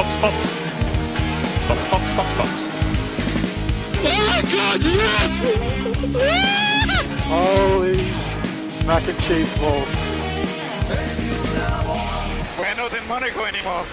Box, 0.00 0.16
Box. 0.22 0.36
Box, 1.68 1.84
Box, 1.90 2.14
Box, 2.16 2.28
Box. 2.38 2.50
Oh 4.02 4.40
Gott, 4.50 4.80
yes! 4.82 5.32
Holy 7.28 8.00
mac 8.86 9.06
and 9.06 9.20
cheese 9.20 9.58
balls. 9.58 9.94
We're 12.58 12.76
not 12.76 12.94
in 12.98 13.06
Monaco 13.08 13.44
anymore. 13.44 13.84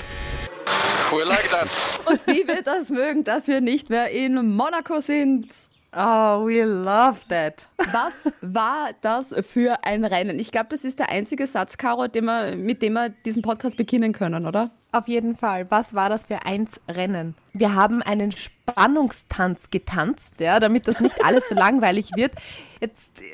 We 1.12 1.26
like 1.26 1.50
that. 1.50 1.68
Und 2.06 2.26
wie 2.26 2.48
wir 2.48 2.62
das 2.62 2.90
mögen, 2.90 3.26
dass 3.26 3.50
wir 3.50 3.60
nicht 3.60 3.90
mehr 3.90 4.10
in 4.10 4.56
Monaco 4.56 5.02
sind. 5.02 5.52
Oh, 5.94 6.46
we 6.46 6.64
love 6.64 7.20
that. 7.30 7.68
Was 7.78 8.32
war 8.42 8.90
das 9.02 9.34
für 9.42 9.84
ein 9.84 10.04
Rennen? 10.06 10.40
Ich 10.40 10.52
glaube, 10.52 10.68
das 10.70 10.84
ist 10.84 11.00
der 11.00 11.10
einzige 11.10 11.48
Satz, 11.48 11.78
Caro, 11.78 12.08
den 12.08 12.26
wir, 12.26 12.56
mit 12.56 12.82
dem 12.82 12.94
wir 12.94 13.10
diesen 13.10 13.42
Podcast 13.42 13.78
beginnen 13.78 14.14
können, 14.14 14.46
oder? 14.46 14.72
Auf 14.92 15.08
jeden 15.08 15.36
Fall. 15.36 15.70
Was 15.72 15.94
war 15.94 16.10
das 16.10 16.26
für 16.26 16.46
eins 16.46 16.82
Rennen? 16.90 17.36
Wir 17.54 17.74
haben 17.74 18.02
einen 18.02 18.32
Spannungstanz 18.32 19.70
getanzt, 19.70 20.40
ja, 20.40 20.60
damit 20.60 20.88
das 20.88 21.00
nicht 21.00 21.24
alles 21.24 21.48
so 21.48 21.56
langweilig 21.56 22.12
wird. 22.16 22.34
Jetzt, 22.80 23.22
äh, 23.22 23.26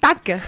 danke. 0.00 0.40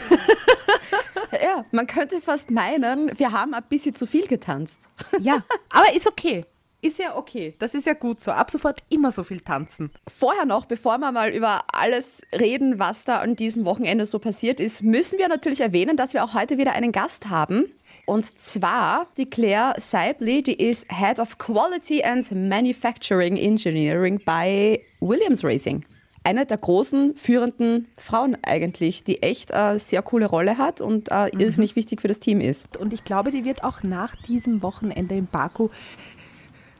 Ja, 1.43 1.65
man 1.73 1.87
könnte 1.87 2.21
fast 2.21 2.51
meinen, 2.51 3.19
wir 3.19 3.33
haben 3.33 3.55
ein 3.55 3.65
bisschen 3.69 3.95
zu 3.95 4.07
viel 4.07 4.27
getanzt. 4.27 4.89
Ja, 5.21 5.43
aber 5.71 5.95
ist 5.95 6.07
okay. 6.07 6.45
Ist 6.85 6.99
ja 6.99 7.17
okay. 7.17 7.55
Das 7.61 7.73
ist 7.73 7.87
ja 7.87 7.95
gut 7.95 8.21
so. 8.21 8.31
Ab 8.31 8.51
sofort 8.51 8.83
immer 8.91 9.11
so 9.11 9.25
viel 9.25 9.41
tanzen. 9.41 9.91
Vorher 10.07 10.45
noch, 10.45 10.67
bevor 10.67 10.99
wir 10.99 11.13
mal 11.13 11.31
über 11.31 11.65
alles 11.73 12.21
reden, 12.31 12.79
was 12.79 13.07
da 13.07 13.21
an 13.21 13.37
diesem 13.37 13.65
Wochenende 13.65 14.05
so 14.05 14.19
passiert 14.19 14.61
ist, 14.61 14.83
müssen 14.83 15.19
wir 15.19 15.29
natürlich 15.29 15.63
erwähnen, 15.63 15.97
dass 15.97 16.13
wir 16.13 16.23
auch 16.23 16.35
heute 16.35 16.59
wieder 16.59 16.73
einen 16.73 16.93
Gast 16.93 17.31
haben. 17.31 17.73
Und 18.05 18.39
zwar 18.39 19.07
die 19.17 19.31
Claire 19.31 19.73
Seibley, 19.79 20.43
die 20.43 20.63
ist 20.63 20.93
Head 20.93 21.21
of 21.21 21.39
Quality 21.39 22.05
and 22.05 22.31
Manufacturing 22.33 23.39
Engineering 23.39 24.21
bei 24.23 24.83
Williams 25.01 25.43
Racing. 25.43 25.87
Eine 26.23 26.45
der 26.45 26.59
großen 26.59 27.17
führenden 27.17 27.89
Frauen 27.97 28.37
eigentlich, 28.43 29.05
die 29.05 29.23
echt 29.23 29.55
eine 29.55 29.79
sehr 29.79 30.03
coole 30.03 30.27
Rolle 30.27 30.59
hat 30.59 30.83
und 30.83 31.11
äh, 31.11 31.29
irrsinnig 31.29 31.77
wichtig 31.77 32.03
für 32.03 32.09
das 32.09 32.21
Team 32.21 32.43
ist. 32.43 32.77
Und 32.77 32.93
ich 32.93 33.05
glaube, 33.05 33.31
die 33.31 33.45
wird 33.47 33.65
auch 33.65 33.83
nach 33.83 34.17
diesem 34.17 34.63
Wochenende 34.63 35.15
in 35.15 35.27
Baku 35.27 35.69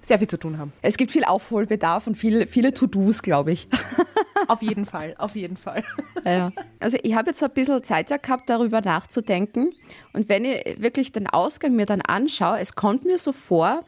sehr 0.05 0.19
viel 0.19 0.29
zu 0.29 0.39
tun 0.39 0.59
haben. 0.59 0.73
Es 0.83 0.97
gibt 0.97 1.13
viel 1.13 1.25
Aufholbedarf 1.25 2.07
und 2.07 2.15
viel, 2.15 2.47
viele 2.47 2.73
To-Dos, 2.73 3.23
glaube 3.23 3.53
ich. 3.53 3.69
Auf 4.49 4.63
jeden 4.63 4.85
Fall, 4.85 5.15
auf 5.17 5.37
jeden 5.37 5.57
Fall. 5.57 5.85
Ja. 6.25 6.53
Also 6.79 6.99
ich 7.03 7.15
habe 7.15 7.31
jetzt 7.31 7.43
ein 7.43 7.51
bisschen 7.51 7.83
Zeit 7.83 8.09
gehabt, 8.23 8.51
darüber 8.51 8.83
nachzudenken. 8.83 9.71
Und 10.13 10.29
wenn 10.29 10.45
ich 10.45 10.83
wirklich 10.83 11.13
den 11.13 11.27
Ausgang 11.27 11.75
mir 11.75 11.87
dann 11.87 12.03
anschaue, 12.03 12.59
es 12.59 12.75
kommt 12.75 13.05
mir 13.05 13.19
so 13.19 13.33
vor, 13.33 13.85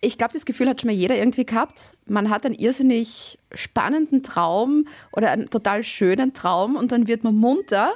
ich 0.00 0.18
glaube, 0.18 0.32
das 0.32 0.44
Gefühl 0.44 0.68
hat 0.68 0.80
schon 0.80 0.88
mal 0.88 0.96
jeder 0.96 1.16
irgendwie 1.16 1.46
gehabt. 1.46 1.96
Man 2.06 2.28
hat 2.30 2.44
einen 2.44 2.54
irrsinnig 2.54 3.38
spannenden 3.54 4.22
Traum 4.22 4.86
oder 5.12 5.30
einen 5.30 5.48
total 5.48 5.82
schönen 5.82 6.32
Traum 6.32 6.76
und 6.76 6.92
dann 6.92 7.06
wird 7.06 7.24
man 7.24 7.34
munter 7.34 7.92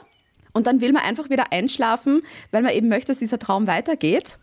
und 0.53 0.67
dann 0.67 0.81
will 0.81 0.93
man 0.93 1.03
einfach 1.03 1.31
wieder 1.31 1.53
einschlafen, 1.53 2.23
weil 2.53 2.63
man 2.63 2.73
eben 2.73 2.89
möchte, 2.89 3.09
dass 3.09 3.19
dieser 3.19 3.39
Traum 3.39 3.67
weitergeht. 3.67 4.39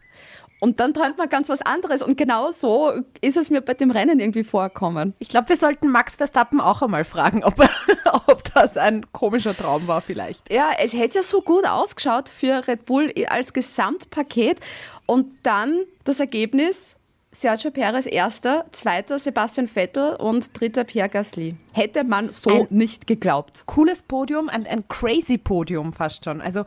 Und 0.64 0.80
dann 0.80 0.94
träumt 0.94 1.18
man 1.18 1.28
ganz 1.28 1.50
was 1.50 1.62
anderes. 1.62 2.02
Und 2.02 2.18
genau 2.18 2.50
so 2.52 2.94
ist 3.20 3.36
es 3.36 3.50
mir 3.50 3.60
bei 3.60 3.74
dem 3.74 3.92
Rennen 3.92 4.22
irgendwie 4.22 4.46
vorkommen. 4.46 5.14
Ich 5.20 5.28
glaube, 5.28 5.50
wir 5.50 5.58
sollten 5.58 5.90
Max 5.90 6.16
Verstappen 6.16 6.62
auch 6.62 6.82
einmal 6.82 7.04
fragen, 7.04 7.44
ob, 7.44 7.56
ob 8.28 8.46
das 8.54 8.78
ein 8.78 9.06
komischer 9.12 9.58
Traum 9.58 9.88
war 9.90 10.00
vielleicht. 10.00 10.50
Ja, 10.50 10.70
es 10.80 10.94
hätte 10.94 11.18
ja 11.18 11.22
so 11.22 11.42
gut 11.42 11.68
ausgeschaut 11.68 12.30
für 12.30 12.66
Red 12.66 12.86
Bull 12.86 13.14
als 13.28 13.52
Gesamtpaket. 13.52 14.62
Und 15.06 15.32
dann 15.44 15.82
das 16.06 16.22
Ergebnis. 16.22 16.98
Sergio 17.34 17.70
Perez 17.72 18.06
erster, 18.06 18.66
zweiter 18.72 19.20
Sebastian 19.20 19.68
Vettel 19.68 20.16
und 20.16 20.58
dritter 20.58 20.86
Pierre 20.86 21.10
Gasly. 21.10 21.56
Hätte 21.74 22.06
man 22.06 22.32
so 22.32 22.50
Ein- 22.52 22.68
nicht 22.70 23.06
geglaubt. 23.06 23.64
Cooles 23.66 24.04
Podium, 24.04 24.48
ein, 24.48 24.66
ein 24.66 24.88
crazy 24.88 25.38
Podium 25.38 25.92
fast 25.92 26.24
schon. 26.24 26.40
Also 26.40 26.64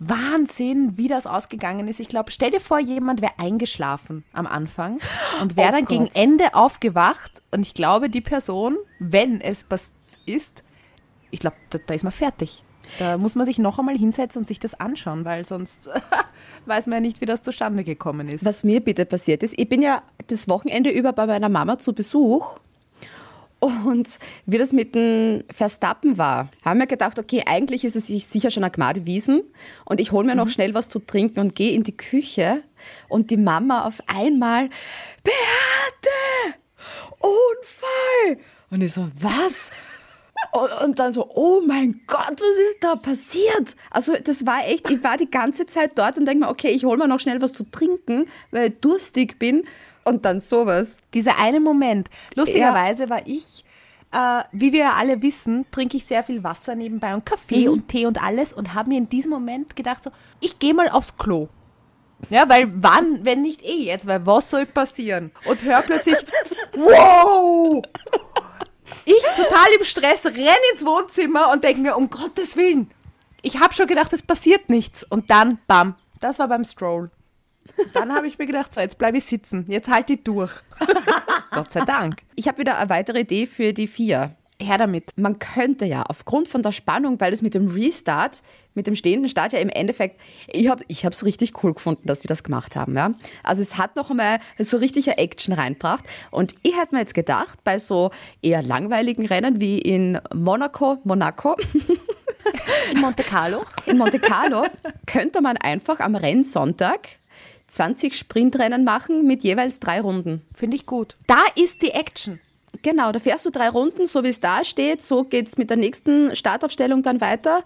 Wahnsinn, 0.00 0.96
wie 0.96 1.08
das 1.08 1.26
ausgegangen 1.26 1.88
ist. 1.88 1.98
Ich 2.00 2.08
glaube, 2.08 2.30
stell 2.30 2.50
dir 2.50 2.60
vor, 2.60 2.78
jemand 2.78 3.20
wäre 3.20 3.38
eingeschlafen 3.38 4.24
am 4.32 4.46
Anfang 4.46 4.98
und 5.42 5.56
wäre 5.56 5.68
Oh 5.68 5.72
dann 5.72 5.84
Gott. 5.84 5.88
gegen 5.88 6.06
Ende 6.14 6.54
aufgewacht. 6.54 7.42
Und 7.50 7.62
ich 7.62 7.74
glaube, 7.74 8.08
die 8.08 8.20
Person, 8.20 8.76
wenn 9.00 9.40
es 9.40 9.66
was 9.68 9.90
ist, 10.26 10.62
ich 11.30 11.40
glaube, 11.40 11.56
da, 11.70 11.78
da 11.84 11.94
ist 11.94 12.04
man 12.04 12.12
fertig. 12.12 12.62
Da 12.98 13.18
muss 13.18 13.34
man 13.34 13.44
sich 13.44 13.58
noch 13.58 13.78
einmal 13.78 13.98
hinsetzen 13.98 14.40
und 14.40 14.48
sich 14.48 14.60
das 14.60 14.78
anschauen, 14.78 15.24
weil 15.26 15.44
sonst 15.44 15.90
weiß 16.66 16.86
man 16.86 16.94
ja 16.94 17.00
nicht, 17.00 17.20
wie 17.20 17.26
das 17.26 17.42
zustande 17.42 17.84
gekommen 17.84 18.28
ist. 18.28 18.44
Was 18.46 18.64
mir 18.64 18.80
bitte 18.80 19.04
passiert 19.04 19.42
ist, 19.42 19.58
ich 19.58 19.68
bin 19.68 19.82
ja 19.82 20.02
das 20.28 20.48
Wochenende 20.48 20.88
über 20.90 21.12
bei 21.12 21.26
meiner 21.26 21.50
Mama 21.50 21.78
zu 21.78 21.92
Besuch 21.92 22.58
und 23.60 24.18
wie 24.46 24.58
das 24.58 24.72
mit 24.72 24.94
dem 24.94 25.42
Verstappen 25.50 26.16
war, 26.16 26.48
haben 26.64 26.78
wir 26.78 26.86
gedacht, 26.86 27.18
okay, 27.18 27.42
eigentlich 27.46 27.84
ist 27.84 27.96
es 27.96 28.06
sich 28.06 28.26
sicher 28.26 28.50
schon 28.50 28.62
Gmade 28.70 29.04
Wiesen 29.06 29.42
und 29.84 30.00
ich 30.00 30.12
hole 30.12 30.26
mir 30.26 30.36
noch 30.36 30.48
schnell 30.48 30.74
was 30.74 30.88
zu 30.88 31.00
trinken 31.00 31.40
und 31.40 31.54
gehe 31.54 31.72
in 31.72 31.82
die 31.82 31.96
Küche 31.96 32.62
und 33.08 33.30
die 33.30 33.36
Mama 33.36 33.84
auf 33.84 34.00
einmal, 34.06 34.68
Beate, 35.24 36.58
Unfall! 37.18 38.44
Und 38.70 38.82
ich 38.82 38.92
so, 38.92 39.08
was? 39.18 39.72
Und, 40.52 40.98
dann 40.98 41.12
so, 41.12 41.30
oh 41.34 41.60
mein 41.66 42.00
Gott, 42.06 42.40
was 42.40 42.58
ist 42.70 42.78
da 42.80 42.96
passiert? 42.96 43.76
Also 43.90 44.14
das 44.22 44.46
war 44.46 44.66
echt, 44.66 44.88
ich 44.90 45.04
war 45.04 45.16
die 45.16 45.30
ganze 45.30 45.66
Zeit 45.66 45.98
dort 45.98 46.18
und 46.18 46.26
denke 46.26 46.44
mir, 46.44 46.50
okay, 46.50 46.70
ich 46.70 46.84
hole 46.84 46.96
mir 46.96 47.06
noch 47.06 47.20
schnell 47.20 47.42
was 47.42 47.52
zu 47.52 47.64
trinken, 47.64 48.26
weil 48.50 48.72
ich 48.72 48.80
durstig 48.80 49.38
bin 49.38 49.64
und 50.04 50.24
dann 50.24 50.40
sowas. 50.40 50.98
Dieser 51.12 51.38
eine 51.38 51.60
Moment. 51.60 52.08
Lustigerweise 52.34 53.10
war 53.10 53.26
ich, 53.26 53.64
äh, 54.12 54.42
wie 54.52 54.72
wir 54.72 54.80
ja 54.80 54.92
alle 54.94 55.20
wissen, 55.22 55.66
trinke 55.70 55.96
ich 55.98 56.06
sehr 56.06 56.24
viel 56.24 56.42
Wasser 56.42 56.74
nebenbei 56.74 57.14
und 57.14 57.26
Kaffee 57.26 57.68
und 57.68 57.88
Tee 57.88 58.06
und 58.06 58.22
alles 58.22 58.52
und 58.52 58.74
habe 58.74 58.88
mir 58.88 58.98
in 58.98 59.08
diesem 59.08 59.30
Moment 59.30 59.76
gedacht, 59.76 60.04
so, 60.04 60.10
ich 60.40 60.58
gehe 60.58 60.74
mal 60.74 60.88
aufs 60.88 61.16
Klo. 61.18 61.48
Ja, 62.30 62.48
weil 62.48 62.68
wann, 62.74 63.24
wenn 63.24 63.42
nicht 63.42 63.62
eh 63.62 63.84
jetzt, 63.84 64.06
weil 64.06 64.26
was 64.26 64.50
soll 64.50 64.66
passieren? 64.66 65.30
Und 65.44 65.62
hör 65.62 65.82
plötzlich, 65.82 66.16
wow! 66.74 67.82
Ich 69.04 69.22
total 69.36 69.68
im 69.78 69.84
Stress, 69.84 70.24
renn 70.26 70.62
ins 70.72 70.84
Wohnzimmer 70.84 71.50
und 71.52 71.64
denke 71.64 71.80
mir, 71.80 71.96
um 71.96 72.10
Gottes 72.10 72.56
Willen, 72.56 72.90
ich 73.42 73.60
habe 73.60 73.74
schon 73.74 73.86
gedacht, 73.86 74.12
es 74.12 74.22
passiert 74.22 74.68
nichts. 74.68 75.04
Und 75.04 75.30
dann, 75.30 75.58
bam, 75.66 75.94
das 76.20 76.38
war 76.38 76.48
beim 76.48 76.64
Stroll. 76.64 77.10
Dann 77.92 78.12
habe 78.12 78.26
ich 78.26 78.38
mir 78.38 78.46
gedacht, 78.46 78.74
so, 78.74 78.80
jetzt 78.80 78.98
bleibe 78.98 79.18
ich 79.18 79.26
sitzen, 79.26 79.66
jetzt 79.68 79.88
halte 79.88 80.14
ich 80.14 80.24
durch. 80.24 80.52
Gott 81.50 81.70
sei 81.70 81.80
Dank. 81.80 82.22
Ich 82.34 82.48
habe 82.48 82.58
wieder 82.58 82.78
eine 82.78 82.90
weitere 82.90 83.20
Idee 83.20 83.46
für 83.46 83.72
die 83.72 83.86
vier. 83.86 84.36
Her 84.60 84.76
damit. 84.78 85.12
Man 85.16 85.38
könnte 85.38 85.84
ja 85.84 86.02
aufgrund 86.02 86.48
von 86.48 86.62
der 86.62 86.72
Spannung, 86.72 87.20
weil 87.20 87.30
das 87.30 87.42
mit 87.42 87.54
dem 87.54 87.68
Restart, 87.68 88.42
mit 88.74 88.88
dem 88.88 88.96
stehenden 88.96 89.28
Start 89.28 89.52
ja 89.52 89.60
im 89.60 89.68
Endeffekt, 89.68 90.20
ich 90.48 90.68
habe 90.68 90.82
ich 90.88 91.04
es 91.04 91.24
richtig 91.24 91.62
cool 91.62 91.74
gefunden, 91.74 92.06
dass 92.06 92.18
die 92.20 92.26
das 92.26 92.42
gemacht 92.42 92.74
haben. 92.74 92.96
Ja? 92.96 93.12
Also 93.44 93.62
es 93.62 93.76
hat 93.76 93.94
noch 93.94 94.10
einmal 94.10 94.40
so 94.58 94.78
richtige 94.78 95.16
Action 95.16 95.54
reinbracht. 95.54 96.04
Und 96.32 96.56
ich 96.62 96.76
hätte 96.76 96.94
mir 96.94 97.00
jetzt 97.00 97.14
gedacht, 97.14 97.62
bei 97.62 97.78
so 97.78 98.10
eher 98.42 98.62
langweiligen 98.62 99.26
Rennen 99.26 99.60
wie 99.60 99.78
in 99.78 100.18
Monaco, 100.34 100.98
Monaco, 101.04 101.56
In 102.92 103.00
Monte 103.00 103.22
Carlo. 103.22 103.64
in 103.86 103.96
Monte 103.98 104.18
Carlo, 104.18 104.64
könnte 105.06 105.40
man 105.40 105.56
einfach 105.56 106.00
am 106.00 106.16
Rennsonntag 106.16 107.10
20 107.68 108.16
Sprintrennen 108.16 108.82
machen 108.84 109.26
mit 109.26 109.44
jeweils 109.44 109.78
drei 109.78 110.00
Runden. 110.00 110.42
Finde 110.54 110.76
ich 110.76 110.86
gut. 110.86 111.16
Da 111.26 111.44
ist 111.54 111.82
die 111.82 111.90
Action. 111.90 112.40
Genau, 112.82 113.12
da 113.12 113.18
fährst 113.18 113.46
du 113.46 113.50
drei 113.50 113.68
Runden, 113.68 114.06
so 114.06 114.22
wie 114.22 114.28
es 114.28 114.40
da 114.40 114.64
steht. 114.64 115.02
So 115.02 115.24
geht 115.24 115.48
es 115.48 115.58
mit 115.58 115.70
der 115.70 115.76
nächsten 115.76 116.34
Startaufstellung 116.36 117.02
dann 117.02 117.20
weiter. 117.20 117.64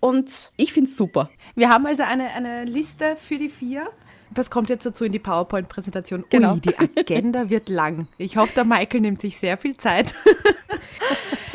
Und 0.00 0.50
ich 0.56 0.72
finde 0.72 0.90
es 0.90 0.96
super. 0.96 1.30
Wir 1.54 1.68
haben 1.68 1.86
also 1.86 2.02
eine, 2.02 2.28
eine 2.30 2.64
Liste 2.64 3.16
für 3.16 3.38
die 3.38 3.48
vier. 3.48 3.88
Das 4.34 4.50
kommt 4.50 4.70
jetzt 4.70 4.86
dazu 4.86 5.04
in 5.04 5.12
die 5.12 5.18
PowerPoint-Präsentation. 5.18 6.24
Genau. 6.30 6.54
Ui, 6.54 6.60
die 6.60 6.76
Agenda 6.78 7.50
wird 7.50 7.68
lang. 7.68 8.08
Ich 8.18 8.36
hoffe, 8.36 8.54
der 8.54 8.64
Michael 8.64 9.00
nimmt 9.00 9.20
sich 9.20 9.38
sehr 9.38 9.56
viel 9.58 9.76
Zeit. 9.76 10.14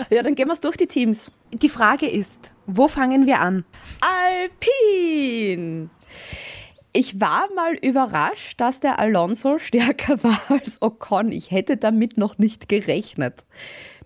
Ja, 0.09 0.23
dann 0.23 0.35
gehen 0.35 0.47
wir 0.47 0.53
es 0.53 0.61
durch 0.61 0.77
die 0.77 0.87
Teams. 0.87 1.31
Die 1.51 1.69
Frage 1.69 2.07
ist, 2.07 2.53
wo 2.65 2.87
fangen 2.87 3.25
wir 3.25 3.41
an? 3.41 3.65
Alpin! 3.99 5.89
Ich 6.97 7.21
war 7.21 7.47
mal 7.53 7.75
überrascht, 7.75 8.59
dass 8.59 8.79
der 8.79 8.97
Alonso 8.97 9.59
stärker 9.59 10.23
war 10.23 10.41
als 10.49 10.81
Ocon. 10.81 11.31
Ich 11.31 11.51
hätte 11.51 11.77
damit 11.77 12.17
noch 12.17 12.39
nicht 12.39 12.67
gerechnet. 12.67 13.45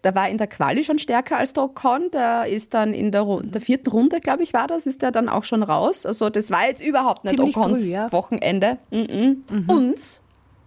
Der 0.04 0.14
war 0.14 0.28
in 0.28 0.38
der 0.38 0.48
Quali 0.48 0.84
schon 0.84 1.00
stärker 1.00 1.38
als 1.38 1.54
der 1.54 1.64
Ocon. 1.64 2.12
Der 2.12 2.48
ist 2.48 2.74
dann 2.74 2.94
in 2.94 3.14
der, 3.14 3.26
der 3.44 3.62
vierten 3.62 3.90
Runde, 3.92 4.20
glaube 4.20 4.44
ich, 4.44 4.52
war 4.52 4.68
das, 4.68 4.86
ist 4.88 5.04
der 5.04 5.12
dann 5.12 5.30
auch 5.30 5.46
schon 5.46 5.64
raus. 5.64 6.06
Also 6.06 6.30
das 6.30 6.52
war 6.52 6.68
jetzt 6.68 6.84
überhaupt 6.84 7.24
nicht 7.24 7.38
Ziemlich 7.38 7.56
Ocons 7.56 7.86
früh, 7.86 7.94
ja. 7.94 8.12
Wochenende. 8.12 8.78
Mhm. 8.90 9.46
Und 9.70 10.22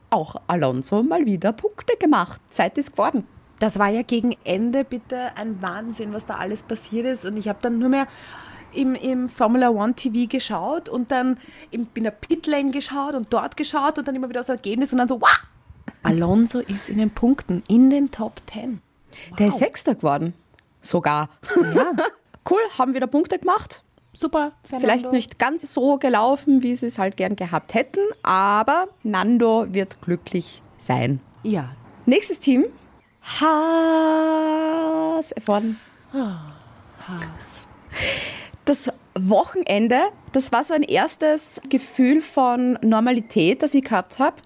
auch 0.09 0.37
Alonso 0.47 1.03
mal 1.03 1.27
wieder 1.27 1.53
Punkte 1.53 1.99
gemacht. 1.99 2.41
Zeit 2.49 2.79
ist 2.79 2.93
geworden. 2.93 3.27
Das 3.59 3.79
war 3.79 3.91
ja 3.91 4.01
gegen 4.01 4.35
Ende 4.45 4.85
bitte 4.85 5.37
ein 5.37 5.61
Wahnsinn, 5.61 6.15
was 6.15 6.25
da 6.25 6.37
alles 6.37 6.63
passiert 6.63 7.05
ist. 7.05 7.27
Und 7.27 7.37
ich 7.37 7.49
habe 7.49 7.59
dann 7.61 7.79
nur 7.79 7.91
mehr 7.91 8.07
im, 8.75 8.95
im 8.95 9.29
Formula 9.29 9.71
One 9.71 9.95
TV 9.95 10.29
geschaut 10.29 10.89
und 10.89 11.11
dann 11.11 11.39
im, 11.71 11.87
in 11.95 12.05
der 12.05 12.11
Pitlane 12.11 12.71
geschaut 12.71 13.15
und 13.15 13.33
dort 13.33 13.57
geschaut 13.57 13.99
und 13.99 14.07
dann 14.09 14.15
immer 14.15 14.29
wieder 14.29 14.41
aufs 14.41 14.49
Ergebnis 14.49 14.93
und 14.93 14.99
dann 14.99 15.09
so, 15.09 15.21
wow! 15.21 15.29
Alonso 16.03 16.61
ist 16.61 16.89
in 16.89 16.99
den 16.99 17.11
Punkten, 17.11 17.63
in 17.69 17.91
den 17.91 18.11
Top 18.11 18.41
10. 18.53 18.81
Der 19.39 19.49
ist 19.49 19.59
Sechster 19.59 19.95
geworden. 19.95 20.35
Sogar. 20.81 21.29
Ja, 21.75 21.93
Cool, 22.51 22.61
haben 22.77 22.93
wieder 22.95 23.07
Punkte 23.07 23.39
gemacht. 23.39 23.83
super. 24.13 24.53
Fernando. 24.65 24.87
Vielleicht 24.87 25.13
nicht 25.13 25.39
ganz 25.39 25.63
so 25.73 25.97
gelaufen, 25.97 26.63
wie 26.63 26.75
sie 26.75 26.87
es 26.87 26.99
halt 26.99 27.17
gern 27.17 27.37
gehabt 27.37 27.73
hätten, 27.73 28.01
aber 28.23 28.89
Nando 29.03 29.67
wird 29.71 30.03
glücklich 30.03 30.61
sein. 30.77 31.21
Ja, 31.43 31.71
Nächstes 32.07 32.39
Team. 32.39 32.67
Haas 33.41 35.35
F1. 35.35 35.77
Das 38.65 38.91
Wochenende, 39.15 40.01
das 40.33 40.51
war 40.51 40.65
so 40.65 40.75
ein 40.75 40.83
erstes 40.83 41.61
Gefühl 41.69 42.21
von 42.21 42.79
Normalität, 42.83 43.63
das 43.63 43.75
ich 43.75 43.85
gehabt 43.85 44.19
habe. 44.19 44.37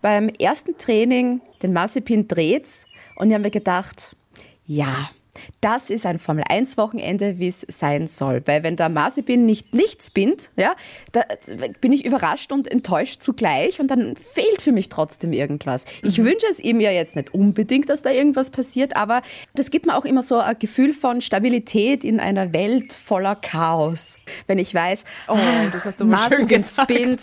Beim 0.00 0.28
ersten 0.28 0.78
Training, 0.78 1.40
den 1.62 1.72
Mazepin 1.72 2.28
dreht's 2.28 2.86
und 3.16 3.28
ich 3.28 3.34
habe 3.34 3.44
mir 3.44 3.50
gedacht, 3.50 4.16
ja, 4.64 5.10
das 5.60 5.90
ist 5.90 6.06
ein 6.06 6.18
Formel-1-Wochenende, 6.18 7.38
wie 7.38 7.48
es 7.48 7.66
sein 7.68 8.06
soll. 8.06 8.42
Weil 8.46 8.62
wenn 8.62 8.76
der 8.76 8.88
Mazepin 8.88 9.46
nicht 9.46 9.74
nichts 9.74 10.10
bindet, 10.10 10.50
ja, 10.56 10.74
da 11.12 11.22
bin 11.80 11.92
ich 11.92 12.04
überrascht 12.04 12.52
und 12.52 12.70
enttäuscht 12.70 13.22
zugleich 13.22 13.80
und 13.80 13.90
dann 13.90 14.16
fehlt 14.16 14.62
für 14.62 14.72
mich 14.72 14.88
trotzdem 14.88 15.32
irgendwas. 15.32 15.84
Ich 16.02 16.22
wünsche 16.22 16.46
es 16.50 16.60
ihm 16.60 16.80
ja 16.80 16.90
jetzt 16.90 17.16
nicht 17.16 17.34
unbedingt, 17.34 17.88
dass 17.88 18.02
da 18.02 18.10
irgendwas 18.10 18.50
passiert, 18.50 18.96
aber 18.96 19.22
das 19.54 19.70
gibt 19.70 19.86
mir 19.86 19.96
auch 19.96 20.04
immer 20.04 20.22
so 20.22 20.38
ein 20.38 20.58
Gefühl 20.58 20.92
von 20.92 21.20
Stabilität 21.20 22.04
in 22.04 22.20
einer 22.20 22.52
Welt 22.52 22.92
voller 22.92 23.36
Chaos. 23.36 24.18
Wenn 24.46 24.58
ich 24.58 24.74
weiß, 24.74 25.04
oh, 25.28 25.36
das 25.72 25.84
hast 25.84 26.00
du 26.00 26.04
Mazepin 26.04 26.64
spinnt, 26.64 27.22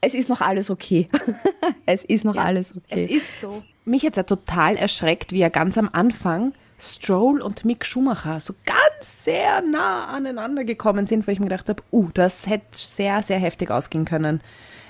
es 0.00 0.14
ist 0.14 0.28
noch 0.28 0.40
alles 0.40 0.70
okay. 0.70 1.08
es 1.86 2.04
ist 2.04 2.24
noch 2.24 2.36
alles 2.36 2.76
okay. 2.76 3.04
Es 3.04 3.10
ist 3.10 3.40
so. 3.40 3.62
Mich 3.84 4.02
jetzt 4.02 4.16
ja 4.16 4.22
total 4.22 4.76
erschreckt, 4.76 5.32
wie 5.32 5.40
er 5.40 5.50
ganz 5.50 5.76
am 5.76 5.90
Anfang 5.92 6.54
Stroll 6.78 7.40
und 7.40 7.64
Mick 7.64 7.84
Schumacher 7.84 8.40
so 8.40 8.54
ganz 8.64 9.24
sehr 9.24 9.62
nah 9.62 10.06
aneinander 10.06 10.64
gekommen 10.64 11.06
sind, 11.06 11.26
weil 11.26 11.34
ich 11.34 11.40
mir 11.40 11.46
gedacht 11.46 11.68
habe, 11.68 11.82
uh, 11.92 12.08
das 12.14 12.46
hätte 12.46 12.66
sehr, 12.72 13.22
sehr 13.22 13.38
heftig 13.38 13.70
ausgehen 13.70 14.04
können. 14.04 14.40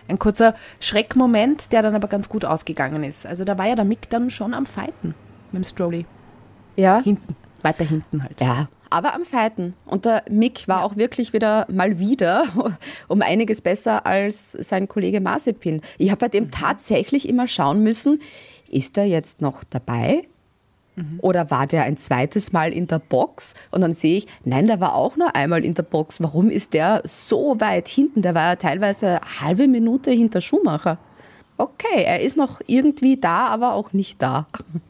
Ein 0.09 0.19
kurzer 0.19 0.55
Schreckmoment, 0.81 1.73
der 1.73 1.83
dann 1.83 1.95
aber 1.95 2.09
ganz 2.09 2.29
gut 2.29 2.45
ausgegangen 2.45 3.05
ist. 3.05 3.27
Also 3.27 3.45
da 3.45 3.57
war 3.59 3.67
ja 3.67 3.75
der 3.75 3.85
Mick 3.85 4.11
dann 4.11 4.31
schon 4.31 4.53
am 4.55 4.67
Fighten 4.67 5.15
mit 5.53 5.65
dem 5.65 5.69
Strolli. 5.69 6.07
ja. 6.77 7.01
Hinten, 7.03 7.37
weiter 7.63 7.85
hinten 7.85 8.23
halt. 8.23 8.41
Ja, 8.41 8.69
aber 8.91 9.15
am 9.15 9.25
Fighten. 9.25 9.75
Und 9.87 10.05
der 10.05 10.23
Mick 10.31 10.69
war 10.69 10.85
auch 10.85 10.97
wirklich 10.97 11.33
wieder 11.33 11.67
mal 11.69 11.99
wieder 11.99 12.45
um 13.09 13.23
einiges 13.23 13.61
besser 13.61 14.07
als 14.07 14.53
sein 14.53 14.87
Kollege 14.87 15.21
Mazepin. 15.21 15.81
Ich 15.99 16.11
habe 16.11 16.21
bei 16.21 16.29
dem 16.29 16.51
tatsächlich 16.51 17.29
immer 17.29 17.49
schauen 17.49 17.83
müssen, 17.83 18.21
ist 18.71 18.97
er 18.97 19.05
jetzt 19.05 19.41
noch 19.41 19.65
dabei? 19.65 20.29
Oder 21.19 21.51
war 21.51 21.67
der 21.67 21.83
ein 21.85 21.97
zweites 21.97 22.53
Mal 22.53 22.73
in 22.73 22.87
der 22.87 23.01
Box? 23.01 23.55
Und 23.71 23.81
dann 23.81 23.93
sehe 23.93 24.19
ich, 24.19 24.27
nein, 24.45 24.67
der 24.67 24.81
war 24.81 24.95
auch 24.95 25.17
nur 25.17 25.35
einmal 25.35 25.65
in 25.65 25.75
der 25.75 25.83
Box. 25.83 26.23
Warum 26.23 26.51
ist 26.51 26.73
der 26.73 27.03
so 27.05 27.61
weit 27.61 27.89
hinten? 27.89 28.23
Der 28.23 28.35
war 28.35 28.51
ja 28.51 28.57
teilweise 28.57 29.21
eine 29.21 29.41
halbe 29.41 29.67
Minute 29.67 30.13
hinter 30.13 30.41
Schumacher. 30.41 30.99
Okay, 31.57 32.03
er 32.05 32.21
ist 32.21 32.37
noch 32.37 32.61
irgendwie 32.67 33.17
da, 33.17 33.47
aber 33.47 33.75
auch 33.75 33.93
nicht 33.93 34.21
da. 34.21 34.47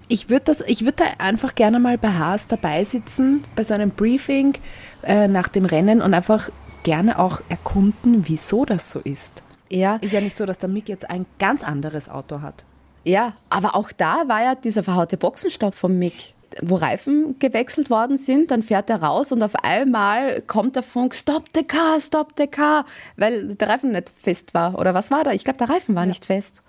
Ich 0.09 0.31
würde 0.31 0.47
das, 0.47 0.62
ich 0.67 0.83
würde 0.83 1.05
da 1.05 1.05
einfach 1.19 1.55
gerne 1.55 1.79
mal 1.79 1.99
bei 1.99 2.09
Haas 2.09 2.49
dabei 2.49 2.85
sitzen, 2.85 3.43
bei 3.55 3.65
so 3.65 3.75
einem 3.75 3.91
Briefing 3.91 4.55
äh, 5.03 5.29
nach 5.29 5.49
dem 5.49 5.67
Rennen 5.67 6.01
und 6.01 6.15
einfach 6.15 6.51
gerne 6.83 7.19
auch 7.19 7.43
erkunden, 7.49 8.25
wieso 8.29 8.65
das 8.65 8.91
so 8.91 9.01
ist. 9.01 9.43
Ja, 9.71 9.97
Ist 9.97 10.12
ja 10.12 10.21
nicht 10.21 10.37
so, 10.37 10.47
dass 10.47 10.59
der 10.59 10.69
Mick 10.69 10.89
jetzt 10.89 11.09
ein 11.11 11.27
ganz 11.39 11.65
anderes 11.65 12.09
Auto 12.09 12.41
hat. 12.41 12.65
Ja, 13.05 13.35
aber 13.51 13.75
auch 13.75 13.93
da 13.93 14.29
war 14.29 14.43
ja 14.43 14.55
dieser 14.55 14.83
verhaute 14.83 15.17
Boxenstopp 15.17 15.75
vom 15.75 15.99
Mick. 15.99 16.33
Wo 16.62 16.77
Reifen 16.77 17.37
gewechselt 17.39 17.91
worden 17.91 18.17
sind, 18.17 18.51
dann 18.51 18.62
fährt 18.62 18.89
er 18.89 19.03
raus 19.03 19.33
und 19.33 19.43
auf 19.43 19.56
einmal 19.56 20.41
kommt 20.43 20.77
der 20.77 20.85
Funk, 20.85 21.15
stop 21.15 21.47
the 21.53 21.65
car, 21.65 22.01
stop 22.01 22.33
the 22.39 22.47
car, 22.47 22.87
weil 23.17 23.56
der 23.56 23.69
Reifen 23.69 23.93
nicht 23.93 24.09
fest 24.09 24.55
war. 24.55 24.79
Oder 24.79 24.95
was 24.95 25.11
war 25.11 25.25
da? 25.25 25.33
Ich 25.33 25.45
glaube, 25.45 25.59
der 25.59 25.69
Reifen 25.69 25.97
war 25.97 26.06
nicht 26.06 26.25
fest. 26.25 26.62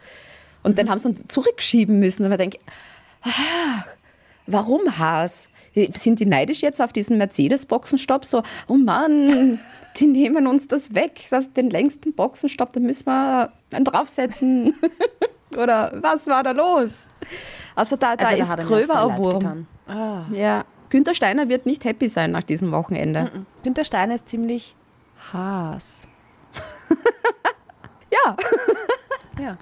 Und 0.64 0.80
den 0.80 0.90
haben 0.90 0.98
sie 0.98 1.14
dann 1.14 1.30
zurückschieben 1.30 2.00
müssen. 2.00 2.24
Und 2.24 2.30
man 2.30 2.40
denkt, 2.40 2.58
ah, 3.22 3.86
warum 4.48 4.98
Haas? 4.98 5.50
Sind 5.94 6.20
die 6.20 6.26
neidisch 6.26 6.62
jetzt 6.62 6.82
auf 6.82 6.92
diesen 6.92 7.18
Mercedes-Boxenstopp? 7.18 8.26
So, 8.26 8.42
oh 8.68 8.78
Mann, 8.78 9.60
die 9.98 10.08
nehmen 10.08 10.48
uns 10.48 10.68
das 10.68 10.96
weg, 10.96 11.26
das 11.30 11.54
den 11.54 11.70
längsten 11.70 12.14
Boxenstopp, 12.14 12.74
da 12.74 12.80
müssen 12.80 13.06
wir 13.06 13.52
einen 13.72 13.86
draufsetzen. 13.86 14.74
Oder 15.56 15.92
was 16.02 16.28
war 16.28 16.44
da 16.44 16.52
los? 16.52 17.08
Also 17.76 17.96
da, 17.96 18.16
da 18.16 18.28
Also 18.28 18.42
ist 18.42 18.58
mir 18.58 18.64
gröber 18.64 19.08
ein 19.08 19.18
Wurm. 19.18 19.68
Ah. 19.88 20.24
Ja. 20.32 20.66
Günther 20.90 21.16
Steiner 21.16 21.50
wird 21.50 21.66
nicht 21.66 21.84
happy 21.84 22.08
sein 22.08 22.32
nach 22.32 22.44
diesem 22.44 22.72
Wochenende. 22.72 23.46
Günther 23.64 23.84
Steiner 23.84 24.16
ist 24.16 24.30
ziemlich 24.30 24.76
Haas. 25.34 26.08
Ja. 28.12 28.36
Ja. 29.38 29.58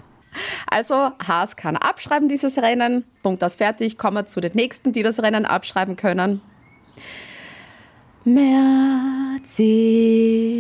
Also 0.70 1.10
Haas 1.28 1.56
kann 1.56 1.76
abschreiben 1.76 2.30
dieses 2.30 2.60
Rennen. 2.60 3.06
Punkt 3.24 3.44
aus 3.44 3.56
fertig. 3.56 3.98
Kommen 3.98 4.18
wir 4.18 4.26
zu 4.28 4.40
den 4.40 4.52
nächsten, 4.54 4.94
die 4.94 5.02
das 5.02 5.20
Rennen 5.24 5.48
abschreiben 5.48 5.96
können. 5.96 6.42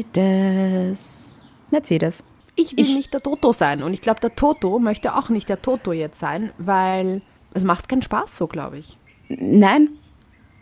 Mercedes. 0.04 1.40
Mercedes. 1.70 2.24
Ich 2.56 2.74
will 2.78 2.82
Ich- 2.86 2.96
nicht 2.96 3.14
der 3.14 3.22
Toto 3.22 3.52
sein 3.52 3.82
und 3.84 3.94
ich 3.94 4.02
glaube, 4.02 4.20
der 4.20 4.36
Toto 4.36 4.78
möchte 4.80 5.16
auch 5.16 5.30
nicht 5.30 5.50
der 5.50 5.62
Toto 5.62 5.92
jetzt 5.92 6.20
sein, 6.20 6.52
weil 6.58 7.22
es 7.54 7.64
macht 7.64 7.90
keinen 7.90 8.02
Spaß 8.02 8.36
so, 8.38 8.48
glaube 8.48 8.78
ich. 8.78 8.98
Nein, 9.30 9.90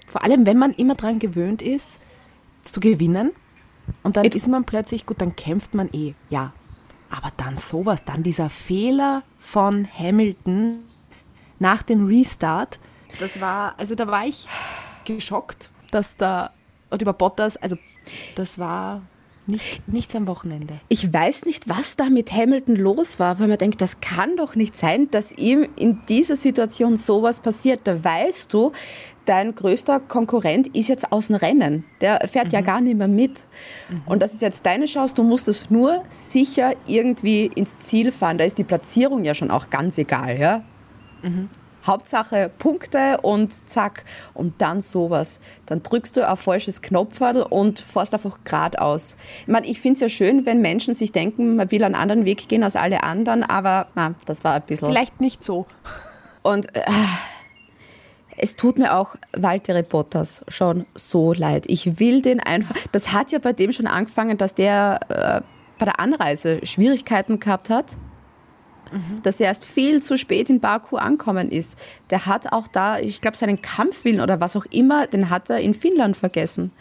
Vor 0.07 0.23
allem, 0.25 0.45
wenn 0.45 0.57
man 0.57 0.73
immer 0.73 0.95
dran 0.95 1.19
gewöhnt 1.19 1.61
ist, 1.61 2.01
zu 2.63 2.81
gewinnen 2.81 3.31
und 4.03 4.17
dann 4.17 4.25
Jetzt- 4.25 4.35
ist 4.35 4.47
man 4.49 4.65
plötzlich, 4.65 5.05
gut, 5.05 5.21
dann 5.21 5.37
kämpft 5.37 5.73
man 5.73 5.87
eh, 5.93 6.15
ja. 6.29 6.51
Aber 7.09 7.31
dann 7.37 7.57
sowas, 7.57 8.03
dann 8.03 8.21
dieser 8.21 8.49
Fehler 8.49 9.23
von 9.39 9.87
Hamilton 9.97 10.79
nach 11.59 11.81
dem 11.81 12.07
Restart, 12.07 12.77
das 13.21 13.39
war, 13.39 13.75
also 13.77 13.95
da 13.95 14.05
war 14.07 14.25
ich 14.25 14.49
geschockt, 15.05 15.71
dass 15.91 16.17
da, 16.17 16.51
und 16.89 17.01
über 17.01 17.13
Bottas, 17.13 17.55
also 17.55 17.77
das 18.35 18.59
war 18.59 19.01
nicht, 19.47 19.87
nichts 19.87 20.15
am 20.15 20.27
Wochenende. 20.27 20.75
Ich 20.87 21.11
weiß 21.11 21.45
nicht, 21.45 21.67
was 21.67 21.95
da 21.95 22.05
mit 22.09 22.31
Hamilton 22.31 22.75
los 22.75 23.19
war, 23.19 23.39
weil 23.39 23.47
man 23.47 23.57
denkt, 23.57 23.81
das 23.81 23.99
kann 23.99 24.37
doch 24.37 24.55
nicht 24.55 24.77
sein, 24.77 25.09
dass 25.11 25.31
ihm 25.31 25.67
in 25.75 25.99
dieser 26.07 26.35
Situation 26.35 26.95
sowas 26.97 27.41
passiert. 27.41 27.81
Da 27.85 28.03
weißt 28.03 28.53
du, 28.53 28.71
dein 29.25 29.55
größter 29.55 29.99
Konkurrent 29.99 30.67
ist 30.75 30.89
jetzt 30.89 31.11
aus 31.11 31.27
dem 31.27 31.37
Rennen. 31.37 31.85
Der 32.01 32.27
fährt 32.27 32.53
ja 32.53 32.61
gar 32.61 32.81
nicht 32.81 32.97
mehr 32.97 33.07
mit. 33.07 33.45
Und 34.05 34.21
das 34.21 34.33
ist 34.33 34.41
jetzt 34.41 34.65
deine 34.65 34.85
Chance. 34.85 35.15
Du 35.15 35.23
musst 35.23 35.47
es 35.47 35.69
nur 35.69 36.03
sicher 36.09 36.73
irgendwie 36.87 37.47
ins 37.47 37.77
Ziel 37.79 38.11
fahren. 38.11 38.37
Da 38.37 38.43
ist 38.43 38.57
die 38.57 38.63
Platzierung 38.63 39.23
ja 39.23 39.33
schon 39.33 39.51
auch 39.51 39.69
ganz 39.69 39.97
egal, 39.97 40.39
ja? 40.39 40.63
Hauptsache 41.85 42.51
Punkte 42.57 43.19
und 43.21 43.69
zack. 43.69 44.05
Und 44.33 44.61
dann 44.61 44.81
sowas. 44.81 45.39
Dann 45.65 45.83
drückst 45.83 46.17
du 46.17 46.29
auf 46.29 46.41
falsches 46.41 46.81
Knopferl 46.81 47.43
und 47.43 47.79
fährst 47.79 48.13
einfach 48.13 48.39
geradeaus. 48.43 49.15
Ich 49.41 49.47
meine, 49.47 49.67
ich 49.67 49.81
finde 49.81 49.95
es 49.95 50.01
ja 50.01 50.09
schön, 50.09 50.45
wenn 50.45 50.61
Menschen 50.61 50.93
sich 50.93 51.11
denken, 51.11 51.55
man 51.55 51.71
will 51.71 51.83
einen 51.83 51.95
anderen 51.95 52.25
Weg 52.25 52.47
gehen 52.47 52.63
als 52.63 52.75
alle 52.75 53.03
anderen, 53.03 53.43
aber 53.43 53.87
na, 53.95 54.15
das 54.25 54.43
war 54.43 54.55
ein 54.55 54.63
bisschen. 54.63 54.87
Vielleicht 54.87 55.21
nicht 55.21 55.43
so. 55.43 55.65
Und 56.43 56.75
äh, 56.75 56.81
es 58.37 58.55
tut 58.55 58.77
mir 58.77 58.95
auch 58.97 59.15
Walter 59.33 59.81
Bottas 59.83 60.43
schon 60.47 60.85
so 60.95 61.33
leid. 61.33 61.65
Ich 61.67 61.99
will 61.99 62.21
den 62.21 62.39
einfach. 62.39 62.75
Das 62.91 63.13
hat 63.13 63.31
ja 63.31 63.39
bei 63.39 63.53
dem 63.53 63.71
schon 63.71 63.87
angefangen, 63.87 64.37
dass 64.37 64.55
der 64.55 64.99
äh, 65.09 65.41
bei 65.77 65.85
der 65.85 65.99
Anreise 65.99 66.65
Schwierigkeiten 66.65 67.39
gehabt 67.39 67.69
hat. 67.69 67.97
Dass 69.23 69.39
er 69.39 69.47
erst 69.47 69.65
viel 69.65 70.01
zu 70.01 70.17
spät 70.17 70.49
in 70.49 70.59
Baku 70.59 70.97
ankommen 70.97 71.49
ist. 71.49 71.77
Der 72.09 72.25
hat 72.25 72.51
auch 72.51 72.67
da, 72.67 72.99
ich 72.99 73.21
glaube, 73.21 73.37
seinen 73.37 73.61
Kampfwillen 73.61 74.21
oder 74.21 74.39
was 74.39 74.55
auch 74.55 74.65
immer, 74.65 75.07
den 75.07 75.29
hat 75.29 75.49
er 75.49 75.59
in 75.59 75.73
Finnland 75.73 76.17
vergessen. 76.17 76.71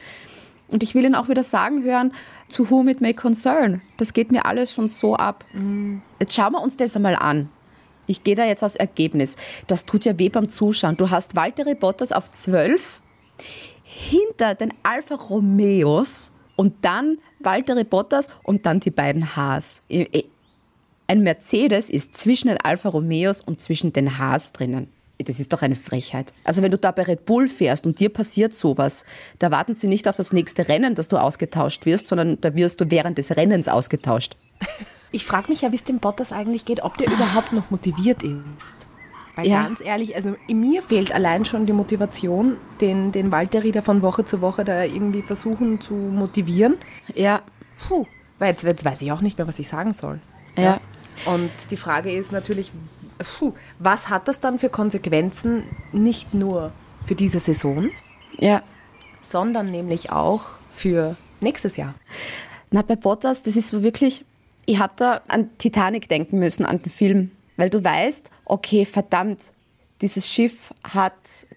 Und 0.69 0.83
ich 0.83 0.95
will 0.95 1.05
ihn 1.05 1.15
auch 1.15 1.29
wieder 1.29 1.43
sagen 1.43 1.83
hören, 1.83 2.13
to 2.49 2.71
whom 2.71 2.89
it 2.89 3.01
may 3.01 3.15
concern. 3.15 3.83
Das 3.97 4.13
geht 4.13 4.31
mir 4.31 4.47
alles 4.47 4.73
schon 4.73 4.89
so 4.89 5.17
ab. 5.17 5.45
Jetzt 6.21 6.35
schauen 6.35 6.53
wir 6.53 6.63
uns 6.63 6.77
das 6.77 6.95
einmal 6.97 7.17
an. 7.17 7.49
Ich 8.07 8.25
gehe 8.25 8.35
da 8.35 8.45
jetzt 8.45 8.65
aufs 8.65 8.77
Ergebnis. 8.77 9.37
Das 9.67 9.85
tut 9.87 10.05
ja 10.05 10.19
weh 10.19 10.29
beim 10.29 10.49
Zuschauen. 10.49 10.97
Du 10.97 11.11
hast 11.11 11.37
Valtteri 11.37 11.75
Bottas 11.75 12.13
auf 12.13 12.31
12 12.31 13.01
hinter 13.85 14.55
den 14.55 14.73
Alfa 14.83 15.15
Romeos 15.15 16.31
und 16.57 16.75
dann 16.83 17.19
Valtteri 17.39 17.85
Bottas 17.85 18.29
und 18.43 18.67
dann 18.67 18.81
die 18.81 18.91
beiden 18.91 19.37
Haas. 19.37 19.83
Ein 21.11 21.25
Mercedes 21.25 21.91
ist 21.91 22.17
zwischen 22.17 22.47
den 22.47 22.59
Alfa 22.59 22.89
Romeos 22.89 23.41
und 23.41 23.61
zwischen 23.61 23.93
den 23.93 24.19
Haas 24.19 24.53
drinnen. 24.53 24.87
Das 25.19 25.41
ist 25.41 25.53
doch 25.53 25.61
eine 25.61 25.75
Frechheit. 25.75 26.33
Also 26.45 26.63
wenn 26.63 26.71
du 26.71 26.79
da 26.79 26.93
bei 26.93 27.03
Red 27.03 27.27
Bull 27.27 27.49
fährst 27.49 27.85
und 27.85 27.99
dir 27.99 28.11
passiert 28.11 28.55
sowas, 28.55 29.05
da 29.41 29.51
warten 29.51 29.75
sie 29.75 29.89
nicht 29.89 30.07
auf 30.07 30.15
das 30.15 30.33
nächste 30.33 30.69
Rennen, 30.69 30.95
dass 30.95 31.09
du 31.09 31.17
ausgetauscht 31.17 31.85
wirst, 31.85 32.07
sondern 32.07 32.41
da 32.41 32.55
wirst 32.55 32.81
du 32.81 32.93
während 32.93 33.19
des 33.19 33.37
Rennens 33.37 33.67
ausgetauscht. 33.67 34.37
Ich 35.13 35.27
frage 35.27 35.49
mich 35.49 35.63
ja, 35.63 35.73
wie 35.73 35.75
es 35.77 35.83
dem 35.83 35.99
Bottas 35.99 36.31
eigentlich 36.31 36.65
geht, 36.65 36.85
ob 36.85 36.97
der 36.97 37.09
überhaupt 37.09 37.53
noch 37.53 37.73
motiviert 37.73 38.23
ist. 38.23 38.75
Weil 39.35 39.49
Ja. 39.49 39.65
ganz 39.65 39.81
ehrlich, 39.85 40.15
also 40.15 40.37
in 40.47 40.61
mir 40.61 40.83
fehlt 40.85 41.13
allein 41.13 41.45
schon 41.45 41.67
die 41.67 41.73
Motivation, 41.73 42.57
den, 42.81 43.11
den 43.11 43.33
Valtteri 43.33 43.73
da 43.73 43.83
von 43.83 44.03
Woche 44.03 44.25
zu 44.25 44.41
Woche 44.41 44.65
da 44.65 44.85
irgendwie 44.85 45.23
versuchen 45.23 45.81
zu 45.81 45.95
motivieren. 45.95 46.77
Ja, 47.17 47.43
Puh, 47.89 48.07
weil 48.39 48.51
jetzt, 48.51 48.63
jetzt 48.63 48.85
weiß 48.85 49.03
ich 49.03 49.11
auch 49.11 49.21
nicht 49.21 49.37
mehr, 49.37 49.49
was 49.49 49.59
ich 49.59 49.67
sagen 49.69 49.93
soll. 49.95 50.21
ja. 50.57 50.81
Und 51.27 51.51
die 51.71 51.77
Frage 51.77 52.11
ist 52.13 52.33
natürlich, 52.33 52.71
puh, 53.39 53.53
was 53.79 54.09
hat 54.09 54.29
das 54.29 54.41
dann 54.41 54.59
für 54.59 54.69
Konsequenzen, 54.69 55.65
nicht 55.93 56.35
nur 56.35 56.73
für 57.05 57.15
diese 57.15 57.41
Saison, 57.41 57.91
ja. 58.39 58.63
sondern 59.21 59.71
nämlich 59.71 60.11
auch 60.11 60.47
für 60.71 61.17
nächstes 61.41 61.77
Jahr? 61.77 61.95
Na, 62.71 62.83
bei 62.83 62.97
Bottas, 62.97 63.43
das 63.43 63.57
ist 63.57 63.69
so 63.69 63.83
wirklich, 63.83 64.25
ich 64.67 64.79
habe 64.79 64.93
da 64.97 65.21
an 65.29 65.51
Titanic 65.59 66.09
denken 66.09 66.39
müssen, 66.39 66.65
an 66.65 66.81
den 66.83 66.91
Film. 66.91 67.31
Weil 67.57 67.69
du 67.69 67.85
weißt, 67.85 68.31
okay, 68.47 68.87
verdammt, 68.87 69.53
dieses 70.01 70.29
Schiff 70.29 70.73
hat 70.83 71.15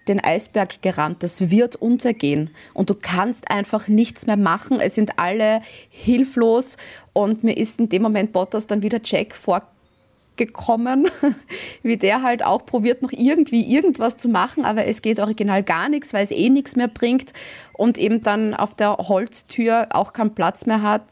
den 0.08 0.22
Eisberg 0.22 0.82
gerammt, 0.82 1.22
das 1.22 1.50
wird 1.50 1.76
untergehen. 1.76 2.50
Und 2.74 2.90
du 2.90 2.94
kannst 2.94 3.50
einfach 3.50 3.88
nichts 3.88 4.26
mehr 4.26 4.36
machen. 4.36 4.80
Es 4.80 4.94
sind 4.94 5.18
alle 5.18 5.62
hilflos. 5.88 6.76
Und 7.12 7.42
mir 7.42 7.56
ist 7.56 7.80
in 7.80 7.88
dem 7.88 8.02
Moment 8.02 8.32
Bottas 8.32 8.66
dann 8.66 8.82
wieder 8.82 9.00
Jack 9.02 9.34
vorgekommen, 9.34 11.08
wie 11.82 11.96
der 11.96 12.22
halt 12.22 12.44
auch 12.44 12.66
probiert, 12.66 13.00
noch 13.00 13.12
irgendwie 13.12 13.62
irgendwas 13.74 14.16
zu 14.18 14.28
machen, 14.28 14.64
aber 14.64 14.84
es 14.86 15.00
geht 15.00 15.20
original 15.20 15.62
gar 15.62 15.88
nichts, 15.88 16.12
weil 16.12 16.22
es 16.22 16.30
eh 16.30 16.50
nichts 16.50 16.76
mehr 16.76 16.88
bringt 16.88 17.32
und 17.72 17.96
eben 17.96 18.22
dann 18.22 18.52
auf 18.52 18.74
der 18.74 18.96
Holztür 18.96 19.86
auch 19.90 20.12
keinen 20.12 20.34
Platz 20.34 20.66
mehr 20.66 20.82
hat, 20.82 21.06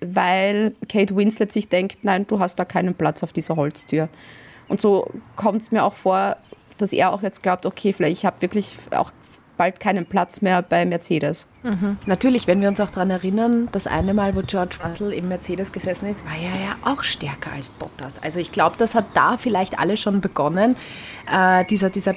weil 0.00 0.74
Kate 0.88 1.14
Winslet 1.14 1.52
sich 1.52 1.68
denkt, 1.68 1.98
nein, 2.02 2.26
du 2.26 2.40
hast 2.40 2.56
da 2.56 2.64
keinen 2.64 2.94
Platz 2.94 3.22
auf 3.22 3.32
dieser 3.32 3.56
Holztür. 3.56 4.08
Und 4.68 4.80
so 4.80 5.10
kommt 5.36 5.60
es 5.60 5.70
mir 5.70 5.84
auch 5.84 5.92
vor, 5.92 6.38
dass 6.78 6.92
er 6.92 7.12
auch 7.12 7.22
jetzt 7.22 7.42
glaubt, 7.42 7.66
okay, 7.66 7.92
vielleicht 7.92 8.18
ich 8.18 8.26
habe 8.26 8.42
wirklich 8.42 8.72
auch 8.90 9.10
bald 9.56 9.80
keinen 9.80 10.06
Platz 10.06 10.40
mehr 10.42 10.62
bei 10.62 10.84
Mercedes. 10.84 11.46
Natürlich, 12.06 12.46
wenn 12.46 12.60
wir 12.60 12.68
uns 12.68 12.80
auch 12.80 12.90
daran 12.90 13.10
erinnern, 13.10 13.68
das 13.72 13.86
eine 13.86 14.14
Mal, 14.14 14.34
wo 14.34 14.42
George 14.42 14.78
Russell 14.84 15.12
im 15.12 15.28
Mercedes 15.28 15.72
gesessen 15.72 16.08
ist, 16.08 16.24
war 16.24 16.34
er 16.34 16.60
ja 16.60 16.76
auch 16.84 17.02
stärker 17.02 17.52
als 17.52 17.70
Bottas. 17.70 18.22
Also 18.22 18.38
ich 18.38 18.50
glaube, 18.50 18.76
das 18.78 18.94
hat 18.94 19.04
da 19.14 19.36
vielleicht 19.36 19.78
alles 19.78 20.00
schon 20.00 20.20
begonnen. 20.20 20.76
Äh, 21.30 21.64
dieser, 21.66 21.90
dieser, 21.90 22.14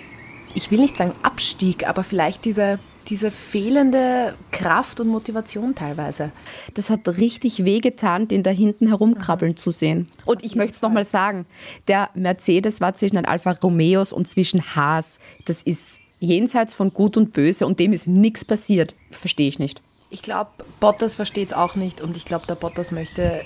ich 0.54 0.72
will 0.72 0.80
nicht 0.80 0.96
sagen 0.96 1.14
Abstieg, 1.22 1.88
aber 1.88 2.04
vielleicht 2.04 2.46
diese, 2.46 2.80
diese 3.08 3.32
fehlende 3.32 4.36
Kraft 4.52 5.00
und 5.00 5.08
Motivation 5.08 5.76
teilweise. 5.76 6.32
Das 6.74 6.90
hat 6.90 7.08
richtig 7.08 7.66
wehgetan, 7.66 8.28
den 8.28 8.44
da 8.44 8.52
hinten 8.52 8.88
herumkrabbeln 8.88 9.58
zu 9.58 9.72
sehen. 9.72 10.10
Und 10.26 10.44
ich 10.44 10.56
möchte 10.56 10.76
es 10.76 10.82
nochmal 10.82 11.06
sagen, 11.06 11.46
der 11.88 12.10
Mercedes 12.14 12.82
war 12.82 12.96
zwischen 12.96 13.16
den 13.16 13.26
Alfa 13.26 13.52
Romeos 13.52 14.12
und 14.12 14.28
zwischen 14.28 14.76
Haas. 14.76 15.20
Das 15.46 15.62
ist 15.62 16.02
jenseits 16.20 16.74
von 16.74 16.94
Gut 16.94 17.18
und 17.18 17.34
Böse 17.34 17.66
und 17.66 17.80
dem 17.80 17.94
ist 17.94 18.08
nichts 18.08 18.46
passiert. 18.46 18.96
Verstehe 19.12 19.48
ich 19.48 19.60
nicht. 19.60 19.82
Ich 20.10 20.22
glaube, 20.22 20.52
Bottas 20.80 21.16
versteht 21.16 21.50
es 21.50 21.54
auch 21.54 21.76
nicht 21.76 22.02
und 22.02 22.16
ich 22.18 22.26
glaube, 22.26 22.48
der 22.48 22.56
Bottas 22.56 22.92
möchte 22.92 23.42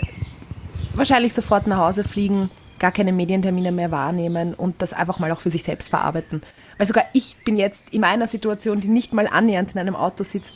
wahrscheinlich 0.93 1.33
sofort 1.33 1.67
nach 1.67 1.79
Hause 1.79 2.03
fliegen, 2.03 2.49
gar 2.79 2.91
keine 2.91 3.11
Medientermine 3.11 3.71
mehr 3.71 3.91
wahrnehmen 3.91 4.53
und 4.53 4.81
das 4.81 4.93
einfach 4.93 5.19
mal 5.19 5.31
auch 5.31 5.41
für 5.41 5.51
sich 5.51 5.63
selbst 5.63 5.89
verarbeiten. 5.89 6.41
Weil 6.79 6.88
sogar 6.88 7.05
ich 7.13 7.36
bin 7.43 7.57
jetzt 7.57 7.93
in 7.93 8.01
meiner 8.01 8.27
Situation, 8.27 8.79
die 8.81 8.88
nicht 8.88 9.13
mal 9.13 9.27
annähernd 9.27 9.74
in 9.74 9.79
einem 9.79 9.95
Auto 9.95 10.24
sitzt, 10.24 10.55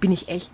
bin 0.00 0.12
ich 0.12 0.28
echt 0.28 0.52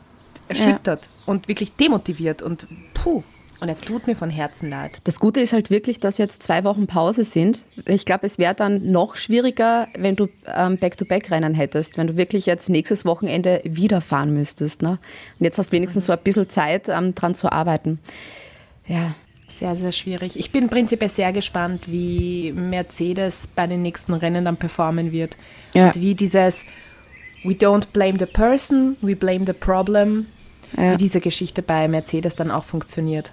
erschüttert 0.48 1.08
und 1.26 1.48
wirklich 1.48 1.72
demotiviert 1.72 2.42
und 2.42 2.66
puh. 2.94 3.22
Und 3.60 3.68
er 3.68 3.78
tut 3.78 4.08
mir 4.08 4.16
von 4.16 4.28
Herzen 4.28 4.70
leid. 4.70 5.00
Das 5.04 5.20
Gute 5.20 5.40
ist 5.40 5.52
halt 5.52 5.70
wirklich, 5.70 6.00
dass 6.00 6.18
jetzt 6.18 6.42
zwei 6.42 6.64
Wochen 6.64 6.88
Pause 6.88 7.22
sind. 7.22 7.64
Ich 7.86 8.04
glaube, 8.04 8.26
es 8.26 8.38
wäre 8.38 8.56
dann 8.56 8.90
noch 8.90 9.14
schwieriger, 9.14 9.86
wenn 9.96 10.16
du 10.16 10.28
ähm, 10.46 10.78
Back-to-Back-Rennen 10.78 11.54
hättest, 11.54 11.96
wenn 11.96 12.08
du 12.08 12.16
wirklich 12.16 12.46
jetzt 12.46 12.70
nächstes 12.70 13.04
Wochenende 13.04 13.60
wieder 13.64 14.00
fahren 14.00 14.34
müsstest. 14.34 14.82
Ne? 14.82 14.98
Und 15.38 15.44
jetzt 15.44 15.58
hast 15.58 15.68
du 15.68 15.76
wenigstens 15.76 16.06
so 16.06 16.12
ein 16.12 16.18
bisschen 16.18 16.48
Zeit, 16.48 16.88
ähm, 16.88 17.14
dran 17.14 17.36
zu 17.36 17.52
arbeiten. 17.52 18.00
Ja, 18.88 19.14
Sehr, 19.62 19.76
sehr 19.76 19.92
schwierig. 19.92 20.36
Ich 20.36 20.50
bin 20.50 20.68
prinzipiell 20.68 21.08
sehr 21.08 21.32
gespannt, 21.32 21.82
wie 21.86 22.52
Mercedes 22.52 23.46
bei 23.54 23.68
den 23.68 23.80
nächsten 23.82 24.12
Rennen 24.12 24.44
dann 24.44 24.56
performen 24.56 25.12
wird. 25.12 25.36
Ja. 25.72 25.86
Und 25.86 26.00
wie 26.00 26.16
dieses 26.16 26.64
We 27.44 27.52
don't 27.52 27.86
blame 27.92 28.18
the 28.18 28.26
person, 28.26 28.96
we 29.02 29.14
blame 29.14 29.44
the 29.46 29.52
problem, 29.52 30.26
Ja. 30.76 30.92
wie 30.94 30.96
diese 30.96 31.20
Geschichte 31.20 31.62
bei 31.62 31.86
Mercedes 31.86 32.34
dann 32.34 32.50
auch 32.50 32.64
funktioniert. 32.64 33.30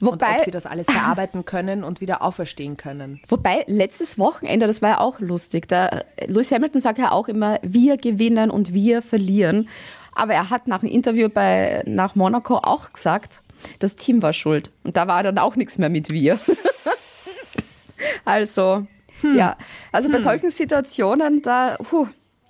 und 0.00 0.08
ob 0.08 0.14
Wobei, 0.14 0.42
sie 0.44 0.50
das 0.52 0.64
alles 0.64 0.86
verarbeiten 0.86 1.44
können 1.44 1.84
und 1.84 2.00
wieder 2.00 2.22
auferstehen 2.22 2.78
können. 2.78 3.20
wobei 3.28 3.64
letztes 3.66 4.16
Wochenende, 4.18 4.66
das 4.66 4.80
war 4.80 4.88
ja 4.88 5.00
auch 5.00 5.20
lustig. 5.20 5.68
Da, 5.68 6.02
Lewis 6.26 6.50
Hamilton 6.50 6.80
sagt 6.80 6.98
ja 6.98 7.12
auch 7.12 7.28
immer, 7.28 7.58
wir 7.62 7.98
gewinnen 7.98 8.50
und 8.50 8.72
wir 8.72 9.02
verlieren. 9.02 9.68
Aber 10.14 10.32
er 10.32 10.48
hat 10.48 10.66
nach 10.66 10.80
dem 10.80 10.88
Interview 10.88 11.28
bei, 11.28 11.82
nach 11.84 12.14
Monaco 12.14 12.56
auch 12.56 12.90
gesagt, 12.92 13.42
das 13.78 13.96
Team 13.96 14.22
war 14.22 14.32
schuld. 14.32 14.70
Und 14.84 14.96
da 14.96 15.06
war 15.06 15.22
dann 15.22 15.38
auch 15.38 15.56
nichts 15.56 15.78
mehr 15.78 15.88
mit 15.88 16.10
wir. 16.10 16.38
also, 18.24 18.86
ja. 19.22 19.56
Also 19.92 20.10
bei 20.10 20.18
solchen 20.18 20.50
Situationen, 20.50 21.42
da 21.42 21.76
puh, 21.76 22.06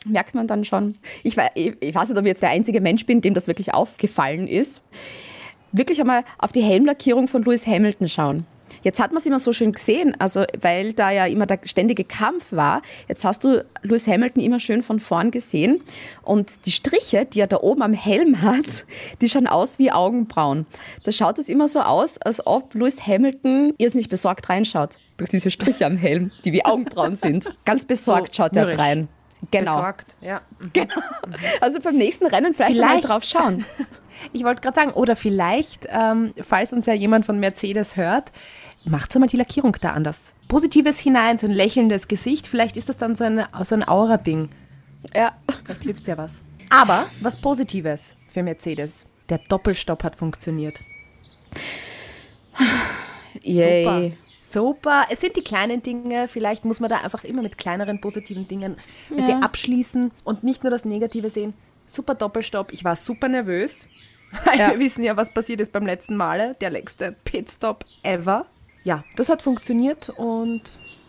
merkt 0.07 0.35
man 0.35 0.47
dann 0.47 0.65
schon. 0.65 0.97
Ich, 1.23 1.37
ich 1.55 1.95
weiß 1.95 2.09
nicht, 2.09 2.19
ob 2.19 2.25
ich 2.25 2.29
jetzt 2.29 2.43
der 2.43 2.51
einzige 2.51 2.81
Mensch 2.81 3.07
bin, 3.07 3.21
dem 3.21 3.35
das 3.35 3.47
wirklich 3.47 3.75
aufgefallen 3.75 4.47
ist. 4.47 4.83
Wirklich 5.73 6.01
einmal 6.01 6.25
auf 6.39 6.53
die 6.53 6.63
Helmlackierung 6.63 7.29
von 7.29 7.43
Lewis 7.43 7.67
Hamilton 7.67 8.09
schauen. 8.09 8.47
Jetzt 8.89 9.01
hat 9.01 9.11
man 9.11 9.19
es 9.19 9.27
immer 9.27 9.39
so 9.39 9.53
schön 9.53 9.73
gesehen, 9.73 10.19
also 10.19 10.45
weil 10.63 10.95
da 10.95 11.11
ja 11.11 11.27
immer 11.27 11.45
der 11.45 11.59
ständige 11.65 12.05
Kampf 12.05 12.53
war. 12.53 12.81
Jetzt 13.07 13.23
hast 13.23 13.45
du 13.45 13.63
Lewis 13.83 14.07
Hamilton 14.07 14.43
immer 14.43 14.61
schön 14.61 14.83
von 14.83 14.99
vorn 14.99 15.31
gesehen 15.31 15.83
und 16.23 16.65
die 16.65 16.73
Striche, 16.73 17.27
die 17.27 17.41
er 17.41 17.49
da 17.49 17.59
oben 17.59 17.83
am 17.83 17.93
Helm 17.93 18.41
hat, 18.41 18.87
die 19.21 19.29
schauen 19.29 19.47
aus 19.47 19.79
wie 19.79 19.93
Augenbrauen. 19.93 20.65
Da 21.05 21.13
schaut 21.13 21.39
es 21.39 21.51
immer 21.51 21.69
so 21.69 21.81
aus, 21.81 22.17
als 22.17 22.47
ob 22.47 22.73
Lewis 22.73 23.07
Hamilton 23.07 23.75
irrsinnig 23.77 24.09
besorgt 24.09 24.49
reinschaut 24.49 24.97
durch 25.19 25.29
diese 25.29 25.51
Striche 25.51 25.85
am 25.85 25.99
Helm, 25.99 26.31
die 26.47 26.55
wie 26.55 26.65
Augenbrauen 26.65 27.15
sind. 27.15 27.55
Ganz 27.67 27.85
besorgt 27.85 28.35
So 28.35 28.45
schaut 28.45 28.57
er 28.57 28.79
rein. 28.79 29.09
Genau. 29.51 29.77
Besorgt, 29.77 30.17
ja. 30.23 30.41
genau. 30.73 30.95
Also 31.61 31.79
beim 31.81 31.97
nächsten 31.99 32.25
Rennen 32.25 32.55
vielleicht, 32.55 32.79
mal 32.79 32.89
Vielleicht. 32.89 33.09
drauf 33.11 33.25
schauen. 33.25 33.67
Ich 34.33 34.45
wollte 34.45 34.61
gerade 34.61 34.75
sagen, 34.75 34.91
oder 34.93 35.17
vielleicht, 35.17 35.87
ähm, 35.91 36.33
falls 36.43 36.73
uns 36.73 36.87
ja 36.87 36.93
jemand 36.93 37.25
von 37.25 37.39
Mercedes 37.39 37.97
hört, 37.97 38.33
macht 38.85 39.15
mal 39.19 39.27
die 39.27 39.37
Lackierung 39.37 39.77
da 39.81 39.93
anders. 39.93 40.33
Positives 40.49 40.99
hinein, 40.99 41.39
so 41.39 41.47
ein 41.47 41.53
lächelndes 41.53 42.09
Gesicht, 42.09 42.47
vielleicht 42.47 42.77
ist 42.77 42.89
das 42.89 42.99
dann 42.99 43.15
so, 43.15 43.25
eine, 43.25 43.49
so 43.65 43.75
ein 43.75 43.87
Aura-Ding. 43.87 44.49
Ja. 45.15 45.33
Vielleicht 45.65 45.83
hilft 45.83 46.07
ja 46.07 46.17
was. 46.19 46.41
Aber 46.71 47.07
was 47.21 47.37
Positives 47.37 48.15
für 48.29 48.43
Mercedes. 48.43 49.07
Der 49.29 49.39
Doppelstopp 49.39 50.05
hat 50.05 50.17
funktioniert. 50.17 50.81
Yay. 53.43 53.85
Super. 53.85 54.17
Super. 54.43 55.05
Es 55.11 55.21
sind 55.21 55.37
die 55.37 55.43
kleinen 55.43 55.83
Dinge. 55.83 56.27
Vielleicht 56.29 56.65
muss 56.65 56.81
man 56.81 56.89
da 56.89 56.97
einfach 57.01 57.25
immer 57.25 57.43
mit 57.43 57.59
kleineren 57.59 58.01
positiven 58.01 58.49
Dingen. 58.49 58.77
Ja. 59.15 59.41
abschließen 59.41 60.11
und 60.25 60.43
nicht 60.43 60.65
nur 60.65 60.71
das 60.71 60.85
Negative 60.87 61.29
sehen. 61.29 61.53
Super 61.87 62.15
Doppelstopp. 62.15 62.73
Ich 62.73 62.83
war 62.85 62.97
super 62.97 63.29
nervös. 63.29 63.89
Weil 64.45 64.59
Ja. 64.59 64.71
wir 64.71 64.79
wissen 64.79 65.05
ja, 65.05 65.17
was 65.17 65.33
passiert 65.33 65.61
ist 65.61 65.73
beim 65.73 65.85
letzten 65.87 66.17
Male. 66.17 66.57
Der 66.61 66.71
längste 66.71 67.15
Pitstop 67.25 67.85
ever. 68.03 68.47
Ja, 68.89 69.05
das 69.17 69.29
hat 69.29 69.43
funktioniert 69.43 70.09
und 70.09 70.63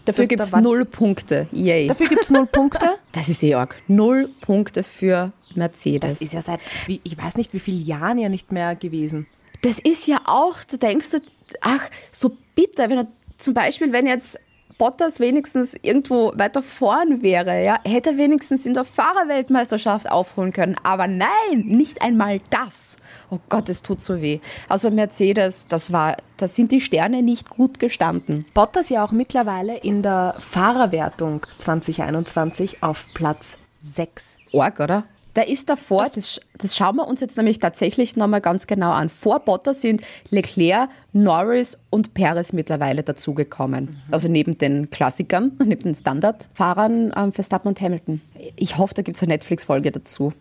Dafür 0.03 0.27
gibt 0.27 0.43
es 0.43 0.51
da 0.51 0.59
null 0.59 0.83
Punkte. 0.83 1.47
Yay. 1.53 1.87
Dafür 1.87 2.07
gibt 2.07 2.23
es 2.23 2.29
null 2.29 2.45
Punkte. 2.45 2.97
Das 3.13 3.29
ist 3.29 3.41
eh 3.41 3.53
arg. 3.53 3.77
Null 3.87 4.29
Punkte 4.41 4.83
für 4.83 5.31
Mercedes. 5.55 6.15
Das 6.15 6.21
ist 6.21 6.33
ja 6.33 6.41
seit, 6.41 6.59
ich 6.87 7.17
weiß 7.17 7.37
nicht, 7.37 7.53
wie 7.53 7.59
vielen 7.59 7.85
Jahren 7.85 8.17
ja 8.17 8.27
nicht 8.27 8.51
mehr 8.51 8.75
gewesen. 8.75 9.27
Das 9.61 9.79
ist 9.79 10.07
ja 10.07 10.19
auch, 10.25 10.61
da 10.69 10.75
denkst 10.75 11.11
du, 11.11 11.19
ach, 11.61 11.89
so 12.11 12.35
bitter, 12.53 12.89
wenn 12.89 12.97
er 12.97 13.07
zum 13.37 13.53
Beispiel, 13.53 13.93
wenn 13.93 14.07
jetzt 14.07 14.37
Bottas 14.79 15.19
wenigstens 15.19 15.77
irgendwo 15.81 16.31
weiter 16.35 16.63
vorn 16.63 17.21
wäre, 17.21 17.63
ja, 17.63 17.79
hätte 17.83 18.11
er 18.11 18.17
wenigstens 18.17 18.65
in 18.65 18.73
der 18.73 18.85
Fahrerweltmeisterschaft 18.85 20.09
aufholen 20.09 20.53
können. 20.53 20.77
Aber 20.83 21.05
nein, 21.05 21.65
nicht 21.65 22.01
einmal 22.01 22.39
das. 22.49 22.95
Oh 23.29 23.39
Gott, 23.49 23.67
es 23.67 23.81
tut 23.83 24.01
so 24.01 24.21
weh. 24.21 24.39
Also 24.69 24.89
Mercedes, 24.89 25.67
das 25.67 25.91
war, 25.91 26.15
da 26.37 26.47
sind 26.47 26.71
die 26.71 26.79
Sterne 26.79 27.21
nicht 27.21 27.49
gut 27.49 27.77
gestanden. 27.79 28.45
Bottas 28.53 28.87
ja 28.87 29.03
auch 29.03 29.11
mittlerweile 29.11 29.77
in 29.77 30.01
der 30.01 30.35
Fahrerwertung 30.39 31.45
2021 31.57 32.81
auf 32.81 33.05
Platz 33.13 33.57
6. 33.81 34.37
Org, 34.53 34.79
oder? 34.79 35.03
Da 35.39 35.45
ist 35.45 35.69
davor, 35.69 36.09
das, 36.13 36.41
das 36.57 36.75
schauen 36.75 36.97
wir 36.97 37.07
uns 37.07 37.21
jetzt 37.21 37.37
nämlich 37.37 37.59
tatsächlich 37.59 38.17
nochmal 38.17 38.41
ganz 38.41 38.67
genau 38.67 38.91
an. 38.91 39.07
Vor 39.07 39.39
Bottas 39.39 39.79
sind 39.79 40.01
Leclerc, 40.31 40.89
Norris 41.13 41.77
und 41.89 42.13
Perez 42.13 42.51
mittlerweile 42.51 43.03
dazugekommen. 43.03 44.01
Also 44.11 44.27
neben 44.27 44.57
den 44.57 44.89
Klassikern, 44.89 45.53
neben 45.63 45.83
den 45.83 45.95
Standardfahrern 45.95 47.13
ähm, 47.15 47.31
Verstappen 47.31 47.69
und 47.69 47.79
Hamilton. 47.79 48.19
Ich 48.57 48.77
hoffe, 48.77 48.93
da 48.95 49.01
gibt 49.01 49.15
es 49.15 49.23
eine 49.23 49.31
Netflix-Folge 49.31 49.93
dazu. 49.93 50.33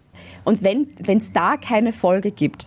Und 0.44 0.64
wenn 0.64 0.88
es 1.06 1.32
da 1.32 1.56
keine 1.58 1.92
Folge 1.92 2.32
gibt, 2.32 2.66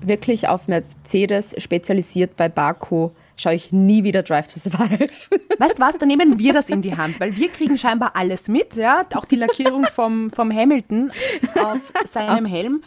wirklich 0.00 0.48
auf 0.48 0.68
Mercedes 0.68 1.54
spezialisiert 1.58 2.38
bei 2.38 2.48
Baku, 2.48 3.10
schaue 3.36 3.54
ich 3.54 3.72
nie 3.72 4.02
wieder 4.04 4.22
Drive 4.22 4.48
to 4.52 4.58
Survive. 4.58 4.98
Weißt 5.58 5.78
du 5.78 5.82
was, 5.82 5.96
dann 5.98 6.08
nehmen 6.08 6.38
wir 6.38 6.52
das 6.52 6.68
in 6.70 6.82
die 6.82 6.96
Hand, 6.96 7.20
weil 7.20 7.36
wir 7.36 7.48
kriegen 7.48 7.76
scheinbar 7.78 8.12
alles 8.16 8.48
mit, 8.48 8.74
ja, 8.76 9.04
auch 9.14 9.24
die 9.24 9.36
Lackierung 9.36 9.84
vom, 9.86 10.30
vom 10.32 10.52
Hamilton 10.54 11.12
auf 11.54 11.80
seinem 12.12 12.46
Helm. 12.46 12.82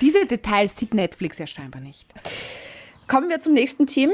Diese 0.00 0.24
Details 0.26 0.76
sieht 0.76 0.94
Netflix 0.94 1.38
ja 1.38 1.46
scheinbar 1.46 1.80
nicht. 1.82 2.12
Kommen 3.08 3.28
wir 3.28 3.40
zum 3.40 3.52
nächsten 3.54 3.86
Team. 3.86 4.10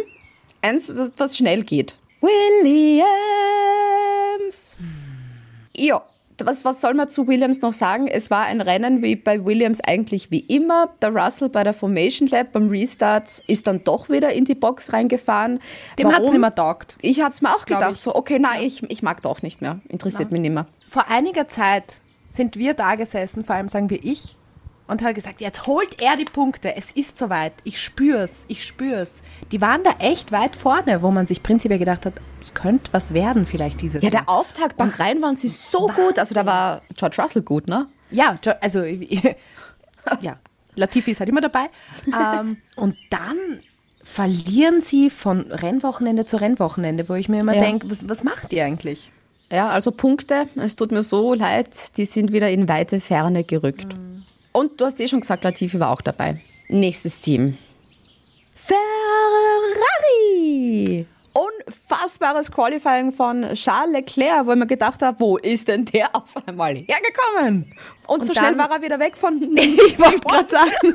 Eins, 0.63 0.87
das- 0.93 1.13
was 1.17 1.37
schnell 1.37 1.63
geht. 1.65 1.99
Williams. 3.27 4.77
Ja, 5.77 6.03
was, 6.45 6.65
was 6.65 6.81
soll 6.81 6.95
man 6.95 7.09
zu 7.09 7.27
Williams 7.27 7.63
noch 7.63 7.73
sagen? 7.73 8.09
Es 8.09 8.31
war 8.31 8.45
ein 8.45 8.61
Rennen 8.61 9.03
wie 9.03 9.17
bei 9.17 9.45
Williams 9.45 9.81
eigentlich 9.81 10.31
wie 10.31 10.41
immer. 10.41 10.91
Der 11.01 11.15
Russell 11.15 11.49
bei 11.49 11.65
der 11.65 11.73
Formation 11.73 12.29
Lab 12.29 12.53
beim 12.53 12.69
Restart 12.69 13.43
ist 13.47 13.67
dann 13.67 13.85
doch 13.85 14.09
wieder 14.09 14.33
in 14.33 14.45
die 14.45 14.55
Box 14.55 14.93
reingefahren. 14.93 15.61
Dem 15.99 16.09
hat's 16.09 16.19
Warum? 16.19 16.33
nicht 16.33 16.41
mehr 16.41 16.55
taugt. 16.55 16.97
Ich 17.01 17.21
habe 17.21 17.31
es 17.31 17.41
mir 17.41 17.51
auch 17.51 17.65
Glaub 17.65 17.81
gedacht, 17.81 17.97
ich. 17.97 18.03
so, 18.03 18.15
okay, 18.15 18.39
nein, 18.39 18.63
ich, 18.63 18.83
ich 18.91 19.03
mag 19.03 19.23
doch 19.23 19.43
nicht 19.43 19.63
mehr. 19.63 19.81
Interessiert 19.89 20.31
mich 20.31 20.41
nicht 20.41 20.53
mehr. 20.53 20.67
Vor 20.89 21.09
einiger 21.09 21.49
Zeit 21.49 21.85
sind 22.31 22.57
wir 22.57 22.75
da 22.75 22.95
gesessen, 22.97 23.45
vor 23.45 23.57
allem 23.57 23.69
sagen 23.69 23.89
wir 23.91 24.05
ich, 24.05 24.36
und 24.89 25.03
hat 25.03 25.15
gesagt, 25.15 25.41
jetzt 25.41 25.67
holt 25.67 26.01
er 26.01 26.17
die 26.17 26.25
Punkte, 26.25 26.77
es 26.77 26.93
ist 26.93 27.19
soweit, 27.19 27.53
ich 27.65 27.81
spür's, 27.83 28.45
ich 28.49 28.65
spür's. 28.65 29.23
Die 29.53 29.61
waren 29.61 29.83
da 29.83 29.91
echt 29.99 30.33
weit 30.33 30.55
vorne, 30.57 31.03
wo 31.03 31.11
man 31.11 31.27
sich 31.27 31.43
prinzipiell 31.43 31.79
gedacht 31.79 32.07
hat, 32.07 32.15
es 32.41 32.55
könnte 32.55 32.93
was 32.93 33.13
werden 33.15 33.47
vielleicht 33.47 33.81
dieses 33.83 34.03
Ja, 34.03 34.11
Jahr. 34.11 34.23
der 34.23 34.29
Auftakt 34.29 34.77
Bahrain 34.77 35.21
waren 35.23 35.37
sie 35.37 35.49
so 35.49 35.89
gut. 35.89 36.19
Also 36.19 36.35
da 36.35 36.47
war 36.47 36.83
George 36.97 37.17
Russell 37.21 37.43
gut, 37.43 37.67
ne? 37.69 37.87
Ja, 38.11 38.37
also 38.61 38.83
ja, 40.21 40.37
Latifi 40.77 41.11
ist 41.13 41.21
halt 41.21 41.29
immer 41.29 41.41
dabei. 41.41 41.67
ähm, 42.07 42.59
und 42.77 42.97
dann 43.11 43.37
verlieren 44.03 44.81
sie 44.81 45.11
von 45.11 45.51
Rennwochenende 45.51 46.27
zu 46.27 46.37
Rennwochenende, 46.37 47.09
wo 47.09 47.15
ich 47.15 47.29
mir 47.29 47.41
immer 47.41 47.55
Ja. 47.55 47.63
denke, 47.63 47.91
was, 47.91 48.09
was 48.09 48.23
macht 48.23 48.53
ihr 48.53 48.65
eigentlich? 48.65 49.11
Ja, 49.51 49.69
also 49.69 49.91
Punkte, 49.91 50.47
es 50.57 50.77
tut 50.77 50.93
mir 50.93 51.03
so 51.03 51.35
leid, 51.35 51.97
die 51.97 52.05
sind 52.05 52.33
wieder 52.33 52.51
in 52.51 52.69
weite 52.69 53.01
Ferne 53.01 53.43
gerückt. 53.45 53.95
Und 54.57 54.81
du 54.81 54.87
hast 54.87 54.99
eh 55.01 55.07
schon 55.07 55.21
gesagt, 55.21 55.45
Latifi 55.45 55.79
war 55.79 55.91
auch 55.91 56.01
dabei. 56.01 56.41
Nächstes 56.69 57.21
Team. 57.21 57.59
Ferrari! 58.55 58.77
Unfassbares 61.35 62.51
Qualifying 62.51 63.13
von 63.13 63.53
Charles 63.53 63.93
Leclerc, 63.93 64.47
wo 64.47 64.53
ich 64.53 64.59
mir 64.59 64.67
gedacht 64.67 65.03
habe, 65.03 65.21
wo 65.21 65.37
ist 65.37 65.69
denn 65.69 65.85
der 65.85 66.17
auf 66.17 66.35
einmal 66.47 66.75
hergekommen? 66.75 67.71
Und, 68.07 68.25
so 68.25 68.33
schnell 68.33 68.57
war 68.57 68.71
er 68.71 68.81
wieder 68.81 68.99
weg 68.99 69.15
von... 69.19 69.39
Ich 69.59 69.99
wollte 69.99 70.21
gerade 70.21 70.49
sagen. 70.49 70.95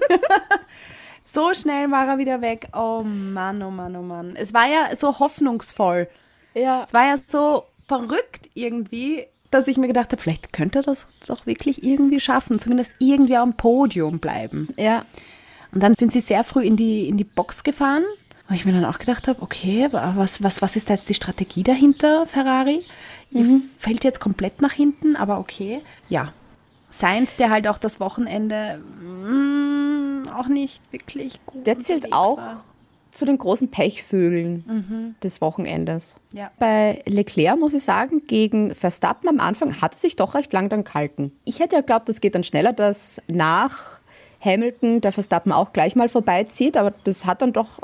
so 1.24 1.53
schnell 1.53 1.91
war 1.91 2.08
er 2.08 2.18
wieder 2.18 2.41
weg. 2.41 2.68
Oh 2.75 3.03
Mann, 3.03 3.62
oh 3.62 3.70
Mann, 3.70 3.96
oh 3.96 4.01
Mann. 4.01 4.36
Es 4.38 4.56
war 4.56 4.68
ja 4.68 4.96
so 4.96 5.20
hoffnungsvoll. 5.20 6.10
ja. 6.56 6.82
Es 6.82 6.96
war 6.96 7.06
ja 7.06 7.15
so 7.27 7.65
verrückt 7.88 8.50
irgendwie, 8.56 9.27
dass 9.51 9.67
ich 9.67 9.77
mir 9.77 9.88
gedacht 9.88 10.12
habe, 10.12 10.22
vielleicht 10.22 10.53
könnte 10.53 10.79
er 10.79 10.84
das 10.84 11.08
doch 11.27 11.46
wirklich 11.46 11.84
irgendwie 11.84 12.20
schaffen, 12.20 12.60
zumindest 12.60 12.91
irgendwie 13.00 13.38
am 13.38 13.55
Podium 13.55 14.20
bleiben. 14.20 14.70
ja. 14.77 15.05
Und 15.74 15.81
dann 15.81 15.93
sind 15.93 16.12
sie 16.12 16.20
sehr 16.20 16.43
früh 16.43 16.65
in 16.65 16.75
die, 16.75 17.08
in 17.08 17.15
die 17.15 17.24
Box 17.24 17.63
gefahren, 17.63 18.03
wo 18.50 18.53
ich 18.53 18.65
mir 18.65 18.74
dann 18.74 18.84
auch 18.84 19.00
gedacht 19.00 19.29
habe, 19.29 19.41
okay, 19.41 19.88
was, 19.91 20.43
was, 20.43 20.62
was 20.62 20.75
ist 20.75 20.89
da 20.89 20.96
jetzt 20.96 21.08
die 21.08 21.13
Strategie 21.13 21.63
dahinter, 21.63 22.27
Ferrari? 22.27 22.84
Ihr 23.29 23.62
fällt 23.77 24.03
jetzt 24.03 24.20
komplett 24.20 24.62
nach 24.62 24.74
hinten, 24.74 25.15
aber 25.15 25.39
okay. 25.39 25.81
Ja. 26.10 26.34
Sainz, 26.89 27.38
der 27.38 27.50
halt 27.50 27.70
auch 27.70 27.77
das 27.77 28.01
Wochenende 28.01 28.79
mm, 28.79 30.27
auch 30.36 30.48
nicht 30.48 30.81
wirklich 30.91 31.39
gut 31.46 31.65
Der 31.65 31.79
zählt 31.79 32.12
auch 32.12 32.38
war. 32.38 32.65
Zu 33.12 33.25
den 33.25 33.38
großen 33.38 33.70
Pechvögeln 33.70 35.15
des 35.22 35.41
Wochenendes. 35.41 36.15
Ja. 36.32 36.50
Bei 36.60 37.01
Leclerc 37.06 37.60
muss 37.60 37.74
ich 37.74 37.84
sagen, 37.84 38.24
gegen 38.27 38.74
Verstappen 38.74 39.27
am 39.27 39.40
Anfang 39.40 39.81
hat 39.81 39.94
es 39.94 40.01
sich 40.01 40.16
doch 40.16 40.33
recht 40.33 40.53
lang 40.53 40.70
dann 40.70 40.83
gehalten. 40.83 41.31
Ich 41.44 41.59
hätte 41.59 41.75
ja 41.75 41.81
geglaubt, 41.81 42.09
das 42.09 42.22
geht 42.22 42.35
dann 42.35 42.44
schneller, 42.44 42.74
dass 42.74 43.22
nach 43.27 44.00
Hamilton 44.44 45.01
der 45.01 45.12
Verstappen 45.12 45.51
auch 45.51 45.74
gleich 45.74 45.96
mal 45.96 46.09
vorbeizieht, 46.09 46.77
aber 46.77 46.94
das 47.03 47.25
hat 47.25 47.42
dann 47.42 47.53
doch 47.53 47.79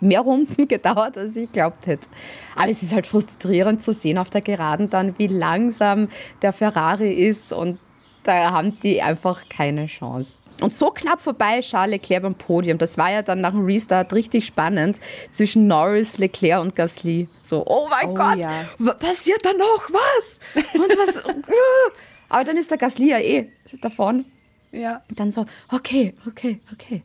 mehr 0.00 0.20
Runden 0.20 0.68
gedauert, 0.68 1.16
als 1.18 1.36
ich 1.36 1.50
glaubt 1.52 1.86
hätte. 1.86 2.08
Aber 2.56 2.68
es 2.68 2.82
ist 2.82 2.94
halt 2.94 3.06
frustrierend 3.06 3.82
zu 3.82 3.92
sehen 3.92 4.18
auf 4.18 4.30
der 4.30 4.40
Geraden 4.40 4.90
dann, 4.90 5.18
wie 5.18 5.28
langsam 5.28 6.08
der 6.42 6.52
Ferrari 6.52 7.12
ist 7.12 7.52
und 7.52 7.78
da 8.22 8.50
haben 8.50 8.78
die 8.80 9.00
einfach 9.00 9.48
keine 9.48 9.86
Chance. 9.86 10.38
Und 10.60 10.72
so 10.72 10.90
knapp 10.90 11.20
vorbei 11.20 11.60
Charles 11.60 11.92
Leclerc 11.92 12.22
beim 12.22 12.34
Podium. 12.34 12.78
Das 12.78 12.98
war 12.98 13.10
ja 13.10 13.22
dann 13.22 13.40
nach 13.40 13.52
dem 13.52 13.64
Restart 13.64 14.12
richtig 14.12 14.44
spannend 14.46 15.00
zwischen 15.32 15.66
Norris, 15.66 16.18
Leclerc 16.18 16.60
und 16.60 16.74
Gasly. 16.74 17.28
So, 17.42 17.64
oh 17.66 17.88
mein 17.88 18.08
Oh 18.10 18.14
Gott, 18.14 18.36
ja. 18.38 18.64
wa- 18.78 18.94
passiert 18.94 19.44
da 19.44 19.52
noch 19.52 19.88
was? 19.90 20.40
Und 20.74 20.98
was? 20.98 21.22
Aber 22.28 22.44
dann 22.44 22.56
ist 22.56 22.70
der 22.70 22.78
Gasly 22.78 23.10
ja 23.10 23.18
eh 23.18 23.50
davon. 23.80 24.24
Ja. 24.72 25.02
Und 25.08 25.18
dann 25.18 25.30
so, 25.32 25.46
okay, 25.72 26.14
okay, 26.28 26.60
okay. 26.72 27.02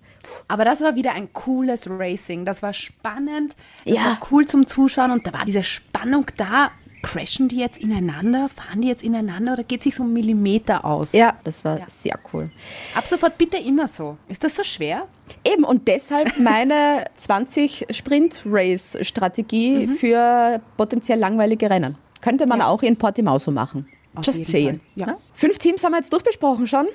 Aber 0.48 0.66
das 0.66 0.82
war 0.82 0.96
wieder 0.96 1.14
ein 1.14 1.32
cooles 1.34 1.90
Racing. 1.90 2.46
Das 2.46 2.62
war 2.62 2.74
spannend. 2.74 3.56
Das 3.86 3.96
Ja. 3.96 4.06
war 4.06 4.20
cool 4.32 4.46
zum 4.46 4.68
Zuschauen 4.68 5.12
und 5.12 5.26
da 5.26 5.34
war 5.34 5.46
diese 5.46 5.64
Spannung 5.64 6.26
da. 6.38 6.72
Crashen 7.06 7.48
die 7.48 7.58
jetzt 7.58 7.78
ineinander? 7.78 8.50
Fahren 8.50 8.82
die 8.82 8.88
jetzt 8.88 9.04
ineinander 9.04 9.54
oder 9.54 9.64
geht 9.64 9.84
sich 9.84 9.96
so 9.96 10.04
ein 10.04 10.12
Millimeter 10.12 10.84
aus? 10.84 11.14
Ja, 11.14 11.36
das 11.44 11.64
war 11.64 11.80
sehr 11.88 12.18
cool. 12.34 12.50
Ab 12.96 13.06
sofort 13.06 13.38
bitte 13.38 13.58
immer 13.58 13.88
so. 13.88 14.18
Ist 14.28 14.44
das 14.44 14.56
so 14.56 14.64
schwer? 14.64 15.08
Eben, 15.44 15.64
und 15.64 15.88
deshalb 15.88 16.38
meine 16.40 17.06
20 17.16 17.86
Sprint-Race-Strategie 17.92 19.88
für 19.88 20.60
potenziell 20.78 21.20
langweilige 21.20 21.70
Rennen. 21.70 21.96
Könnte 22.22 22.48
man 22.48 22.62
auch 22.62 22.82
in 22.82 22.98
Portimao 22.98 23.38
so 23.38 23.52
machen. 23.52 23.88
Just 24.24 24.40
jeden 24.40 24.52
saying. 24.52 24.82
Ja. 24.96 25.06
Ne? 25.06 25.18
Fünf 25.34 25.60
Teams 25.60 25.84
haben 25.84 25.92
wir 25.92 25.98
jetzt 25.98 26.12
durchbesprochen 26.12 26.66
schon. 26.66 26.88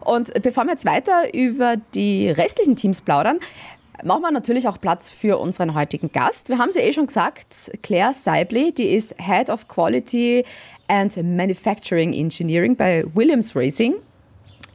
Und 0.00 0.32
bevor 0.42 0.64
wir 0.64 0.70
jetzt 0.70 0.86
weiter 0.86 1.34
über 1.34 1.76
die 1.94 2.30
restlichen 2.30 2.76
Teams 2.76 3.02
plaudern, 3.02 3.40
machen 4.04 4.22
wir 4.22 4.30
natürlich 4.30 4.68
auch 4.68 4.80
Platz 4.80 5.10
für 5.10 5.38
unseren 5.38 5.74
heutigen 5.74 6.12
Gast. 6.12 6.48
Wir 6.48 6.58
haben 6.58 6.72
sie 6.72 6.80
eh 6.80 6.92
schon 6.92 7.06
gesagt, 7.06 7.70
Claire 7.82 8.14
Seibley, 8.14 8.72
die 8.72 8.94
ist 8.94 9.14
Head 9.18 9.50
of 9.50 9.68
Quality 9.68 10.44
and 10.86 11.16
Manufacturing 11.22 12.12
Engineering 12.12 12.76
bei 12.76 13.04
Williams 13.14 13.54
Racing 13.54 13.96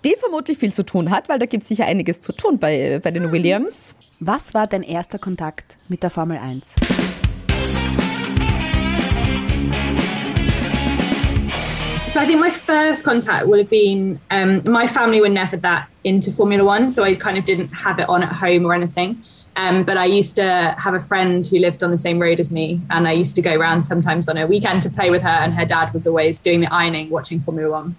die 0.03 0.15
vermutlich 0.19 0.57
viel 0.57 0.73
zu 0.73 0.83
tun 0.83 1.09
hat, 1.11 1.29
weil 1.29 1.39
da 1.39 1.45
gibt 1.45 1.63
es 1.63 1.69
sicher 1.69 1.85
einiges 1.85 2.21
zu 2.21 2.33
tun 2.33 2.59
bei, 2.59 2.99
bei 3.01 3.11
den 3.11 3.31
Williams. 3.31 3.95
Was 4.19 4.53
war 4.53 4.67
dein 4.67 4.83
erster 4.83 5.19
Kontakt 5.19 5.77
mit 5.87 6.03
der 6.03 6.09
Formel 6.09 6.37
1? 6.37 6.73
So 12.13 12.19
I 12.19 12.27
think 12.27 12.39
my 12.39 12.51
first 12.51 13.03
contact 13.03 13.47
would 13.47 13.57
have 13.57 13.71
been 13.71 14.19
um, 14.29 14.61
my 14.69 14.85
family 14.85 15.19
were 15.19 15.29
never 15.29 15.57
that 15.57 15.89
into 16.03 16.31
Formula 16.31 16.63
One, 16.63 16.91
so 16.91 17.03
I 17.03 17.15
kind 17.15 17.39
of 17.39 17.43
didn't 17.43 17.69
have 17.69 17.97
it 17.97 18.07
on 18.07 18.21
at 18.21 18.31
home 18.31 18.67
or 18.67 18.75
anything. 18.75 19.17
Um, 19.55 19.83
but 19.83 19.97
I 19.97 20.05
used 20.05 20.35
to 20.35 20.75
have 20.77 20.93
a 20.93 20.99
friend 20.99 21.43
who 21.43 21.57
lived 21.57 21.83
on 21.83 21.89
the 21.89 21.97
same 21.97 22.19
road 22.19 22.39
as 22.39 22.51
me, 22.51 22.79
and 22.91 23.07
I 23.07 23.13
used 23.13 23.33
to 23.37 23.41
go 23.41 23.55
around 23.55 23.81
sometimes 23.81 24.29
on 24.29 24.37
a 24.37 24.45
weekend 24.45 24.83
to 24.83 24.91
play 24.91 25.09
with 25.09 25.23
her. 25.23 25.27
And 25.27 25.55
her 25.55 25.65
dad 25.65 25.91
was 25.91 26.05
always 26.05 26.37
doing 26.37 26.61
the 26.61 26.71
ironing, 26.71 27.09
watching 27.09 27.39
Formula 27.39 27.71
One. 27.71 27.95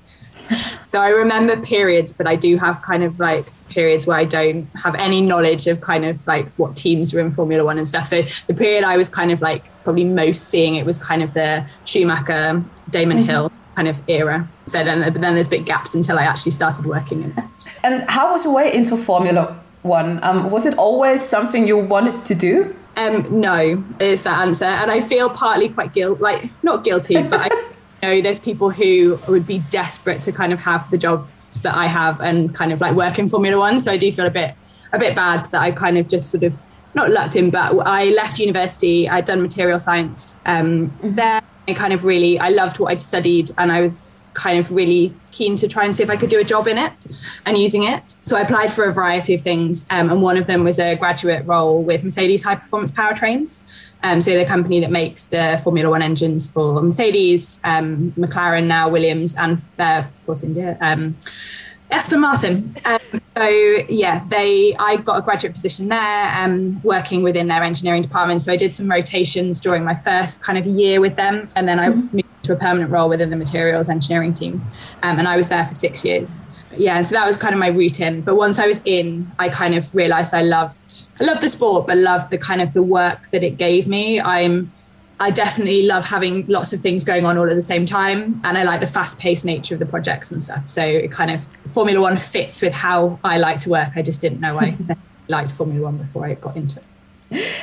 So 0.86 1.00
I 1.00 1.08
remember 1.08 1.60
periods, 1.60 2.12
but 2.12 2.28
I 2.28 2.36
do 2.36 2.56
have 2.56 2.80
kind 2.82 3.02
of 3.02 3.18
like 3.18 3.46
periods 3.68 4.06
where 4.06 4.16
I 4.16 4.24
don't 4.24 4.68
have 4.76 4.94
any 4.94 5.20
knowledge 5.20 5.66
of 5.66 5.80
kind 5.80 6.04
of 6.04 6.24
like 6.28 6.48
what 6.52 6.76
teams 6.76 7.12
were 7.12 7.18
in 7.18 7.32
Formula 7.32 7.64
One 7.64 7.78
and 7.78 7.88
stuff. 7.88 8.06
So 8.06 8.22
the 8.46 8.54
period 8.54 8.84
I 8.84 8.96
was 8.96 9.08
kind 9.08 9.32
of 9.32 9.42
like 9.42 9.64
probably 9.82 10.04
most 10.04 10.50
seeing 10.50 10.76
it 10.76 10.86
was 10.86 10.98
kind 10.98 11.20
of 11.20 11.34
the 11.34 11.68
Schumacher, 11.84 12.62
Damon 12.90 13.18
Hill 13.18 13.50
kind 13.74 13.88
of 13.88 14.00
era. 14.08 14.48
So 14.66 14.84
then, 14.84 15.00
but 15.12 15.20
then 15.20 15.34
there's 15.34 15.48
big 15.48 15.66
gaps 15.66 15.94
until 15.94 16.18
I 16.18 16.24
actually 16.24 16.52
started 16.52 16.86
working 16.86 17.22
in 17.22 17.30
it. 17.36 17.68
And 17.82 18.08
how 18.08 18.32
was 18.32 18.44
your 18.44 18.52
way 18.52 18.72
into 18.72 18.96
Formula 18.96 19.58
One? 19.82 20.22
Um, 20.22 20.50
was 20.50 20.66
it 20.66 20.76
always 20.78 21.22
something 21.22 21.66
you 21.66 21.78
wanted 21.78 22.24
to 22.26 22.34
do? 22.34 22.74
Um, 22.96 23.40
no, 23.40 23.84
is 23.98 24.22
that 24.22 24.40
answer, 24.40 24.66
and 24.66 24.90
I 24.90 25.00
feel 25.00 25.28
partly 25.28 25.68
quite 25.68 25.92
guilt, 25.92 26.20
like 26.20 26.48
not 26.62 26.84
guilty, 26.84 27.20
but 27.22 27.52
I 27.52 27.64
know 28.02 28.20
there's 28.20 28.38
people 28.38 28.70
who 28.70 29.18
would 29.26 29.46
be 29.46 29.58
desperate 29.70 30.22
to 30.22 30.32
kind 30.32 30.52
of 30.52 30.60
have 30.60 30.88
the 30.92 30.98
jobs 30.98 31.62
that 31.62 31.76
I 31.76 31.86
have 31.86 32.20
and 32.20 32.54
kind 32.54 32.72
of 32.72 32.80
like 32.80 32.94
work 32.94 33.18
in 33.18 33.28
Formula 33.28 33.58
One. 33.58 33.80
So 33.80 33.90
I 33.90 33.96
do 33.96 34.12
feel 34.12 34.26
a 34.26 34.30
bit, 34.30 34.54
a 34.92 34.98
bit 34.98 35.16
bad 35.16 35.46
that 35.46 35.60
I 35.60 35.72
kind 35.72 35.98
of 35.98 36.08
just 36.08 36.30
sort 36.30 36.44
of 36.44 36.56
not 36.94 37.10
lucked 37.10 37.34
in, 37.34 37.50
but 37.50 37.76
I 37.84 38.10
left 38.10 38.38
university. 38.38 39.08
I'd 39.08 39.24
done 39.24 39.42
material 39.42 39.78
science 39.78 40.40
um, 40.46 40.92
there. 41.02 41.42
I 41.66 41.74
kind 41.74 41.92
of 41.92 42.04
really, 42.04 42.38
I 42.38 42.50
loved 42.50 42.78
what 42.78 42.92
I'd 42.92 43.02
studied, 43.02 43.50
and 43.58 43.72
I 43.72 43.80
was 43.80 44.20
kind 44.34 44.58
of 44.58 44.72
really 44.72 45.14
keen 45.30 45.54
to 45.56 45.68
try 45.68 45.84
and 45.84 45.94
see 45.94 46.02
if 46.02 46.10
I 46.10 46.16
could 46.16 46.28
do 46.28 46.40
a 46.40 46.44
job 46.44 46.66
in 46.66 46.76
it 46.76 47.06
and 47.46 47.56
using 47.56 47.84
it. 47.84 48.16
So 48.26 48.36
I 48.36 48.40
applied 48.40 48.72
for 48.72 48.84
a 48.84 48.92
variety 48.92 49.34
of 49.34 49.40
things, 49.40 49.86
um, 49.90 50.10
and 50.10 50.20
one 50.22 50.36
of 50.36 50.46
them 50.46 50.64
was 50.64 50.78
a 50.78 50.96
graduate 50.96 51.46
role 51.46 51.82
with 51.82 52.04
Mercedes 52.04 52.42
High 52.42 52.56
Performance 52.56 52.92
Powertrains. 52.92 53.62
Um, 54.02 54.20
so 54.20 54.36
the 54.36 54.44
company 54.44 54.80
that 54.80 54.90
makes 54.90 55.26
the 55.28 55.58
Formula 55.64 55.88
One 55.88 56.02
engines 56.02 56.50
for 56.50 56.82
Mercedes, 56.82 57.60
um, 57.64 58.12
McLaren 58.18 58.66
now, 58.66 58.88
Williams, 58.88 59.34
and 59.36 59.60
their 59.76 60.10
Force 60.20 60.42
India. 60.42 60.76
Aston 61.90 62.20
Martin. 62.20 62.70
Um, 62.86 62.98
so 63.36 63.44
yeah, 63.88 64.24
they 64.28 64.74
I 64.76 64.96
got 64.96 65.18
a 65.18 65.22
graduate 65.22 65.52
position 65.52 65.88
there, 65.88 66.32
um, 66.36 66.82
working 66.82 67.22
within 67.22 67.48
their 67.48 67.62
engineering 67.62 68.02
department. 68.02 68.40
So 68.40 68.52
I 68.52 68.56
did 68.56 68.72
some 68.72 68.90
rotations 68.90 69.60
during 69.60 69.84
my 69.84 69.94
first 69.94 70.42
kind 70.42 70.58
of 70.58 70.66
year 70.66 71.00
with 71.00 71.16
them, 71.16 71.48
and 71.56 71.68
then 71.68 71.78
I 71.78 71.90
moved 71.90 72.24
to 72.44 72.52
a 72.52 72.56
permanent 72.56 72.90
role 72.90 73.08
within 73.08 73.30
the 73.30 73.36
materials 73.36 73.88
engineering 73.88 74.34
team, 74.34 74.62
um, 75.02 75.18
and 75.18 75.28
I 75.28 75.36
was 75.36 75.48
there 75.48 75.64
for 75.66 75.74
six 75.74 76.04
years. 76.04 76.44
Yeah, 76.76 76.96
and 76.96 77.06
so 77.06 77.14
that 77.14 77.26
was 77.26 77.36
kind 77.36 77.54
of 77.54 77.60
my 77.60 77.68
route 77.68 78.00
in. 78.00 78.22
But 78.22 78.36
once 78.36 78.58
I 78.58 78.66
was 78.66 78.80
in, 78.84 79.30
I 79.38 79.48
kind 79.48 79.74
of 79.74 79.94
realized 79.94 80.34
I 80.34 80.42
loved 80.42 81.04
I 81.20 81.24
loved 81.24 81.42
the 81.42 81.48
sport, 81.48 81.86
but 81.86 81.96
loved 81.98 82.30
the 82.30 82.38
kind 82.38 82.60
of 82.60 82.72
the 82.72 82.82
work 82.82 83.30
that 83.30 83.44
it 83.44 83.56
gave 83.56 83.86
me. 83.86 84.20
I'm 84.20 84.72
I 85.20 85.30
definitely 85.30 85.86
love 85.86 86.04
having 86.04 86.46
lots 86.46 86.72
of 86.72 86.80
things 86.80 87.04
going 87.04 87.24
on 87.24 87.38
all 87.38 87.48
at 87.48 87.54
the 87.54 87.62
same 87.62 87.86
time. 87.86 88.40
And 88.44 88.58
I 88.58 88.64
like 88.64 88.80
the 88.80 88.86
fast 88.86 89.18
paced 89.18 89.44
nature 89.44 89.74
of 89.74 89.80
the 89.80 89.86
projects 89.86 90.32
and 90.32 90.42
stuff. 90.42 90.66
So 90.66 90.82
it 90.82 91.12
kind 91.12 91.30
of 91.30 91.46
Formula 91.72 92.00
One 92.00 92.16
fits 92.16 92.60
with 92.60 92.74
how 92.74 93.18
I 93.22 93.38
like 93.38 93.60
to 93.60 93.70
work. 93.70 93.90
I 93.96 94.02
just 94.02 94.20
didn't 94.20 94.40
know 94.40 94.58
I 94.58 94.76
liked 95.28 95.52
Formula 95.52 95.84
One 95.84 95.98
before 95.98 96.26
I 96.26 96.34
got 96.34 96.56
into 96.56 96.78
it. 96.78 96.84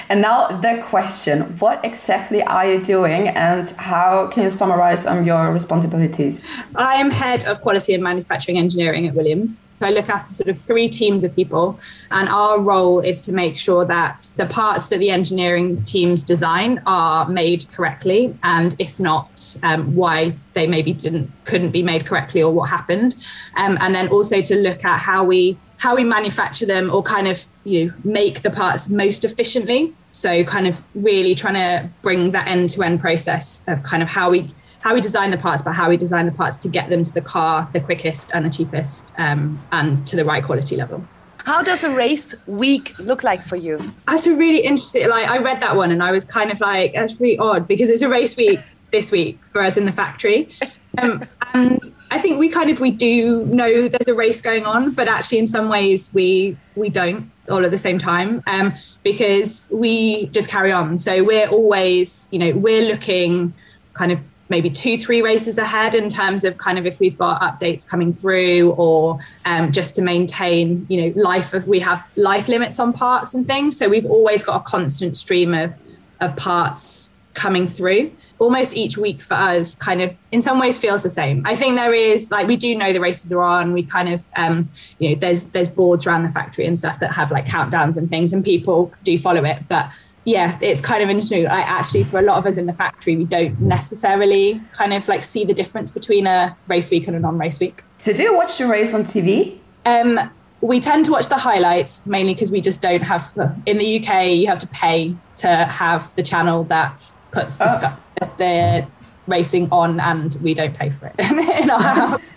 And 0.10 0.22
now 0.22 0.48
the 0.48 0.82
question 0.84 1.42
What 1.60 1.84
exactly 1.86 2.42
are 2.44 2.70
you 2.70 2.82
doing 2.82 3.28
and 3.30 3.70
how 3.78 4.28
can 4.28 4.44
you 4.44 4.50
summarize 4.50 5.06
on 5.06 5.26
your 5.26 5.52
responsibilities? 5.52 6.44
I 6.76 6.96
am 6.96 7.12
head 7.12 7.46
of 7.46 7.62
quality 7.62 7.94
and 7.94 8.04
manufacturing 8.04 8.58
engineering 8.58 9.08
at 9.08 9.14
Williams. 9.14 9.62
So 9.80 9.88
I 9.88 9.92
look 9.92 10.10
after 10.10 10.32
sort 10.32 10.48
of 10.48 10.60
three 10.60 10.88
teams 10.88 11.24
of 11.24 11.36
people, 11.36 11.80
and 12.12 12.30
our 12.30 12.62
role 12.62 13.00
is 13.00 13.20
to 13.22 13.32
make 13.32 13.58
sure 13.58 13.84
that 13.86 14.30
the 14.38 14.46
parts 14.46 14.90
that 14.90 15.00
the 15.00 15.10
engineering 15.10 15.84
teams 15.86 16.22
design 16.24 16.80
are 16.86 17.28
made 17.28 17.66
correctly, 17.72 18.38
and 18.44 18.76
if 18.78 19.00
not, 19.00 19.58
um, 19.64 19.96
why 19.96 20.36
they 20.54 20.68
maybe 20.68 20.94
didn't 20.94 21.32
couldn't 21.46 21.72
be 21.72 21.82
made 21.82 22.06
correctly 22.06 22.44
or 22.44 22.54
what 22.54 22.70
happened, 22.70 23.16
um, 23.58 23.76
and 23.82 23.96
then 23.96 24.08
also 24.10 24.40
to 24.40 24.56
look 24.56 24.86
at 24.86 25.00
how 25.00 25.24
we 25.24 25.58
how 25.78 25.96
we 25.96 26.04
manufacture 26.04 26.68
them 26.68 26.94
or 26.94 27.02
kind 27.02 27.28
of 27.28 27.44
you 27.64 27.88
know, 27.88 27.94
make 28.04 28.42
the 28.42 28.50
parts 28.50 28.90
most 28.90 29.24
efficiently. 29.26 29.94
So 30.12 30.44
kind 30.44 30.68
of 30.68 30.84
really 30.96 31.36
trying 31.36 31.54
to 31.56 31.90
bring 32.02 32.32
that 32.32 32.48
end 32.48 32.70
to 32.72 32.84
end 32.84 33.00
process 33.00 33.64
of 33.68 33.84
kind 33.84 34.04
of 34.04 34.10
how 34.10 34.30
we 34.32 34.50
how 34.82 34.96
we 34.96 35.02
design 35.02 35.30
the 35.30 35.38
parts, 35.38 35.62
but 35.62 35.74
how 35.74 35.90
we 35.90 35.98
design 35.98 36.26
the 36.26 36.32
parts 36.32 36.58
to 36.58 36.68
get 36.68 36.90
them 36.90 37.04
to 37.04 37.14
the 37.14 37.22
car 37.22 37.70
the 37.72 37.80
quickest 37.80 38.32
and 38.34 38.46
the 38.46 38.50
cheapest 38.50 39.14
um, 39.20 39.62
and 39.72 40.08
to 40.08 40.16
the 40.16 40.26
right 40.26 40.44
quality 40.44 40.76
level. 40.76 41.06
How 41.46 41.64
does 41.64 41.84
a 41.84 41.90
race 41.90 42.36
week 42.48 42.98
look 43.00 43.24
like 43.24 43.44
for 43.44 43.56
you? 43.56 43.80
That's 44.08 44.28
a 44.28 44.36
really 44.36 44.60
interesting. 44.60 45.08
Like 45.08 45.28
I 45.28 45.38
read 45.38 45.60
that 45.62 45.76
one 45.76 45.92
and 45.92 46.04
I 46.04 46.12
was 46.12 46.26
kind 46.26 46.52
of 46.52 46.60
like, 46.60 46.94
that's 46.94 47.20
really 47.20 47.38
odd 47.38 47.68
because 47.68 47.90
it's 47.90 48.02
a 48.02 48.10
race 48.10 48.36
week 48.38 48.60
this 48.92 49.12
week 49.12 49.44
for 49.46 49.62
us 49.62 49.78
in 49.78 49.86
the 49.86 49.92
factory. 49.92 50.50
Um, 50.98 51.26
and 51.54 51.80
I 52.12 52.20
think 52.20 52.38
we 52.38 52.50
kind 52.50 52.70
of 52.70 52.82
we 52.82 52.92
do 52.92 53.46
know 53.46 53.88
there's 53.88 54.08
a 54.08 54.14
race 54.14 54.42
going 54.42 54.66
on, 54.66 54.92
but 54.92 55.08
actually 55.08 55.40
in 55.40 55.48
some 55.48 55.70
ways 55.70 56.12
we 56.14 56.58
we 56.76 56.90
don't 56.90 57.32
all 57.50 57.64
at 57.64 57.72
the 57.72 57.78
same 57.78 57.98
time 57.98 58.44
um, 58.48 58.74
because 59.02 59.70
we 59.74 60.28
just 60.28 60.50
carry 60.50 60.74
on. 60.74 60.98
So 60.98 61.24
we're 61.24 61.48
always, 61.48 62.28
you 62.32 62.40
know, 62.40 62.52
we're 62.52 62.84
looking 62.84 63.54
kind 63.94 64.12
of 64.12 64.20
maybe 64.50 64.70
two, 64.70 64.98
three 64.98 65.22
races 65.22 65.58
ahead 65.58 65.96
in 65.96 66.10
terms 66.10 66.44
of 66.44 66.58
kind 66.58 66.78
of 66.78 66.86
if 66.86 67.00
we've 67.00 67.18
got 67.18 67.42
updates 67.42 67.88
coming 67.88 68.14
through 68.14 68.72
or 68.72 69.18
um, 69.46 69.72
just 69.72 69.96
to 69.96 70.02
maintain, 70.02 70.86
you 70.90 71.02
know, 71.02 71.22
life 71.22 71.54
of 71.54 71.66
we 71.66 71.80
have 71.80 72.06
life 72.18 72.50
limits 72.50 72.78
on 72.78 72.92
parts 72.92 73.34
and 73.34 73.48
things. 73.48 73.78
So 73.78 73.88
we've 73.88 74.06
always 74.06 74.44
got 74.44 74.58
a 74.58 74.64
constant 74.64 75.16
stream 75.16 75.54
of 75.54 75.74
of 76.20 76.36
parts 76.36 77.11
coming 77.34 77.68
through 77.68 78.12
almost 78.40 78.76
each 78.76 78.98
week 78.98 79.22
for 79.22 79.36
us 79.36 79.76
kind 79.76 80.02
of 80.02 80.26
in 80.32 80.42
some 80.42 80.60
ways 80.60 80.78
feels 80.78 81.04
the 81.04 81.10
same 81.10 81.42
i 81.46 81.56
think 81.56 81.76
there 81.76 81.94
is 81.94 82.30
like 82.32 82.48
we 82.48 82.56
do 82.56 82.76
know 82.76 82.92
the 82.92 83.00
races 83.00 83.32
are 83.32 83.42
on 83.42 83.74
we 83.74 83.84
kind 83.84 84.10
of 84.10 84.26
um 84.36 84.70
you 85.00 85.10
know 85.10 85.16
there's 85.16 85.46
there's 85.46 85.70
boards 85.70 86.06
around 86.06 86.24
the 86.24 86.30
factory 86.30 86.66
and 86.66 86.78
stuff 86.78 87.00
that 87.00 87.12
have 87.12 87.32
like 87.32 87.46
countdowns 87.46 87.98
and 87.98 88.10
things 88.10 88.34
and 88.34 88.44
people 88.44 88.92
do 89.04 89.18
follow 89.18 89.44
it 89.46 89.60
but 89.70 89.92
yeah, 90.24 90.58
it's 90.62 90.82
kind 90.82 91.02
of 91.02 91.10
interesting. 91.10 91.48
I 91.48 91.62
actually, 91.62 92.04
for 92.04 92.20
a 92.20 92.22
lot 92.22 92.38
of 92.38 92.46
us 92.46 92.58
in 92.58 92.68
the 92.68 92.74
factory, 92.74 93.16
we 93.16 93.26
don't 93.26 93.60
necessarily 93.60 94.62
kind 94.72 94.94
of 94.94 95.08
like 95.08 95.24
see 95.24 95.46
the 95.46 95.54
difference 95.54 95.90
between 95.90 96.28
a 96.28 96.56
race 96.68 96.92
week 96.92 97.08
and 97.08 97.16
a 97.16 97.20
non-race 97.20 97.60
week. 97.60 97.84
So, 98.00 98.14
do 98.14 98.24
you 98.24 98.36
watch 98.36 98.58
the 98.58 98.68
race 98.68 98.94
on 98.94 99.04
TV? 99.04 99.58
Um, 99.86 100.20
we 100.62 100.80
tend 100.80 101.06
to 101.06 101.12
watch 101.12 101.30
the 101.30 101.38
highlights 101.38 102.06
mainly 102.06 102.36
because 102.36 102.52
we 102.52 102.62
just 102.62 102.82
don't 102.82 103.02
have. 103.02 103.34
In 103.66 103.80
the 103.80 104.00
UK, 104.00 104.28
you 104.28 104.48
have 104.48 104.60
to 104.60 104.68
pay 104.68 105.16
to 105.38 105.48
have 105.48 106.16
the 106.16 106.24
channel 106.24 106.66
that 106.66 107.14
puts 107.32 107.58
the, 107.58 107.98
oh. 108.22 108.34
the 108.38 108.88
racing 109.28 109.70
on, 109.72 110.00
and 110.00 110.36
we 110.36 110.54
don't 110.54 110.76
pay 110.76 110.90
for 110.90 111.08
it 111.08 111.16
in 111.62 111.70
our 111.70 111.82
house. 111.82 112.34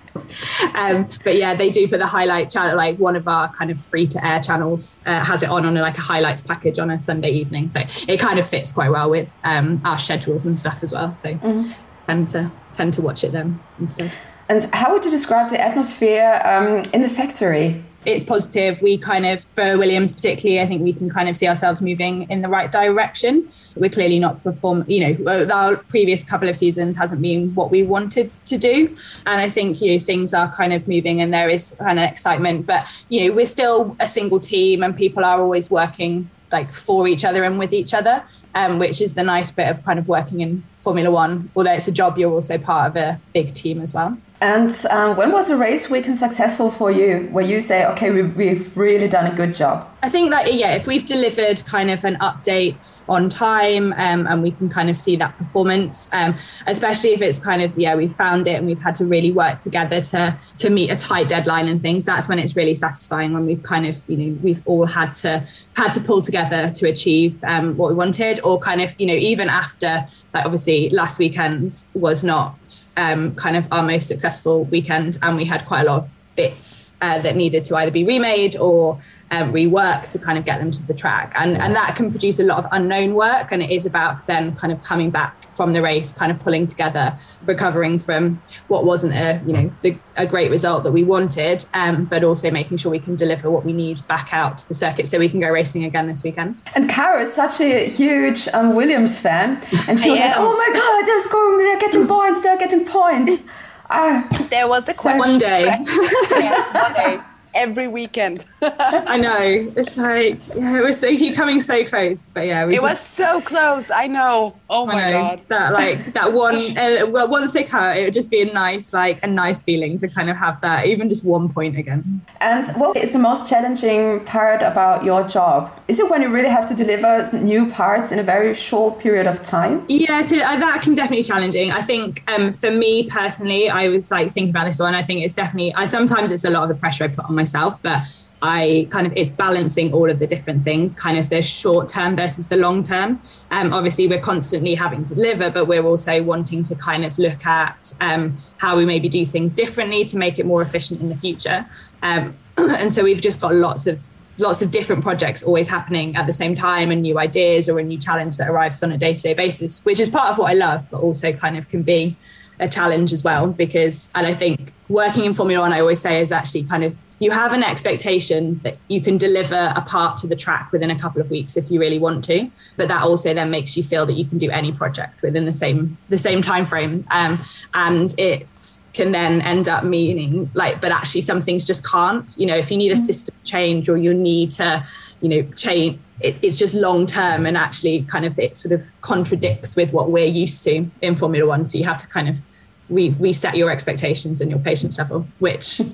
um, 0.77 1.09
but 1.25 1.37
yeah, 1.37 1.55
they 1.55 1.71
do 1.71 1.89
put 1.89 1.99
the 1.99 2.07
highlight 2.07 2.49
channel, 2.49 2.77
like 2.77 2.97
one 2.99 3.17
of 3.17 3.27
our 3.27 3.53
kind 3.53 3.71
of 3.71 3.79
free 3.79 4.07
to 4.07 4.25
air 4.25 4.41
channels 4.41 5.01
uh, 5.07 5.25
has 5.25 5.43
it 5.43 5.49
on 5.49 5.67
on 5.67 5.77
a, 5.77 5.83
like 5.83 5.99
a 5.99 6.03
highlights 6.03 6.41
package 6.41 6.79
on 6.79 6.91
a 6.91 6.99
Sunday 6.99 7.31
evening. 7.31 7.69
So 7.69 7.81
it 8.07 8.19
kind 8.21 8.39
of 8.39 8.47
fits 8.47 8.71
quite 8.71 8.91
well 8.91 9.11
with 9.11 9.39
um, 9.45 9.81
our 9.85 9.99
schedules 9.99 10.47
and 10.47 10.57
stuff 10.57 10.83
as 10.83 10.93
well. 10.93 11.15
So 11.15 11.35
mm-hmm. 11.35 11.73
tend 12.07 12.29
to 12.29 12.53
tend 12.71 12.95
to 12.95 13.03
watch 13.03 13.25
it 13.25 13.33
then 13.33 13.59
instead. 13.79 14.13
And 14.49 14.63
how 14.73 14.93
would 14.93 15.05
you 15.05 15.11
describe 15.11 15.51
the 15.51 15.61
atmosphere 15.61 16.41
um, 16.45 16.83
in 16.93 17.03
the 17.03 17.09
factory? 17.09 17.83
It's 18.07 18.25
positive. 18.25 18.81
We 18.83 18.99
kind 18.99 19.27
of, 19.27 19.41
for 19.41 19.79
Williams 19.79 20.13
particularly, 20.13 20.61
I 20.61 20.67
think 20.67 20.83
we 20.83 20.93
can 20.93 21.11
kind 21.11 21.29
of 21.29 21.37
see 21.37 21.49
ourselves 21.49 21.81
moving 21.81 22.29
in 22.31 22.43
the 22.43 22.49
right 22.49 22.71
direction. 22.71 23.49
We're 23.77 23.91
clearly 23.91 24.19
not 24.19 24.43
perform, 24.43 24.85
you 24.87 25.17
know, 25.17 25.49
our 25.53 25.77
previous 25.77 26.25
couple 26.25 26.49
of 26.49 26.57
seasons 26.57 26.97
hasn't 26.97 27.23
been 27.23 27.55
what 27.55 27.71
we 27.71 27.83
wanted 27.83 28.31
to 28.47 28.59
do. 28.59 28.97
And 29.27 29.41
I 29.41 29.49
think, 29.49 29.81
you 29.81 29.93
know, 29.93 29.99
things 29.99 30.35
are 30.35 30.55
kind 30.55 30.73
of 30.73 30.87
moving 30.87 31.21
and 31.21 31.33
there 31.33 31.49
is 31.49 31.77
kind 31.79 31.99
of 31.99 32.11
excitement. 32.11 32.67
But, 32.67 32.87
you 33.09 33.29
know, 33.29 33.35
we're 33.35 33.47
still 33.47 33.97
a 34.01 34.09
single 34.09 34.41
team 34.41 34.83
and 34.83 34.97
people 34.97 35.25
are 35.25 35.41
always 35.41 35.71
working 35.71 36.31
like 36.53 36.73
for 36.73 37.09
each 37.09 37.25
other 37.25 37.43
and 37.43 37.59
with 37.59 37.73
each 37.73 37.95
other, 37.95 38.23
um, 38.55 38.79
which 38.79 39.01
is 39.01 39.15
the 39.15 39.23
nice 39.23 39.51
bit 39.51 39.69
of 39.69 39.85
kind 39.85 39.99
of 39.99 40.07
working 40.07 40.41
in 40.41 40.63
Formula 40.83 41.11
One. 41.11 41.51
Although 41.57 41.73
it's 41.73 41.89
a 41.89 41.93
job, 41.93 42.19
you're 42.19 42.31
also 42.31 42.59
part 42.59 42.91
of 42.91 42.97
a 42.97 43.21
big 43.33 43.55
team 43.55 43.81
as 43.81 43.93
well. 43.93 44.17
And 44.45 44.71
um, 44.91 45.17
when 45.17 45.33
was 45.33 45.49
a 45.49 45.57
race 45.57 45.89
weekend 45.89 46.19
successful 46.19 46.71
for 46.71 46.91
you, 46.91 47.31
where 47.33 47.47
you 47.47 47.63
say, 47.63 47.87
okay, 47.87 48.11
we, 48.11 48.21
we've 48.21 48.77
really 48.77 49.09
done 49.09 49.27
a 49.27 49.35
good 49.35 49.55
job? 49.55 49.89
I 50.03 50.11
think 50.11 50.33
that 50.33 50.53
yeah, 50.53 50.75
if 50.75 50.87
we've 50.87 51.07
delivered 51.07 51.65
kind 51.65 51.91
of 51.91 52.05
an 52.05 52.17
update 52.17 53.09
on 53.09 53.31
time 53.31 53.95
um, 53.95 54.27
and 54.27 54.43
we 54.43 54.51
can 54.51 54.69
kind 54.69 54.91
of 54.91 54.99
see 54.99 55.17
that 55.17 55.35
performance, 55.39 56.11
um, 56.13 56.37
especially 56.67 57.15
if 57.15 57.23
it's 57.23 57.39
kind 57.39 57.63
of 57.63 57.73
yeah, 57.79 57.95
we've 57.95 58.13
found 58.13 58.47
it 58.47 58.57
and 58.57 58.67
we've 58.67 58.83
had 58.83 58.95
to 58.97 59.07
really 59.07 59.33
work 59.33 59.61
together 59.61 60.03
to 60.03 60.39
to 60.59 60.69
meet 60.69 60.91
a 60.91 60.97
tight 60.97 61.29
deadline 61.29 61.67
and 61.69 61.81
things. 61.81 62.05
That's 62.05 62.29
when 62.29 62.39
it's 62.39 62.55
really 62.55 62.75
satisfying 62.75 63.33
when 63.33 63.47
we've 63.47 63.63
kind 63.63 63.87
of 63.87 64.05
you 64.09 64.19
know 64.19 64.39
we've 64.43 64.63
all 64.67 64.85
had 64.85 65.15
to 65.23 65.43
had 65.75 65.95
to 65.95 66.03
pull 66.03 66.21
together 66.21 66.69
to 66.69 66.87
achieve 66.87 67.43
um, 67.45 67.75
what 67.79 67.89
we 67.89 67.95
wanted, 67.95 68.41
or 68.45 68.59
kind 68.59 68.83
of 68.83 68.95
you 69.01 69.07
know 69.07 69.15
even 69.15 69.49
after 69.49 70.05
like 70.35 70.45
obviously 70.45 70.91
last 70.91 71.19
weekend 71.19 71.83
was 71.95 72.23
not 72.23 72.59
um, 72.97 73.35
kind 73.35 73.57
of 73.57 73.67
our 73.73 73.83
most 73.83 74.07
successful 74.07 74.65
weekend, 74.65 75.19
and 75.23 75.37
we 75.37 75.45
had 75.45 75.65
quite 75.67 75.83
a 75.83 75.85
lot 75.85 76.05
of 76.05 76.11
bits 76.37 76.97
uh, 77.01 77.19
that 77.21 77.37
needed 77.37 77.65
to 77.65 77.77
either 77.77 77.91
be 77.91 78.05
remade 78.05 78.57
or 78.57 78.99
um, 79.31 79.53
rework 79.53 80.09
to 80.09 80.19
kind 80.19 80.39
of 80.39 80.45
get 80.45 80.59
them 80.59 80.71
to 80.71 80.85
the 80.87 80.95
track. 80.95 81.33
And, 81.37 81.57
and 81.57 81.75
that 81.77 81.97
can 81.97 82.11
produce 82.11 82.39
a 82.41 82.45
lot 82.45 82.59
of 82.59 82.67
unknown 82.73 83.15
work. 83.15 83.53
And 83.53 83.63
it 83.63 83.71
is 83.71 83.87
about 83.87 84.27
then 84.27 84.55
kind 84.57 84.73
of 84.73 84.83
coming 84.83 85.11
back 85.11 85.51
from 85.51 85.73
the 85.73 85.81
race, 85.81 86.11
kind 86.11 86.33
of 86.33 86.41
pulling 86.41 86.67
together, 86.67 87.17
recovering 87.47 88.01
from 88.01 88.43
what 88.67 88.85
wasn't 88.85 89.15
a, 89.15 89.41
you 89.47 89.53
know, 89.53 89.73
the, 89.83 89.97
a 90.17 90.27
great 90.27 90.51
result 90.51 90.83
that 90.83 90.91
we 90.91 91.05
wanted, 91.05 91.65
um, 91.75 92.05
but 92.07 92.25
also 92.25 92.51
making 92.51 92.77
sure 92.77 92.91
we 92.91 92.99
can 92.99 93.15
deliver 93.15 93.51
what 93.51 93.65
we 93.65 93.73
need 93.73 94.01
back 94.09 94.33
out 94.33 94.59
to 94.59 94.69
the 94.69 94.75
circuit 94.75 95.07
so 95.07 95.19
we 95.19 95.29
can 95.29 95.39
go 95.39 95.49
racing 95.49 95.85
again 95.85 96.09
this 96.09 96.25
weekend. 96.25 96.61
And 96.75 96.89
Cara 96.91 97.23
is 97.23 97.33
such 97.33 97.61
a 97.61 97.89
huge 97.89 98.49
um, 98.49 98.75
Williams 98.75 99.17
fan. 99.17 99.63
And 99.89 100.01
she 100.01 100.11
was 100.11 100.19
like, 100.19 100.35
oh 100.37 100.57
my 100.57 100.71
God, 100.75 101.04
they're 101.04 101.04
scoring, 101.25 101.59
they're 101.59 101.79
getting 101.79 102.07
points, 102.07 102.43
they're 102.43 102.59
getting 102.59 102.85
points. 102.85 103.47
Ah, 103.91 104.27
there 104.51 104.69
was 104.69 104.85
the 104.85 104.95
question. 104.95 105.19
One 105.19 105.39
day. 105.39 105.65
yeah, 106.31 106.83
one 106.83 106.95
day 106.95 107.21
every 107.55 107.89
weekend. 107.89 108.45
I 108.63 109.17
know. 109.17 109.73
It's 109.77 109.97
like 109.97 110.39
yeah, 110.55 110.79
it 110.79 110.85
was 110.85 110.99
so 110.99 111.11
he 111.11 111.33
coming 111.33 111.61
so 111.61 111.85
close, 111.85 112.29
but 112.33 112.47
yeah, 112.47 112.67
it 112.67 112.73
just, 112.73 112.83
was 112.83 113.01
so 113.01 113.41
close. 113.41 113.91
I 113.91 114.07
know. 114.07 114.57
Oh 114.69 114.87
my 114.87 115.11
know, 115.11 115.13
god. 115.13 115.41
That 115.49 115.73
like 115.73 116.13
that 116.13 116.33
one. 116.33 116.75
Uh, 116.85 117.07
well, 117.07 117.29
once 117.29 117.53
they 117.53 117.63
cut, 117.63 117.97
it 117.97 118.05
would 118.05 118.13
just 118.13 118.31
be 118.31 118.43
a 118.43 118.53
nice 118.53 118.93
like 118.93 119.23
a 119.23 119.27
nice 119.27 119.63
feeling 119.63 119.97
to 119.99 120.09
kind 120.09 120.29
of 120.29 120.37
have 120.37 120.61
that, 120.61 120.87
even 120.87 121.09
just 121.09 121.25
one 121.25 121.49
point 121.49 121.79
again. 121.79 122.21
And 122.41 122.67
what 122.77 122.97
is 122.97 123.13
the 123.13 123.19
most 123.19 123.49
challenging 123.49 124.25
part 124.25 124.61
about 124.63 125.05
your 125.05 125.27
job? 125.27 125.71
Is 125.89 126.01
it 126.01 126.11
when 126.11 126.21
you 126.21 126.29
really 126.29 126.49
have 126.49 126.67
to 126.69 126.75
deliver 126.75 127.25
new 127.37 127.71
parts 127.71 128.13
in 128.13 128.19
a 128.19 128.23
very 128.23 128.55
short 128.55 128.99
period 128.99 129.27
of 129.27 129.43
time? 129.43 129.85
Yeah, 129.89 130.23
so 130.23 130.37
uh, 130.37 130.57
that 130.57 130.83
can 130.83 130.95
definitely 130.95 131.19
be 131.19 131.23
challenging. 131.23 131.71
I 131.71 131.83
think 131.83 132.25
um, 132.31 132.53
for 132.53 132.71
me 132.71 133.09
personally, 133.09 133.71
I 133.71 133.89
was 133.89 134.11
like 134.11 134.31
thinking 134.31 134.51
about 134.51 134.67
this 134.67 134.79
one. 134.79 134.95
I 134.95 135.03
think 135.03 135.25
it's 135.25 135.35
definitely. 135.35 135.75
I 135.75 135.85
sometimes 135.85 136.33
it's 136.33 136.45
a 136.45 136.51
lot 136.51 136.65
of 136.65 136.69
the 136.71 136.75
pressure 136.75 137.05
I 137.05 137.09
put 137.09 137.25
on 137.27 137.35
my 137.35 137.44
myself, 137.45 137.83
but 137.83 138.03
I 138.43 138.89
kind 138.91 139.07
of 139.07 139.13
it's 139.17 139.31
balancing 139.31 139.93
all 139.93 140.11
of 140.11 140.19
the 140.19 140.27
different 140.27 140.63
things, 140.63 140.93
kind 140.93 141.19
of 141.19 141.29
the 141.31 141.41
short 141.43 141.89
term 141.89 142.17
versus 142.17 142.47
the 142.47 142.57
long 142.57 142.83
term. 142.83 143.21
Um, 143.51 143.73
obviously, 143.73 144.09
we're 144.09 144.27
constantly 144.33 144.75
having 144.75 145.05
to 145.05 145.15
deliver, 145.15 145.51
but 145.51 145.67
we're 145.67 145.85
also 145.85 146.23
wanting 146.23 146.63
to 146.65 146.75
kind 146.75 147.05
of 147.05 147.19
look 147.19 147.47
at 147.47 147.93
um, 148.01 148.37
how 148.59 148.77
we 148.77 148.85
maybe 148.85 149.09
do 149.09 149.25
things 149.25 149.55
differently 149.55 150.05
to 150.07 150.17
make 150.17 150.39
it 150.39 150.47
more 150.47 150.63
efficient 150.63 151.01
in 151.01 151.09
the 151.09 151.17
future. 151.17 151.67
Um, 152.03 152.37
and 152.57 152.93
so 152.93 153.03
we've 153.03 153.23
just 153.23 153.41
got 153.41 153.55
lots 153.55 153.87
of 153.87 154.07
lots 154.37 154.63
of 154.63 154.71
different 154.71 155.03
projects 155.03 155.45
always 155.45 155.69
happening 155.69 156.17
at 156.17 156.27
the 156.27 156.33
same 156.33 156.55
time 156.55 156.91
and 156.91 157.03
new 157.03 157.19
ideas 157.19 157.69
or 157.69 157.79
a 157.79 157.83
new 157.83 157.99
challenge 157.99 158.37
that 158.37 158.49
arrives 158.49 158.83
on 158.83 158.91
a 158.91 158.99
day-to-day 158.99 159.33
basis 159.33 159.85
which 159.85 160.01
is 160.01 160.09
part 160.09 160.29
of 160.33 160.37
what 160.39 160.51
i 160.51 160.55
love 160.55 160.85
but 160.91 161.01
also 161.01 161.33
kind 161.33 161.57
of 161.57 161.69
can 161.69 161.83
be 161.85 162.17
a 162.61 162.69
challenge 162.69 163.13
as 163.13 163.25
well 163.25 163.47
because 163.49 164.11
and 164.15 164.27
i 164.27 164.35
think 164.35 164.73
working 164.89 165.25
in 165.25 165.35
formula 165.35 165.63
one 165.63 165.73
i 165.73 165.81
always 165.81 166.01
say 166.01 166.21
is 166.21 166.31
actually 166.31 166.63
kind 166.63 166.85
of 166.85 167.03
you 167.19 167.31
have 167.31 167.53
an 167.53 167.63
expectation 167.63 168.59
that 168.63 168.77
you 168.89 169.01
can 169.01 169.17
deliver 169.17 169.73
a 169.77 169.81
part 169.83 170.17
to 170.17 170.27
the 170.27 170.37
track 170.37 170.71
within 170.73 170.91
a 170.91 170.99
couple 170.99 171.21
of 171.21 171.31
weeks 171.31 171.57
if 171.57 171.71
you 171.71 171.81
really 171.81 171.99
want 171.99 172.23
to 172.23 172.51
but 172.77 172.89
that 172.89 173.03
also 173.03 173.33
then 173.35 173.51
makes 173.51 173.77
you 173.77 173.83
feel 173.83 174.07
that 174.07 174.15
you 174.15 174.25
can 174.25 174.39
do 174.39 174.51
any 174.51 174.73
project 174.73 175.21
within 175.23 175.45
the 175.45 175.53
same 175.53 175.97
the 176.09 176.19
same 176.19 176.43
time 176.43 176.67
frame 176.67 177.07
um, 177.11 177.41
and 177.75 178.15
it's 178.19 178.81
can 178.95 179.11
then 179.11 179.43
end 179.43 179.69
up 179.69 179.85
meaning 179.85 180.51
like 180.55 180.81
but 180.81 180.93
actually 180.93 181.21
some 181.21 181.43
things 181.43 181.65
just 181.67 181.87
can't. 181.87 182.35
You 182.39 182.47
know 182.47 182.57
if 182.57 182.71
you 182.71 182.77
need 182.79 182.93
a 182.93 182.97
system 182.97 183.35
change 183.43 183.89
or 183.89 183.99
you 183.99 184.15
need 184.15 184.53
to 184.53 184.87
you 185.25 185.31
know 185.31 185.43
change 185.57 185.99
it, 186.21 186.37
it's 186.43 186.59
just 186.59 186.75
long 186.75 187.07
term 187.07 187.47
and 187.47 187.57
actually 187.57 188.03
kind 188.05 188.25
of 188.25 188.39
it 188.39 188.57
sort 188.57 188.73
of 188.73 188.83
contradicts 189.01 189.75
with 189.75 189.91
what 189.93 190.11
we're 190.11 190.27
used 190.27 190.63
to 190.63 190.89
in 191.01 191.17
formula 191.17 191.49
one 191.49 191.65
so 191.65 191.79
you 191.79 191.85
have 191.85 191.99
to 191.99 192.07
kind 192.07 192.29
of 192.29 192.43
re- 192.91 193.17
reset 193.19 193.57
your 193.57 193.71
expectations 193.71 194.41
and 194.41 194.51
your 194.51 194.61
patience 194.61 194.99
level 194.99 195.27
which 195.39 195.81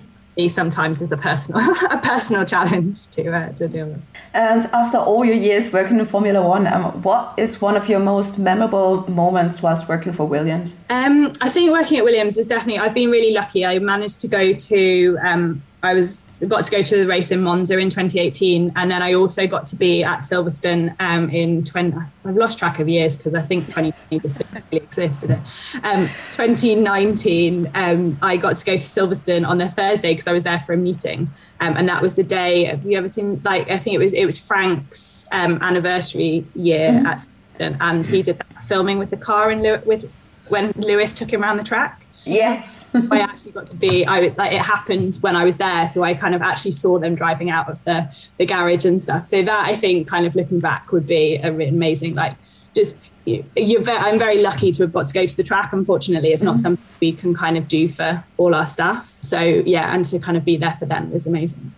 sometimes 0.48 1.02
is 1.02 1.12
a 1.12 1.16
personal 1.16 1.60
a 1.90 1.98
personal 1.98 2.44
challenge 2.44 3.06
to 3.08 3.30
uh, 3.30 3.50
to 3.50 3.68
deal 3.68 3.86
with. 3.86 4.02
And 4.32 4.62
after 4.72 4.98
all 4.98 5.24
your 5.24 5.34
years 5.34 5.72
working 5.72 5.98
in 5.98 6.06
Formula 6.06 6.40
One, 6.46 6.66
um, 6.66 7.02
what 7.02 7.34
is 7.36 7.60
one 7.60 7.76
of 7.76 7.88
your 7.88 8.00
most 8.00 8.38
memorable 8.38 9.08
moments 9.10 9.62
whilst 9.62 9.88
working 9.88 10.12
for 10.12 10.26
Williams? 10.26 10.76
Um, 10.88 11.32
I 11.40 11.50
think 11.50 11.70
working 11.72 11.98
at 11.98 12.04
Williams 12.04 12.38
is 12.38 12.46
definitely. 12.46 12.78
I've 12.78 12.94
been 12.94 13.10
really 13.10 13.32
lucky. 13.32 13.66
I 13.66 13.78
managed 13.78 14.20
to 14.20 14.28
go 14.28 14.52
to 14.52 15.18
um, 15.22 15.62
I 15.82 15.94
was 15.94 16.26
got 16.46 16.64
to 16.64 16.70
go 16.70 16.82
to 16.82 16.96
the 16.96 17.06
race 17.06 17.30
in 17.30 17.42
Monza 17.42 17.78
in 17.78 17.88
2018, 17.90 18.72
and 18.76 18.90
then 18.90 19.02
I 19.02 19.14
also 19.14 19.46
got 19.46 19.66
to 19.66 19.76
be 19.76 20.04
at 20.04 20.20
Silverstone 20.20 20.94
um, 21.00 21.30
in 21.30 21.64
20. 21.64 21.96
I've 22.24 22.36
lost 22.36 22.58
track 22.58 22.78
of 22.80 22.88
years 22.88 23.16
because 23.16 23.34
I 23.34 23.42
think 23.42 23.66
2020 23.66 24.20
just 24.20 24.38
didn't 24.38 24.64
really 24.70 24.84
exist, 24.84 25.22
did 25.22 25.30
it? 25.30 25.38
Um, 25.82 26.08
2019, 26.32 27.70
um, 27.74 28.18
I 28.20 28.36
got 28.36 28.56
to 28.56 28.64
go 28.64 28.76
to 28.76 28.86
Silverstone 28.86 29.46
on 29.46 29.60
a 29.60 29.68
Thursday 29.68 30.12
because 30.12 30.26
I 30.26 30.32
was 30.32 30.44
there 30.44 30.60
for 30.60 30.74
a 30.74 30.76
meeting, 30.76 31.30
um, 31.60 31.76
and 31.76 31.88
that 31.88 32.02
was 32.02 32.14
the 32.14 32.24
day. 32.24 32.64
Have 32.64 32.84
you 32.84 32.98
ever 32.98 33.08
seen 33.08 33.40
like 33.44 33.70
I 33.70 33.78
think 33.78 33.94
it 33.94 33.98
was 33.98 34.12
it 34.12 34.26
was 34.26 34.38
Frank's 34.38 35.26
um, 35.32 35.58
anniversary 35.62 36.44
year 36.54 36.90
mm-hmm. 36.90 37.06
at 37.06 37.26
Silverstone, 37.58 37.76
and 37.80 38.06
he 38.06 38.22
did 38.22 38.38
that 38.38 38.62
filming 38.62 38.98
with 38.98 39.10
the 39.10 39.16
car 39.16 39.50
and 39.50 39.62
with 39.86 40.10
when 40.48 40.72
Lewis 40.76 41.14
took 41.14 41.32
him 41.32 41.42
around 41.42 41.56
the 41.56 41.64
track. 41.64 42.06
Yes. 42.30 42.90
I 43.10 43.20
actually 43.20 43.52
got 43.52 43.66
to 43.68 43.76
be 43.76 44.06
I 44.06 44.28
like 44.36 44.52
it 44.52 44.62
happened 44.62 45.16
when 45.20 45.36
I 45.36 45.44
was 45.44 45.56
there 45.56 45.88
so 45.88 46.02
I 46.02 46.14
kind 46.14 46.34
of 46.34 46.42
actually 46.42 46.72
saw 46.72 46.98
them 46.98 47.14
driving 47.14 47.50
out 47.50 47.68
of 47.68 47.82
the 47.84 48.14
the 48.38 48.46
garage 48.46 48.84
and 48.84 49.02
stuff 49.02 49.26
so 49.26 49.42
that 49.42 49.68
I 49.68 49.74
think 49.74 50.08
kind 50.08 50.26
of 50.26 50.34
looking 50.34 50.60
back 50.60 50.92
would 50.92 51.06
be 51.06 51.36
a 51.36 51.52
really 51.52 51.68
amazing 51.68 52.14
like 52.14 52.34
just 52.74 52.96
you're 53.26 53.82
very, 53.82 53.98
I'm 53.98 54.18
very 54.18 54.40
lucky 54.42 54.72
to 54.72 54.82
have 54.84 54.92
got 54.92 55.06
to 55.06 55.14
go 55.14 55.26
to 55.26 55.36
the 55.36 55.42
track 55.42 55.72
unfortunately 55.72 56.32
it's 56.32 56.42
not 56.42 56.54
mm-hmm. 56.54 56.62
something 56.62 56.86
we 57.00 57.12
can 57.12 57.34
kind 57.34 57.56
of 57.56 57.68
do 57.68 57.88
for 57.88 58.24
all 58.38 58.54
our 58.54 58.66
staff 58.66 59.16
so 59.22 59.40
yeah 59.40 59.94
and 59.94 60.04
to 60.06 60.18
kind 60.18 60.36
of 60.36 60.44
be 60.44 60.56
there 60.56 60.76
for 60.78 60.86
them 60.86 61.10
was 61.10 61.26
amazing 61.26 61.72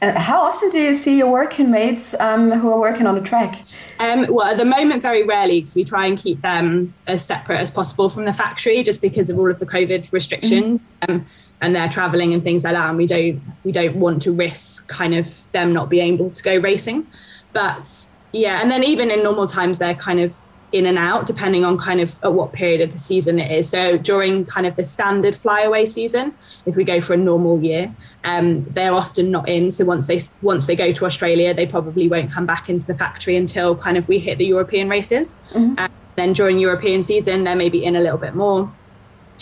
and 0.00 0.16
how 0.16 0.40
often 0.40 0.70
do 0.70 0.78
you 0.78 0.94
see 0.94 1.18
your 1.18 1.30
working 1.30 1.70
mates 1.70 2.18
um, 2.20 2.50
who 2.50 2.72
are 2.72 2.80
working 2.80 3.06
on 3.06 3.16
a 3.16 3.20
track? 3.20 3.62
Um, 3.98 4.26
well, 4.28 4.46
at 4.46 4.58
the 4.58 4.64
moment, 4.64 5.02
very 5.02 5.22
rarely 5.22 5.60
because 5.60 5.74
we 5.74 5.84
try 5.84 6.06
and 6.06 6.18
keep 6.18 6.40
them 6.40 6.94
as 7.06 7.24
separate 7.24 7.58
as 7.58 7.70
possible 7.70 8.08
from 8.08 8.24
the 8.24 8.32
factory, 8.32 8.82
just 8.82 9.02
because 9.02 9.30
of 9.30 9.38
all 9.38 9.50
of 9.50 9.58
the 9.58 9.66
COVID 9.66 10.12
restrictions. 10.12 10.80
Mm-hmm. 10.80 11.12
Um, 11.12 11.26
and 11.62 11.76
they're 11.76 11.88
traveling 11.88 12.32
and 12.32 12.42
things 12.42 12.64
like 12.64 12.74
that, 12.74 12.88
and 12.88 12.96
we 12.96 13.06
don't 13.06 13.42
we 13.64 13.72
don't 13.72 13.96
want 13.96 14.22
to 14.22 14.32
risk 14.32 14.88
kind 14.88 15.14
of 15.14 15.50
them 15.52 15.72
not 15.72 15.90
being 15.90 16.14
able 16.14 16.30
to 16.30 16.42
go 16.42 16.56
racing. 16.56 17.06
But 17.52 18.08
yeah, 18.32 18.60
and 18.62 18.70
then 18.70 18.84
even 18.84 19.10
in 19.10 19.22
normal 19.22 19.46
times, 19.46 19.78
they're 19.78 19.94
kind 19.94 20.20
of 20.20 20.36
in 20.72 20.86
and 20.86 20.98
out 20.98 21.26
depending 21.26 21.64
on 21.64 21.76
kind 21.76 22.00
of 22.00 22.22
at 22.22 22.32
what 22.32 22.52
period 22.52 22.80
of 22.80 22.92
the 22.92 22.98
season 22.98 23.38
it 23.38 23.50
is. 23.50 23.68
So 23.68 23.98
during 23.98 24.44
kind 24.44 24.66
of 24.66 24.76
the 24.76 24.84
standard 24.84 25.34
flyaway 25.34 25.86
season, 25.86 26.34
if 26.66 26.76
we 26.76 26.84
go 26.84 27.00
for 27.00 27.14
a 27.14 27.16
normal 27.16 27.60
year, 27.62 27.94
um, 28.24 28.64
they're 28.64 28.92
often 28.92 29.30
not 29.30 29.48
in. 29.48 29.70
So 29.70 29.84
once 29.84 30.06
they 30.06 30.20
once 30.42 30.66
they 30.66 30.76
go 30.76 30.92
to 30.92 31.06
Australia, 31.06 31.52
they 31.54 31.66
probably 31.66 32.08
won't 32.08 32.30
come 32.30 32.46
back 32.46 32.68
into 32.68 32.86
the 32.86 32.94
factory 32.94 33.36
until 33.36 33.76
kind 33.76 33.96
of 33.96 34.08
we 34.08 34.18
hit 34.18 34.38
the 34.38 34.46
European 34.46 34.88
races. 34.88 35.38
Mm-hmm. 35.52 35.78
Um, 35.78 35.90
then 36.16 36.32
during 36.32 36.58
European 36.58 37.02
season, 37.02 37.44
they're 37.44 37.56
maybe 37.56 37.84
in 37.84 37.96
a 37.96 38.00
little 38.00 38.18
bit 38.18 38.34
more. 38.34 38.72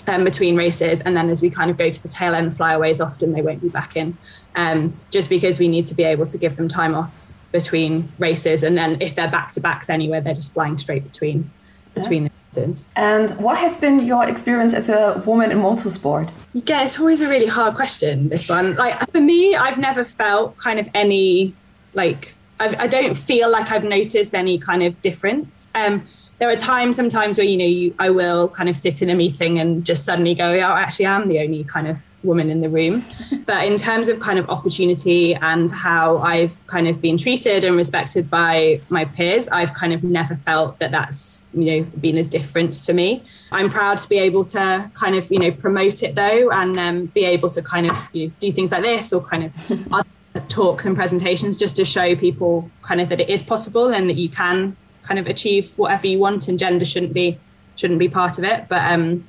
Um, 0.07 0.25
between 0.25 0.57
races, 0.57 1.03
and 1.03 1.15
then 1.15 1.29
as 1.29 1.43
we 1.43 1.51
kind 1.51 1.71
of 1.71 1.77
go 1.77 1.91
to 1.91 2.03
the 2.03 2.09
tail 2.09 2.35
end 2.35 2.57
flyaways, 2.57 2.99
often 2.99 3.33
they 3.33 3.43
won't 3.43 3.61
be 3.61 3.69
back 3.69 3.95
in, 3.95 4.17
um, 4.55 4.95
just 5.11 5.29
because 5.29 5.59
we 5.59 5.69
need 5.69 5.87
to 5.89 5.95
be 5.95 6.05
able 6.05 6.25
to 6.25 6.39
give 6.39 6.57
them 6.57 6.67
time 6.67 6.95
off 6.95 7.28
between 7.53 8.13
races, 8.19 8.63
and 8.63 8.77
then 8.77 8.99
if 9.01 9.15
they're 9.15 9.31
back 9.31 9.53
to 9.53 9.61
backs 9.61 9.89
anywhere, 9.89 10.21
they're 10.21 10.35
just 10.35 10.53
flying 10.53 10.79
straight 10.79 11.05
between 11.05 11.51
between 11.95 12.25
the 12.25 12.31
races. 12.55 12.89
And 12.97 13.31
what 13.39 13.59
has 13.59 13.77
been 13.77 14.05
your 14.05 14.29
experience 14.29 14.75
as 14.75 14.89
a 14.89 15.23
woman 15.27 15.51
in 15.51 15.59
motorsport? 15.59 16.31
Yeah, 16.53 16.85
it's 16.85 16.99
always 16.99 17.21
a 17.21 17.29
really 17.29 17.47
hard 17.47 17.75
question. 17.75 18.29
This 18.29 18.49
one, 18.49 18.77
like 18.77 19.11
for 19.11 19.21
me, 19.21 19.55
I've 19.55 19.79
never 19.79 20.05
felt 20.05 20.57
kind 20.57 20.79
of 20.79 20.89
any 20.95 21.55
like 21.95 22.35
I've, 22.61 22.79
I 22.81 22.87
do 22.87 23.09
not 23.09 23.17
feel 23.17 23.51
like 23.51 23.71
I've 23.71 23.85
noticed 23.85 24.35
any 24.35 24.59
kind 24.59 24.83
of 24.83 25.01
difference. 25.03 25.69
Um, 25.75 26.07
there 26.39 26.49
are 26.49 26.57
times 26.57 26.97
sometimes 26.97 27.37
where 27.37 27.47
you 27.47 27.57
know 27.57 27.65
you, 27.65 27.95
I 27.99 28.11
will 28.11 28.49
kind 28.49 28.69
of 28.69 28.77
sit 28.77 29.03
in 29.03 29.11
a 29.11 29.15
meeting 29.15 29.59
and 29.59 29.85
just 29.85 30.05
suddenly 30.05 30.35
go, 30.35 30.55
oh, 30.55 30.61
actually, 30.61 31.07
I'm 31.07 31.29
the 31.29 31.41
only 31.41 31.65
kind 31.65 31.89
of 31.89 32.15
woman 32.23 32.49
in 32.49 32.61
the 32.61 32.69
room. 32.69 33.05
but 33.47 33.67
in 33.67 33.77
terms 33.77 34.09
of 34.09 34.21
kind 34.21 34.39
of 34.39 34.49
opportunity 34.49 35.35
and 35.35 35.71
how 35.71 36.19
I've 36.19 36.65
kind 36.69 36.87
of 36.87 37.01
been 37.01 37.19
treated 37.19 37.65
and 37.65 37.77
respected 37.77 38.31
by 38.31 38.81
my 38.89 39.05
peers, 39.05 39.49
I've 39.49 39.75
kind 39.75 39.93
of 39.93 40.05
never 40.05 40.37
felt 40.37 40.79
that 40.79 40.93
that's 40.93 41.45
you 41.55 41.83
know 41.83 41.87
been 42.01 42.19
a 42.19 42.23
difference 42.25 42.87
for 42.87 42.93
me. 42.93 43.23
I'm 43.51 43.69
proud 43.69 43.99
to 43.99 44.09
be 44.09 44.19
able 44.19 44.45
to 44.47 44.91
kind 44.95 45.17
of 45.17 45.31
you 45.33 45.41
know 45.41 45.51
promote 45.51 46.05
it 46.05 46.15
though, 46.15 46.51
and 46.53 46.79
um, 46.79 47.07
be 47.07 47.25
able 47.25 47.51
to 47.51 47.63
kind 47.63 47.91
of 47.91 48.09
you 48.13 48.29
know, 48.29 48.33
do 48.39 48.53
things 48.53 48.73
like 48.73 48.83
this 48.83 49.13
or 49.13 49.23
kind 49.23 49.45
of. 49.45 50.07
talks 50.49 50.87
and 50.87 50.95
presentations 50.95 51.57
just 51.57 51.75
to 51.75 51.85
show 51.85 52.15
people 52.15 52.71
kind 52.83 53.01
of 53.01 53.09
that 53.09 53.19
it 53.21 53.29
is 53.29 53.43
possible 53.43 53.93
and 53.93 54.09
that 54.09 54.15
you 54.15 54.29
can 54.29 54.77
kind 55.09 55.19
of 55.19 55.27
achieve 55.27 55.73
whatever 55.77 56.07
you 56.07 56.19
want 56.19 56.49
and 56.49 56.59
gender 56.59 56.85
shouldn't 56.85 57.15
be 57.15 57.39
shouldn't 57.77 57.99
be 57.99 58.09
part 58.09 58.39
of 58.39 58.45
it. 58.45 58.69
But 58.69 58.83
um 58.93 59.27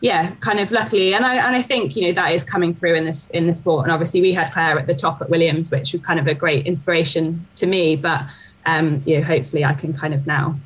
yeah 0.00 0.32
kind 0.40 0.60
of 0.60 0.70
luckily 0.70 1.14
and 1.14 1.24
I 1.24 1.36
and 1.46 1.56
I 1.56 1.62
think 1.62 1.96
you 1.96 2.02
know 2.06 2.12
that 2.12 2.32
is 2.32 2.44
coming 2.44 2.74
through 2.74 2.94
in 2.94 3.04
this 3.04 3.28
in 3.30 3.46
the 3.46 3.54
sport. 3.54 3.84
And 3.84 3.92
obviously 3.92 4.20
we 4.20 4.32
had 4.32 4.52
Claire 4.52 4.78
at 4.78 4.86
the 4.86 4.94
top 4.94 5.22
at 5.22 5.30
Williams 5.30 5.70
which 5.70 5.92
was 5.92 6.00
kind 6.00 6.20
of 6.20 6.26
a 6.26 6.34
great 6.34 6.66
inspiration 6.66 7.46
to 7.56 7.66
me. 7.66 7.96
But 7.96 8.22
um 8.66 9.02
you 9.06 9.18
know 9.18 9.24
hopefully 9.24 9.64
I 9.64 9.74
can 9.74 9.94
kind 9.94 10.14
of 10.14 10.26
now 10.26 10.56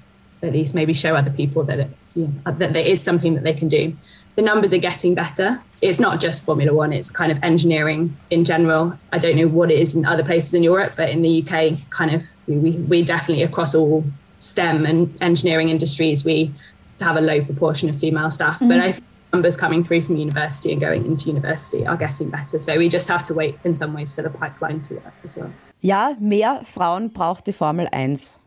at 0.43 0.53
least 0.53 0.75
maybe 0.75 0.95
show 0.95 1.17
other 1.17 1.31
people 1.31 1.65
that 1.65 1.79
it, 1.81 1.91
you 2.15 2.27
know, 2.27 2.53
that 2.53 2.73
there 2.73 2.87
is 2.87 3.03
something 3.03 3.35
that 3.35 3.45
they 3.45 3.53
can 3.53 3.69
do. 3.69 3.95
The 4.37 4.43
numbers 4.43 4.73
are 4.73 4.79
getting 4.79 5.15
better. 5.15 5.61
It's 5.83 5.99
not 5.99 6.21
just 6.21 6.45
Formula 6.45 6.73
One, 6.73 6.93
it's 6.93 7.11
kind 7.11 7.33
of 7.33 7.43
engineering 7.43 8.17
in 8.31 8.45
general. 8.45 8.97
I 9.13 9.19
don't 9.19 9.37
know 9.37 9.49
what 9.49 9.71
it 9.71 9.79
is 9.79 9.97
in 9.97 10.05
other 10.05 10.25
places 10.25 10.55
in 10.55 10.63
Europe, 10.63 10.93
but 10.97 11.11
in 11.11 11.23
the 11.23 11.43
UK, 11.43 11.91
kind 11.91 12.15
of, 12.15 12.25
we, 12.47 12.71
we 12.93 13.03
definitely 13.03 13.43
across 13.43 13.75
all 13.75 14.05
STEM 14.49 14.87
and 14.87 15.11
engineering 15.21 15.69
industries, 15.69 16.25
we 16.25 16.53
have 17.01 17.17
a 17.17 17.21
low 17.21 17.45
proportion 17.45 17.89
of 17.89 17.97
female 17.97 18.31
staff. 18.31 18.57
Mm-hmm. 18.57 18.69
But 18.69 18.79
I 18.79 18.93
think 18.93 19.05
numbers 19.33 19.57
coming 19.57 19.85
through 19.85 20.03
from 20.03 20.17
university 20.17 20.73
and 20.73 20.81
going 20.81 21.05
into 21.05 21.29
university 21.29 21.87
are 21.87 21.97
getting 21.97 22.31
better. 22.31 22.59
So 22.59 22.77
we 22.77 22.89
just 22.89 23.09
have 23.09 23.23
to 23.25 23.35
wait 23.35 23.57
in 23.65 23.75
some 23.75 23.93
ways 23.95 24.13
for 24.13 24.23
the 24.23 24.31
pipeline 24.31 24.81
to 24.83 24.95
work 24.95 25.15
as 25.25 25.37
well. 25.37 25.53
Ja, 25.81 26.17
mehr 26.19 26.63
Frauen 26.65 27.11
braucht 27.11 27.47
die 27.47 27.53
Formel 27.53 27.89
1. 27.93 28.39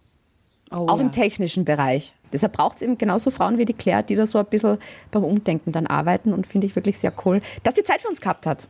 Oh, 0.71 0.87
Auch 0.87 0.97
ja. 0.97 1.01
im 1.01 1.11
technischen 1.11 1.65
Bereich. 1.65 2.13
Deshalb 2.33 2.53
braucht 2.53 2.77
es 2.77 2.81
eben 2.81 2.97
genauso 2.97 3.29
Frauen 3.29 3.57
wie 3.57 3.65
die 3.65 3.73
Claire, 3.73 4.03
die 4.03 4.15
da 4.15 4.25
so 4.25 4.39
ein 4.39 4.45
bisschen 4.45 4.77
beim 5.11 5.23
Umdenken 5.23 5.71
dann 5.71 5.85
arbeiten 5.87 6.33
und 6.33 6.47
finde 6.47 6.67
ich 6.67 6.75
wirklich 6.75 6.97
sehr 6.97 7.13
cool, 7.25 7.41
dass 7.63 7.75
sie 7.75 7.83
Zeit 7.83 8.01
für 8.01 8.07
uns 8.07 8.21
gehabt 8.21 8.45
hat. 8.45 8.67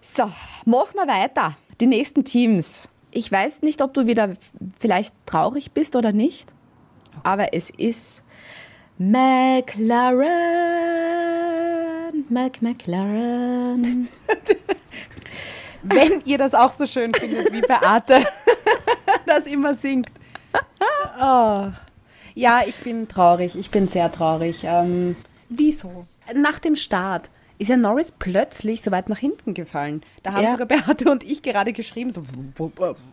So, 0.00 0.24
machen 0.64 0.94
wir 0.94 1.08
weiter. 1.08 1.56
Die 1.80 1.86
nächsten 1.86 2.24
Teams. 2.24 2.88
Ich 3.16 3.32
weiß 3.32 3.62
nicht, 3.62 3.80
ob 3.80 3.94
du 3.94 4.06
wieder 4.06 4.34
vielleicht 4.78 5.14
traurig 5.24 5.72
bist 5.72 5.96
oder 5.96 6.12
nicht, 6.12 6.52
aber 7.22 7.54
es 7.54 7.70
ist 7.70 8.22
McLaren. 8.98 10.26
Mac 12.28 12.60
McLaren. 12.60 14.08
Wenn 15.82 16.20
ihr 16.26 16.36
das 16.36 16.52
auch 16.52 16.74
so 16.74 16.86
schön 16.86 17.14
findet 17.14 17.50
wie 17.54 17.62
Beate 17.62 18.22
das 19.26 19.46
immer 19.46 19.74
singt. 19.74 20.10
Oh. 21.18 21.70
Ja, 22.34 22.64
ich 22.66 22.76
bin 22.76 23.08
traurig. 23.08 23.56
Ich 23.56 23.70
bin 23.70 23.88
sehr 23.88 24.12
traurig. 24.12 24.64
Ähm, 24.64 25.16
wieso? 25.48 26.04
Nach 26.34 26.58
dem 26.58 26.76
Start 26.76 27.30
ist 27.58 27.68
ja 27.68 27.76
Norris 27.76 28.12
plötzlich 28.12 28.82
so 28.82 28.90
weit 28.90 29.08
nach 29.08 29.18
hinten 29.18 29.54
gefallen. 29.54 30.02
Da 30.22 30.32
haben 30.34 30.44
Ja. 30.44 30.50
sogar 30.52 30.66
Beate 30.66 31.10
und 31.10 31.22
ich 31.24 31.42
gerade 31.42 31.72
geschrieben, 31.72 32.12
so, 32.12 32.22
wo, 32.56 32.70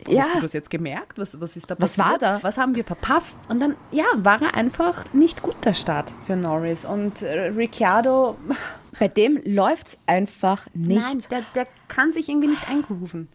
Ja. 0.07 0.23
hast 0.25 0.35
du 0.37 0.41
das 0.41 0.53
jetzt 0.53 0.69
gemerkt? 0.69 1.17
Was, 1.17 1.39
was 1.39 1.55
ist 1.55 1.69
da 1.71 1.75
Was 1.79 1.95
passiert? 1.97 2.21
war 2.21 2.37
da? 2.39 2.43
Was 2.43 2.57
haben 2.57 2.75
wir 2.75 2.83
verpasst? 2.83 3.37
Und 3.49 3.59
dann, 3.61 3.75
ja, 3.91 4.05
war 4.17 4.41
er 4.41 4.53
einfach 4.55 5.05
nicht 5.13 5.41
gut 5.43 5.55
der 5.63 5.73
Start 5.73 6.13
für 6.27 6.35
Norris. 6.35 6.83
Und 6.85 7.21
äh, 7.21 7.47
Ricciardo, 7.49 8.35
Bei 8.99 9.07
dem 9.07 9.39
läuft's 9.43 9.97
einfach 10.05 10.67
nicht. 10.73 11.01
nein, 11.01 11.23
der, 11.31 11.41
der 11.55 11.67
kann 11.87 12.11
sich 12.13 12.29
irgendwie 12.29 12.49
nicht 12.49 12.69
eingrooven. 12.69 13.27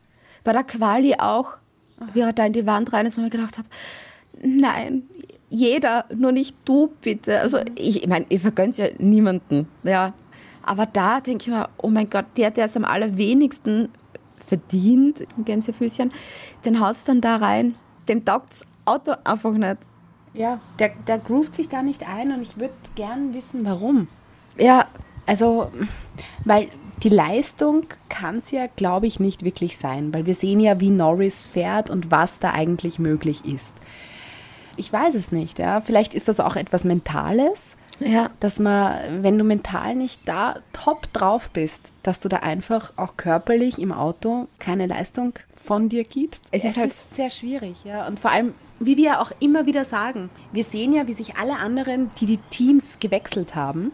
Bei 0.44 0.52
der 0.52 0.62
Quali 0.62 1.14
auch, 1.18 1.56
wie 2.14 2.20
er 2.20 2.32
da 2.32 2.46
in 2.46 2.52
die 2.52 2.64
Wand 2.64 2.92
rein 2.92 3.06
ist, 3.06 3.18
wo 3.18 3.22
ich 3.24 3.30
gedacht 3.30 3.58
habe, 3.58 3.66
nein, 4.40 5.02
jeder, 5.50 6.04
nur 6.14 6.32
nicht 6.32 6.56
du 6.64 6.92
bitte. 7.00 7.40
Also 7.40 7.58
ich, 7.76 8.02
ich 8.04 8.06
meine, 8.08 8.26
ihr 8.28 8.38
vergönnt 8.40 8.76
ja 8.78 8.86
niemanden, 8.98 9.66
ja. 9.82 10.12
Aber 10.68 10.86
da 10.86 11.20
denke 11.20 11.42
ich 11.44 11.48
mir, 11.48 11.68
oh 11.78 11.88
mein 11.88 12.10
Gott, 12.10 12.26
der, 12.36 12.50
der 12.50 12.66
es 12.66 12.76
am 12.76 12.84
allerwenigsten 12.84 13.88
verdient, 14.38 15.24
Gänsefüßchen, 15.44 16.12
den 16.64 16.80
haut's 16.80 17.04
dann 17.04 17.20
da 17.20 17.36
rein. 17.36 17.74
Dem 18.08 18.24
taugt's 18.24 18.66
Auto 18.84 19.14
einfach 19.24 19.52
nicht. 19.52 19.78
Ja, 20.34 20.60
der, 20.78 20.90
der 21.06 21.18
groovt 21.18 21.54
sich 21.54 21.68
da 21.68 21.82
nicht 21.82 22.08
ein 22.08 22.32
und 22.32 22.42
ich 22.42 22.58
würde 22.58 22.74
gern 22.94 23.34
wissen, 23.34 23.64
warum. 23.64 24.08
Ja, 24.56 24.86
Also, 25.28 25.70
weil 26.44 26.68
die 27.02 27.08
Leistung 27.08 27.86
kann 28.10 28.38
es 28.38 28.50
ja, 28.50 28.66
glaube 28.66 29.06
ich, 29.06 29.20
nicht 29.20 29.44
wirklich 29.44 29.78
sein, 29.78 30.12
weil 30.12 30.26
wir 30.26 30.34
sehen 30.34 30.60
ja, 30.60 30.80
wie 30.80 30.90
Norris 30.90 31.46
fährt 31.46 31.88
und 31.88 32.10
was 32.10 32.40
da 32.40 32.52
eigentlich 32.52 32.98
möglich 32.98 33.44
ist. 33.46 33.74
Ich 34.76 34.92
weiß 34.92 35.14
es 35.14 35.32
nicht, 35.32 35.58
ja. 35.58 35.80
Vielleicht 35.80 36.12
ist 36.12 36.28
das 36.28 36.40
auch 36.40 36.56
etwas 36.56 36.84
Mentales, 36.84 37.76
ja. 38.00 38.30
dass 38.40 38.58
man, 38.58 39.22
wenn 39.22 39.38
du 39.38 39.44
mental 39.44 39.94
nicht 39.94 40.20
da 40.26 40.56
top 40.72 41.12
drauf 41.12 41.50
bist, 41.50 41.92
dass 42.02 42.20
du 42.20 42.28
da 42.28 42.38
einfach 42.38 42.92
auch 42.96 43.16
körperlich 43.16 43.78
im 43.78 43.92
Auto 43.92 44.48
keine 44.58 44.86
Leistung 44.86 45.34
von 45.56 45.88
dir 45.88 46.04
gibst. 46.04 46.42
Es 46.50 46.64
ist 46.64 46.76
halt- 46.78 46.92
sehr 46.92 47.30
schwierig, 47.30 47.84
ja. 47.84 48.06
Und 48.06 48.20
vor 48.20 48.30
allem, 48.30 48.54
wie 48.80 48.96
wir 48.96 49.04
ja 49.04 49.20
auch 49.20 49.32
immer 49.40 49.66
wieder 49.66 49.84
sagen, 49.84 50.30
wir 50.52 50.64
sehen 50.64 50.92
ja, 50.92 51.06
wie 51.06 51.12
sich 51.12 51.36
alle 51.36 51.56
anderen, 51.56 52.10
die 52.20 52.26
die 52.26 52.38
Teams 52.50 52.98
gewechselt 53.00 53.54
haben, 53.54 53.92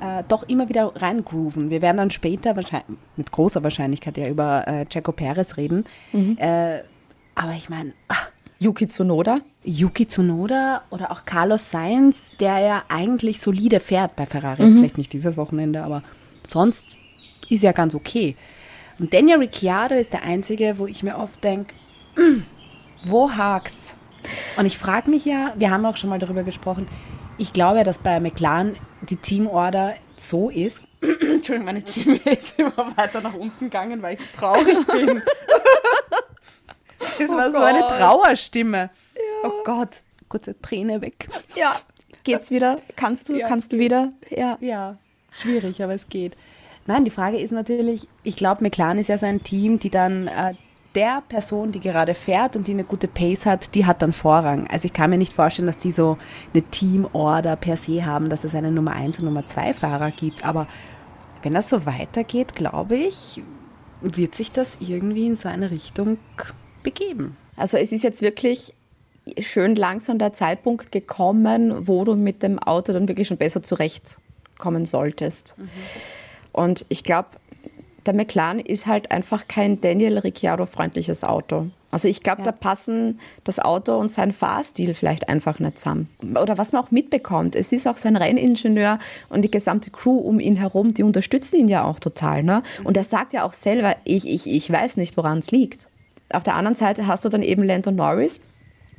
äh, 0.00 0.22
doch 0.28 0.42
immer 0.42 0.68
wieder 0.68 0.92
reingrooven. 0.94 1.70
Wir 1.70 1.80
werden 1.80 1.96
dann 1.96 2.10
später 2.10 2.56
wahrscheinlich, 2.56 2.98
mit 3.16 3.30
großer 3.32 3.62
Wahrscheinlichkeit 3.64 4.18
ja 4.18 4.28
über 4.28 4.66
äh, 4.68 4.84
Checo 4.86 5.12
Perez 5.12 5.56
reden. 5.56 5.84
Äh, 6.12 6.80
aber 7.34 7.52
ich 7.52 7.68
meine, 7.70 7.92
Yuki 8.58 8.88
Tsunoda. 8.88 9.40
Yuki 9.64 10.06
Tsunoda 10.06 10.82
oder 10.90 11.10
auch 11.10 11.24
Carlos 11.24 11.70
Sainz, 11.70 12.30
der 12.40 12.58
ja 12.60 12.82
eigentlich 12.88 13.40
solide 13.40 13.80
fährt 13.80 14.16
bei 14.16 14.26
Ferrari. 14.26 14.62
Jetzt 14.64 14.74
vielleicht 14.74 14.98
nicht 14.98 15.12
dieses 15.12 15.36
Wochenende, 15.36 15.82
aber 15.82 16.02
sonst 16.44 16.96
ist 17.48 17.62
ja 17.62 17.72
ganz 17.72 17.94
okay. 17.94 18.36
Und 18.98 19.12
Daniel 19.12 19.38
Ricciardo 19.38 19.94
ist 19.94 20.12
der 20.12 20.22
Einzige, 20.22 20.78
wo 20.78 20.86
ich 20.86 21.02
mir 21.02 21.18
oft 21.18 21.42
denke, 21.44 21.74
wo 23.04 23.30
hakt's? 23.30 23.96
Und 24.56 24.66
ich 24.66 24.78
frage 24.78 25.10
mich 25.10 25.24
ja, 25.24 25.52
wir 25.56 25.70
haben 25.70 25.84
auch 25.84 25.96
schon 25.96 26.10
mal 26.10 26.18
darüber 26.18 26.42
gesprochen, 26.42 26.88
ich 27.38 27.52
glaube, 27.52 27.84
dass 27.84 27.98
bei 27.98 28.18
McLaren 28.18 28.76
die 29.02 29.16
Teamorder 29.16 29.94
so 30.16 30.48
ist. 30.48 30.80
Entschuldigung, 31.02 31.66
meine 31.66 31.86
Stimme 31.86 32.16
ist 32.24 32.58
immer 32.58 32.92
weiter 32.96 33.20
nach 33.20 33.34
unten 33.34 33.66
gegangen, 33.66 34.00
weil 34.00 34.14
ich 34.14 34.20
so 34.20 34.26
traurig 34.38 34.86
bin. 34.86 35.22
Das 36.98 37.30
war 37.30 37.50
so 37.50 37.58
eine 37.58 37.80
Trauerstimme. 37.80 38.90
Oh 39.44 39.50
Gott, 39.64 40.02
kurze 40.28 40.60
Träne 40.60 41.00
weg. 41.00 41.28
Ja. 41.54 41.76
Geht's 42.24 42.50
wieder? 42.50 42.80
Kannst 42.96 43.28
du? 43.28 43.36
Ja, 43.36 43.48
kannst 43.48 43.72
du 43.72 43.78
wieder? 43.78 44.12
Ja. 44.30 44.58
Ja, 44.60 44.96
schwierig, 45.30 45.82
aber 45.82 45.94
es 45.94 46.08
geht. 46.08 46.36
Nein, 46.86 47.04
die 47.04 47.10
Frage 47.10 47.38
ist 47.38 47.52
natürlich, 47.52 48.08
ich 48.22 48.36
glaube, 48.36 48.62
McLaren 48.62 48.98
ist 48.98 49.08
ja 49.08 49.18
so 49.18 49.26
ein 49.26 49.42
Team, 49.42 49.78
die 49.78 49.90
dann 49.90 50.28
äh, 50.28 50.54
der 50.96 51.22
Person, 51.28 51.72
die 51.72 51.80
gerade 51.80 52.14
fährt 52.14 52.56
und 52.56 52.66
die 52.66 52.72
eine 52.72 52.84
gute 52.84 53.06
Pace 53.06 53.44
hat, 53.44 53.74
die 53.74 53.84
hat 53.84 54.02
dann 54.02 54.12
Vorrang. 54.12 54.66
Also 54.68 54.86
ich 54.86 54.92
kann 54.92 55.10
mir 55.10 55.18
nicht 55.18 55.32
vorstellen, 55.32 55.66
dass 55.66 55.78
die 55.78 55.92
so 55.92 56.16
eine 56.54 56.62
Teamorder 56.62 57.56
per 57.56 57.76
se 57.76 58.06
haben, 58.06 58.30
dass 58.30 58.44
es 58.44 58.54
einen 58.54 58.74
Nummer 58.74 58.92
1 58.92 59.18
und 59.18 59.26
Nummer 59.26 59.44
2 59.44 59.74
Fahrer 59.74 60.10
gibt. 60.10 60.44
Aber 60.44 60.66
wenn 61.42 61.52
das 61.52 61.68
so 61.68 61.86
weitergeht, 61.86 62.54
glaube 62.54 62.96
ich, 62.96 63.42
wird 64.00 64.34
sich 64.34 64.52
das 64.52 64.78
irgendwie 64.80 65.26
in 65.26 65.36
so 65.36 65.48
eine 65.48 65.70
Richtung 65.70 66.18
begeben. 66.86 67.36
Also 67.56 67.76
es 67.76 67.90
ist 67.90 68.04
jetzt 68.04 68.22
wirklich 68.22 68.72
schön 69.40 69.74
langsam 69.74 70.18
der 70.18 70.32
Zeitpunkt 70.32 70.92
gekommen, 70.92 71.88
wo 71.88 72.04
du 72.04 72.14
mit 72.14 72.44
dem 72.44 72.60
Auto 72.60 72.92
dann 72.92 73.08
wirklich 73.08 73.26
schon 73.26 73.38
besser 73.38 73.60
zurechtkommen 73.60 74.86
solltest. 74.86 75.56
Und 76.52 76.86
ich 76.88 77.02
glaube, 77.02 77.30
der 78.06 78.14
McLaren 78.14 78.60
ist 78.60 78.86
halt 78.86 79.10
einfach 79.10 79.48
kein 79.48 79.80
Daniel 79.80 80.18
Ricciardo-freundliches 80.18 81.24
Auto. 81.24 81.66
Also 81.90 82.06
ich 82.06 82.22
glaube, 82.22 82.42
da 82.42 82.52
passen 82.52 83.18
das 83.42 83.58
Auto 83.58 83.96
und 83.96 84.10
sein 84.10 84.32
Fahrstil 84.32 84.94
vielleicht 84.94 85.28
einfach 85.28 85.58
nicht 85.58 85.78
zusammen. 85.78 86.08
Oder 86.40 86.56
was 86.56 86.72
man 86.72 86.84
auch 86.84 86.90
mitbekommt, 86.92 87.56
es 87.56 87.72
ist 87.72 87.88
auch 87.88 87.96
sein 87.96 88.16
Renningenieur 88.16 89.00
und 89.28 89.42
die 89.42 89.50
gesamte 89.50 89.90
Crew 89.90 90.18
um 90.18 90.38
ihn 90.38 90.56
herum, 90.56 90.94
die 90.94 91.02
unterstützen 91.02 91.56
ihn 91.56 91.68
ja 91.68 91.84
auch 91.84 91.98
total. 91.98 92.44
Ne? 92.44 92.62
Und 92.84 92.96
er 92.96 93.02
sagt 93.04 93.32
ja 93.32 93.44
auch 93.44 93.54
selber, 93.54 93.96
ich, 94.04 94.26
ich, 94.26 94.46
ich 94.46 94.70
weiß 94.70 94.98
nicht, 94.98 95.16
woran 95.16 95.38
es 95.38 95.50
liegt. 95.50 95.88
Auf 96.32 96.44
der 96.44 96.54
anderen 96.54 96.74
Seite 96.76 97.06
hast 97.06 97.24
du 97.24 97.28
dann 97.28 97.42
eben 97.42 97.62
Lando 97.62 97.90
Norris, 97.90 98.40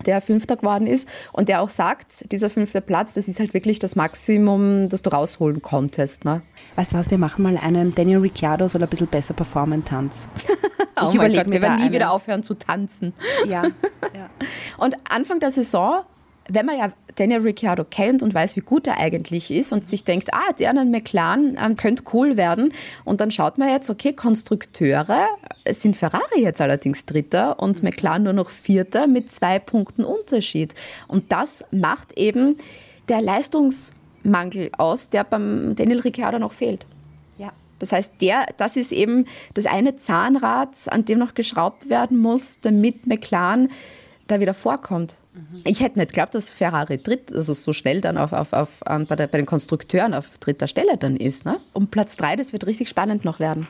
der 0.06 0.22
Fünfter 0.22 0.56
geworden 0.56 0.88
ist 0.88 1.08
und 1.34 1.50
der 1.50 1.62
auch 1.62 1.70
sagt, 1.70 2.32
dieser 2.32 2.50
fünfte 2.50 2.82
Platz, 2.82 3.16
das 3.16 3.28
ist 3.28 3.40
halt 3.40 3.54
wirklich 3.54 3.80
das 3.80 3.96
Maximum, 3.96 4.90
das 4.90 5.02
du 5.02 5.10
rausholen 5.12 5.62
konntest. 5.62 6.24
Ne? 6.24 6.42
Weißt 6.76 6.94
du 6.94 6.98
was, 6.98 7.10
wir 7.10 7.18
machen 7.18 7.44
mal 7.44 7.58
einen 7.58 7.94
Daniel 7.96 8.20
Ricciardo 8.20 8.68
soll 8.68 8.84
ein 8.84 8.90
bisschen 8.90 9.08
besser 9.08 9.34
performen 9.34 9.84
Tanz. 9.86 10.28
Oh 11.00 11.10
Ich 11.12 11.18
mein 11.18 11.32
Gott, 11.32 11.46
mir 11.46 11.54
wir 11.54 11.62
werden 11.62 11.86
nie 11.86 11.92
wieder 11.92 12.10
aufhören 12.10 12.42
zu 12.42 12.56
tanzen. 12.56 13.14
Ja, 13.46 13.62
ja. 14.16 14.32
Und 14.78 14.96
Anfang 15.08 15.40
der 15.40 15.52
Saison, 15.52 16.02
wenn 16.50 16.66
man 16.66 16.78
ja 16.78 16.92
Daniel 17.16 17.42
Ricciardo 17.42 17.84
kennt 17.84 18.22
und 18.22 18.34
weiß, 18.34 18.56
wie 18.56 18.62
gut 18.62 18.88
er 18.88 18.98
eigentlich 18.98 19.52
ist 19.52 19.74
und 19.74 19.88
sich 19.88 20.04
denkt, 20.04 20.34
ah, 20.34 20.54
der 20.54 20.70
an 20.70 20.78
einem 20.78 20.92
McLaren 20.92 21.58
ähm, 21.62 21.76
könnte 21.76 22.04
cool 22.14 22.38
werden. 22.38 22.74
Und 23.06 23.22
dann 23.22 23.32
schaut 23.32 23.58
man 23.58 23.70
jetzt, 23.70 23.90
okay, 23.90 24.14
Konstrukteure 24.14 25.28
sind 25.70 25.98
Ferrari 25.98 26.42
jetzt 26.42 26.62
allerdings 26.62 27.06
Dritter 27.06 27.60
und 27.60 27.84
McLaren 27.84 28.24
nur 28.24 28.34
noch 28.34 28.50
Vierter 28.50 29.08
mit 29.08 29.32
zwei 29.32 29.60
Punkten 29.60 30.04
Unterschied. 30.04 30.76
Und 31.08 31.32
das 31.32 31.66
macht 31.72 32.18
eben 32.18 32.58
der 33.10 33.22
Leistungsmangel 33.22 34.72
aus, 34.78 35.10
der 35.10 35.24
beim 35.24 35.76
Daniel 35.76 36.00
Ricciardo 36.00 36.40
noch 36.40 36.54
fehlt. 36.54 36.86
ja. 37.38 37.52
Das 37.80 37.92
heißt, 37.92 38.22
der, 38.22 38.48
das 38.58 38.76
ist 38.76 38.92
eben 38.92 39.26
das 39.54 39.68
eine 39.68 39.96
Zahnrad, 39.96 40.70
an 40.88 41.06
dem 41.06 41.20
noch 41.20 41.36
geschraubt 41.36 41.90
werden 41.90 42.18
muss, 42.18 42.60
damit 42.60 43.06
McLaren 43.06 43.70
da 44.28 44.40
wieder 44.40 44.54
vorkommt. 44.54 45.16
Ich 45.66 45.82
hätte 45.82 46.00
nicht 46.00 46.10
geglaubt, 46.14 46.34
dass 46.34 46.50
Ferrari 46.50 46.98
dritt, 46.98 47.32
also 47.32 47.54
so 47.54 47.72
schnell 47.72 48.02
dann 48.02 48.18
auf, 48.18 48.34
auf, 48.34 48.54
auf, 48.54 48.80
ähm, 48.90 49.06
bei, 49.06 49.16
der, 49.16 49.28
bei 49.28 49.38
den 49.38 49.46
Konstrukteuren 49.46 50.16
auf 50.16 50.38
dritter 50.40 50.68
Stelle 50.68 50.98
dann 50.98 51.16
ist. 51.16 51.46
Ne? 51.46 51.60
Und 51.74 51.92
Platz 51.92 52.16
drei, 52.16 52.36
das 52.36 52.54
wird 52.54 52.66
richtig 52.66 52.90
spannend 52.90 53.24
noch 53.24 53.40
werden. 53.40 53.68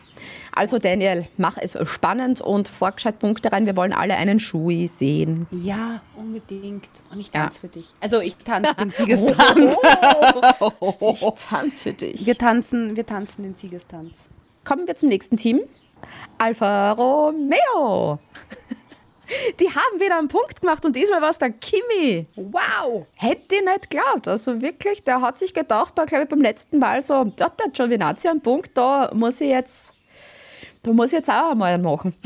Also 0.55 0.79
Daniel, 0.79 1.27
mach 1.35 1.57
es 1.57 1.77
spannend 1.87 2.39
und 2.39 2.69
vorgescheit 2.69 3.19
Punkte 3.19 3.51
rein. 3.51 3.65
Wir 3.65 3.75
wollen 3.75 3.91
alle 3.91 4.15
einen 4.15 4.39
Schui 4.39 4.87
sehen. 4.87 5.45
Ja, 5.51 6.01
unbedingt. 6.15 6.87
Und 7.11 7.19
ich 7.19 7.27
Ja. 7.33 7.43
tanze 7.47 7.59
für 7.59 7.67
dich. 7.67 7.85
Also 7.99 8.21
ich 8.21 8.37
tanze 8.37 8.73
den 8.75 8.91
Siegestanz. 8.97 9.75
Ich 11.11 11.43
tanze 11.49 11.83
für 11.83 11.93
dich. 11.93 12.25
Wir 12.25 12.37
tanzen, 12.37 12.95
wir 12.95 13.05
tanzen 13.05 13.43
den 13.43 13.55
Siegestanz. 13.55 14.13
Kommen 14.63 14.87
wir 14.87 14.95
zum 14.95 15.09
nächsten 15.09 15.35
Team. 15.35 15.59
Alfa 16.37 16.91
Romeo. 16.93 18.19
Die 19.59 19.67
haben 19.69 19.99
wieder 19.99 20.17
einen 20.17 20.27
Punkt 20.27 20.61
gemacht 20.61 20.85
und 20.85 20.95
diesmal 20.95 21.21
war 21.21 21.29
es 21.29 21.39
der 21.39 21.51
Kimi. 21.51 22.25
Wow! 22.35 23.05
Hätte 23.15 23.55
ich 23.55 23.61
nicht 23.65 23.89
geglaubt. 23.89 24.27
Also 24.27 24.61
wirklich, 24.61 25.03
der 25.03 25.21
hat 25.21 25.37
sich 25.39 25.53
gedacht, 25.53 25.95
bei, 25.95 26.05
glaube 26.05 26.23
ich, 26.23 26.29
beim 26.29 26.41
letzten 26.41 26.79
Mal 26.79 27.01
so, 27.01 27.23
da 27.35 27.45
hat 27.45 27.59
der 27.59 27.69
Giovinazzi 27.69 28.27
einen 28.27 28.41
Punkt, 28.41 28.71
da 28.77 29.11
muss 29.13 29.41
ich 29.41 29.49
jetzt, 29.49 29.93
da 30.83 30.91
muss 30.93 31.07
ich 31.07 31.17
jetzt 31.19 31.29
auch 31.29 31.51
einmal 31.51 31.73
einen 31.73 31.83
machen. 31.83 32.15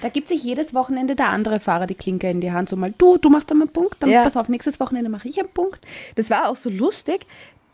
Da 0.00 0.10
gibt 0.10 0.28
sich 0.28 0.42
jedes 0.42 0.74
Wochenende 0.74 1.16
der 1.16 1.30
andere 1.30 1.60
Fahrer 1.60 1.86
die 1.86 1.94
Klinke 1.94 2.28
in 2.28 2.42
die 2.42 2.52
Hand. 2.52 2.68
So 2.68 2.76
mal, 2.76 2.92
du, 2.98 3.16
du 3.16 3.30
machst 3.30 3.50
einmal 3.50 3.68
einen 3.68 3.72
Punkt, 3.72 4.02
dann 4.02 4.10
Ja. 4.10 4.22
pass 4.24 4.36
auf, 4.36 4.50
nächstes 4.50 4.78
Wochenende 4.78 5.08
mache 5.08 5.28
ich 5.28 5.38
einen 5.38 5.48
Punkt. 5.48 5.80
Das 6.16 6.28
war 6.28 6.48
auch 6.50 6.56
so 6.56 6.68
lustig. 6.68 7.26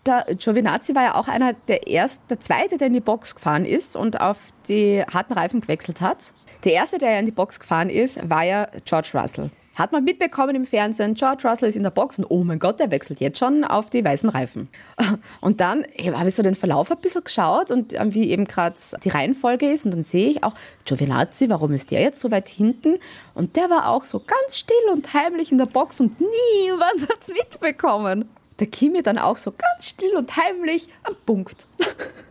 Der 0.07 0.27
Giovinazzi 0.39 0.95
war 0.95 1.03
ja 1.03 1.15
auch 1.17 1.27
einer 1.27 1.55
der 1.55 1.89
ersten, 1.89 2.29
der 2.29 2.39
zweite, 2.39 2.77
der 2.79 2.87
in 2.87 2.93
die 2.93 3.01
Box 3.01 3.35
gefahren 3.35 3.65
ist 3.65 3.97
und 3.97 4.21
auf 4.21 4.39
die 4.69 5.03
harten 5.13 5.33
Reifen 5.33 5.61
gewechselt 5.61 6.01
hat. 6.03 6.33
Der 6.65 6.73
erste, 6.73 6.99
der 6.99 7.13
ja 7.13 7.19
in 7.19 7.27
die 7.27 7.33
Box 7.33 7.59
gefahren 7.59 7.89
ist, 7.89 8.19
war 8.29 8.45
ja 8.45 8.69
George 8.85 9.11
Russell. 9.15 9.51
Hat 9.77 9.93
man 9.93 10.05
mitbekommen 10.05 10.57
im 10.57 10.67
Fernsehen, 10.67 11.15
George 11.15 11.49
Russell 11.49 11.71
ist 11.71 11.77
in 11.77 11.85
der 11.85 11.91
Box 11.91 12.19
und 12.19 12.27
oh 12.29 12.45
mein 12.45 12.59
Gott, 12.59 12.81
der 12.81 12.91
wechselt 12.91 13.19
jetzt 13.21 13.39
schon 13.39 13.65
auf 13.65 13.89
die 13.89 14.05
weißen 14.05 14.29
Reifen. 14.29 14.69
Und 15.41 15.61
dann 15.61 15.87
habe 16.15 16.29
ich 16.29 16.35
so 16.35 16.43
den 16.43 16.55
Verlauf 16.55 16.91
ein 16.91 16.99
bisschen 16.99 17.25
geschaut 17.25 17.71
und 17.71 17.95
ähm, 17.95 18.13
wie 18.13 18.31
eben 18.31 18.45
gerade 18.45 18.75
die 19.03 19.09
Reihenfolge 19.09 19.71
ist 19.71 19.87
und 19.87 19.93
dann 19.93 20.03
sehe 20.03 20.29
ich 20.33 20.45
auch, 20.45 20.53
Giovinazzi, 20.85 21.49
warum 21.49 21.73
ist 21.73 21.91
der 21.91 22.03
jetzt 22.03 22.21
so 22.21 22.31
weit 22.31 22.49
hinten? 22.49 22.99
Und 23.35 23.57
der 23.57 23.71
war 23.71 23.89
auch 23.89 24.05
so 24.05 24.19
ganz 24.21 24.59
still 24.59 24.77
und 24.93 25.15
heimlich 25.15 25.51
in 25.51 25.57
der 25.57 25.67
Box 25.67 26.01
und 26.01 26.21
niemand 26.21 27.03
hat 27.09 27.23
es 27.23 27.29
mitbekommen. 27.29 28.29
Der 28.59 28.67
Kimi 28.67 29.03
dann 29.03 29.17
auch 29.17 29.39
so 29.39 29.53
ganz 29.53 29.87
still 29.87 30.15
und 30.17 30.37
heimlich 30.37 30.89
am 31.05 31.15
Punkt. 31.25 31.67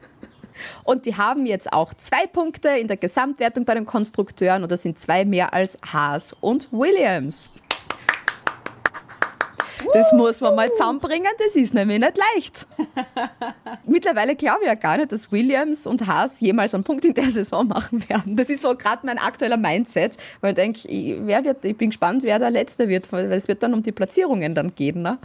Und 0.90 1.06
die 1.06 1.16
haben 1.16 1.46
jetzt 1.46 1.72
auch 1.72 1.94
zwei 1.94 2.26
Punkte 2.26 2.70
in 2.70 2.88
der 2.88 2.98
Gesamtwertung 2.98 3.64
bei 3.64 3.76
den 3.76 3.86
Konstrukteuren 3.86 4.64
und 4.64 4.72
das 4.72 4.82
sind 4.82 4.98
zwei 4.98 5.24
mehr 5.24 5.54
als 5.54 5.78
Haas 5.94 6.36
und 6.42 6.68
Williams. 6.72 7.52
Das 9.94 10.12
muss 10.14 10.42
man 10.42 10.56
mal 10.56 10.72
zusammenbringen, 10.72 11.30
das 11.38 11.56
ist 11.56 11.76
nämlich 11.76 12.00
nicht 12.00 12.18
leicht. 12.18 12.68
Mittlerweile 13.86 14.36
glaube 14.36 14.62
ich 14.62 14.68
ja 14.68 14.74
gar 14.74 14.98
nicht, 14.98 15.12
dass 15.12 15.32
Williams 15.32 15.86
und 15.86 16.08
Haas 16.08 16.40
jemals 16.40 16.74
einen 16.74 16.84
Punkt 16.84 17.06
in 17.06 17.14
der 17.14 17.30
Saison 17.30 17.68
machen 17.68 18.04
werden. 18.10 18.36
Das 18.36 18.50
ist 18.50 18.64
so 18.64 18.74
gerade 18.74 19.06
mein 19.06 19.20
aktueller 19.20 19.58
Mindset, 19.58 20.18
weil 20.42 20.54
ich 20.54 20.56
denke, 20.56 20.88
ich, 20.88 21.18
wer 21.22 21.44
wird, 21.44 21.64
ich 21.66 21.78
bin 21.78 21.92
gespannt, 21.92 22.24
wer 22.24 22.40
der 22.40 22.50
Letzte 22.50 22.90
wird, 22.90 23.12
weil 23.14 23.32
es 23.32 23.48
wird 23.48 23.62
dann 23.62 23.76
um 23.76 23.84
die 23.84 23.92
Platzierungen 23.92 24.56
dann 24.56 24.74
gehen. 24.74 25.04
Ne? 25.04 25.20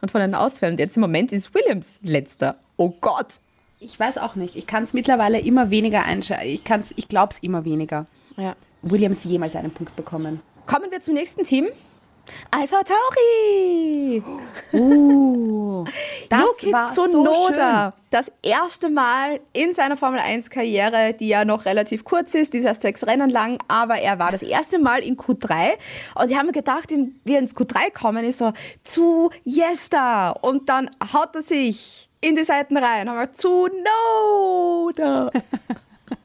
Und 0.00 0.10
von 0.10 0.22
den 0.22 0.34
Ausfällen. 0.34 0.72
Und 0.72 0.78
jetzt 0.78 0.96
im 0.96 1.02
Moment 1.02 1.32
ist 1.32 1.54
Williams 1.54 2.00
Letzter. 2.02 2.56
Oh 2.78 2.94
Gott. 2.98 3.40
Ich 3.84 3.98
weiß 3.98 4.18
auch 4.18 4.36
nicht. 4.36 4.54
Ich 4.54 4.68
kann 4.68 4.84
es 4.84 4.92
mittlerweile 4.92 5.40
immer 5.40 5.70
weniger 5.70 6.04
einschätzen. 6.04 6.46
Ich, 6.46 6.62
kann's- 6.62 6.92
ich 6.94 7.08
glaube 7.08 7.32
es 7.34 7.38
immer 7.40 7.64
weniger. 7.64 8.06
Ja. 8.36 8.54
Williams 8.82 9.24
jemals 9.24 9.56
einen 9.56 9.72
Punkt 9.72 9.96
bekommen. 9.96 10.40
Kommen 10.66 10.90
wir 10.90 11.00
zum 11.00 11.14
nächsten 11.14 11.42
Team. 11.42 11.66
Alpha 12.50 12.82
Tauri. 12.82 14.22
Das 16.28 16.40
Yuki 16.40 16.72
war 16.72 16.88
so 16.92 17.06
Tsunoda, 17.06 17.92
das 18.10 18.32
erste 18.42 18.88
Mal 18.88 19.40
in 19.52 19.74
seiner 19.74 19.96
Formel 19.96 20.20
1 20.20 20.48
Karriere, 20.50 21.14
die 21.14 21.28
ja 21.28 21.44
noch 21.44 21.64
relativ 21.64 22.04
kurz 22.04 22.34
ist, 22.34 22.54
die 22.54 22.58
ist 22.58 22.64
erst 22.64 22.82
sechs 22.82 23.06
Rennen 23.06 23.30
lang, 23.30 23.58
aber 23.68 23.96
er 23.96 24.18
war 24.18 24.30
das 24.30 24.42
erste 24.42 24.78
Mal 24.78 25.00
in 25.02 25.16
Q3 25.16 25.72
und 26.14 26.30
ich 26.30 26.36
habe 26.36 26.46
mir 26.46 26.52
gedacht, 26.52 26.90
wie 26.90 27.34
er 27.34 27.40
ins 27.40 27.56
Q3 27.56 27.92
kommen 27.92 28.24
ist, 28.24 28.38
so 28.38 28.52
zu 28.82 29.30
Yesta 29.44 30.30
und 30.30 30.68
dann 30.68 30.88
haut 31.12 31.34
er 31.34 31.42
sich 31.42 32.08
in 32.20 32.36
die 32.36 32.44
Seiten 32.44 32.76
rein, 32.76 33.08
haben 33.10 33.18
wir 33.18 33.32
Tsunoda. 33.32 35.30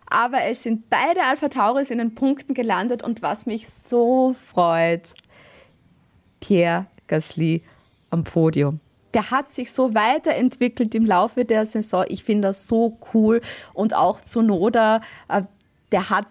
Aber 0.09 0.43
es 0.43 0.63
sind 0.63 0.89
beide 0.89 1.21
Alpha 1.23 1.49
Tauris 1.49 1.91
in 1.91 1.97
den 1.97 2.15
Punkten 2.15 2.53
gelandet 2.53 3.03
und 3.03 3.21
was 3.21 3.45
mich 3.45 3.69
so 3.69 4.35
freut, 4.41 5.13
Pierre 6.39 6.87
Gasly 7.07 7.63
am 8.09 8.23
Podium. 8.23 8.79
Der 9.13 9.31
hat 9.31 9.49
sich 9.49 9.71
so 9.71 9.95
weiterentwickelt 9.95 10.93
im 10.93 11.05
Laufe 11.05 11.45
der 11.45 11.65
Saison. 11.65 12.05
Ich 12.07 12.23
finde 12.23 12.49
das 12.49 12.67
so 12.67 12.97
cool. 13.13 13.41
Und 13.73 13.95
auch 13.95 14.21
Tsunoda, 14.21 15.01
äh, 15.29 15.43
der 15.91 16.09
hat, 16.09 16.27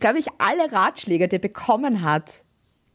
glaube 0.00 0.18
ich, 0.18 0.26
alle 0.38 0.70
Ratschläge, 0.70 1.28
die 1.28 1.36
er 1.36 1.40
bekommen 1.40 2.02
hat 2.02 2.44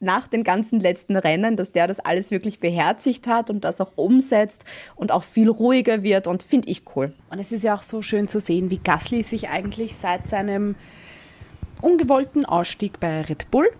nach 0.00 0.28
den 0.28 0.44
ganzen 0.44 0.80
letzten 0.80 1.16
Rennen, 1.16 1.56
dass 1.56 1.72
der 1.72 1.86
das 1.86 1.98
alles 1.98 2.30
wirklich 2.30 2.60
beherzigt 2.60 3.26
hat 3.26 3.50
und 3.50 3.64
das 3.64 3.80
auch 3.80 3.92
umsetzt 3.96 4.64
und 4.96 5.10
auch 5.10 5.24
viel 5.24 5.48
ruhiger 5.48 6.02
wird 6.02 6.26
und 6.26 6.42
finde 6.42 6.68
ich 6.68 6.82
cool. 6.94 7.12
Und 7.30 7.38
es 7.38 7.50
ist 7.50 7.62
ja 7.62 7.74
auch 7.74 7.82
so 7.82 8.02
schön 8.02 8.28
zu 8.28 8.38
sehen, 8.38 8.70
wie 8.70 8.78
Gasly 8.78 9.22
sich 9.22 9.48
eigentlich 9.48 9.96
seit 9.96 10.28
seinem 10.28 10.76
ungewollten 11.80 12.44
Ausstieg 12.44 13.00
bei 13.00 13.22
Red 13.22 13.50
Bull 13.50 13.70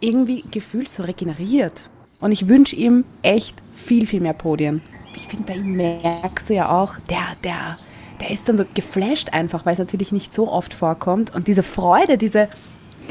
irgendwie 0.00 0.44
gefühlt 0.50 0.88
so 0.88 1.02
regeneriert. 1.02 1.88
Und 2.20 2.32
ich 2.32 2.48
wünsche 2.48 2.76
ihm 2.76 3.04
echt 3.22 3.56
viel, 3.74 4.06
viel 4.06 4.20
mehr 4.20 4.32
Podien. 4.32 4.82
Ich 5.16 5.26
finde, 5.28 5.46
bei 5.46 5.54
ihm 5.56 5.76
merkst 5.76 6.48
du 6.50 6.54
ja 6.54 6.68
auch, 6.70 6.94
der, 7.10 7.36
der, 7.44 7.78
der 8.20 8.30
ist 8.30 8.48
dann 8.48 8.56
so 8.56 8.64
geflasht 8.74 9.30
einfach, 9.32 9.64
weil 9.66 9.72
es 9.74 9.78
natürlich 9.78 10.12
nicht 10.12 10.32
so 10.32 10.50
oft 10.50 10.74
vorkommt. 10.74 11.34
Und 11.34 11.48
diese 11.48 11.62
Freude, 11.62 12.18
diese, 12.18 12.48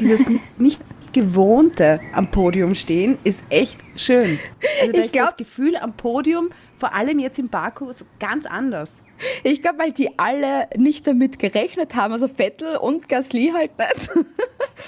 dieses 0.00 0.20
nicht 0.58 0.80
gewohnte 1.12 1.98
am 2.12 2.30
Podium 2.30 2.74
stehen, 2.74 3.16
ist 3.24 3.42
echt 3.48 3.78
schön. 3.96 4.38
Also 4.82 4.92
da 4.92 4.98
Ich 4.98 5.06
ist 5.06 5.12
glaub- 5.12 5.28
das 5.28 5.36
Gefühl 5.38 5.76
am 5.76 5.92
Podium, 5.96 6.50
vor 6.78 6.94
allem 6.94 7.18
jetzt 7.18 7.38
in 7.38 7.48
Baku, 7.48 7.92
ganz 8.18 8.46
anders. 8.46 9.02
Ich 9.42 9.62
glaube, 9.62 9.78
weil 9.78 9.92
die 9.92 10.18
alle 10.18 10.68
nicht 10.76 11.06
damit 11.06 11.38
gerechnet 11.38 11.94
haben, 11.94 12.12
also 12.12 12.28
Vettel 12.28 12.76
und 12.76 13.08
Gasly 13.08 13.52
halt 13.54 13.72
nicht. 13.78 14.10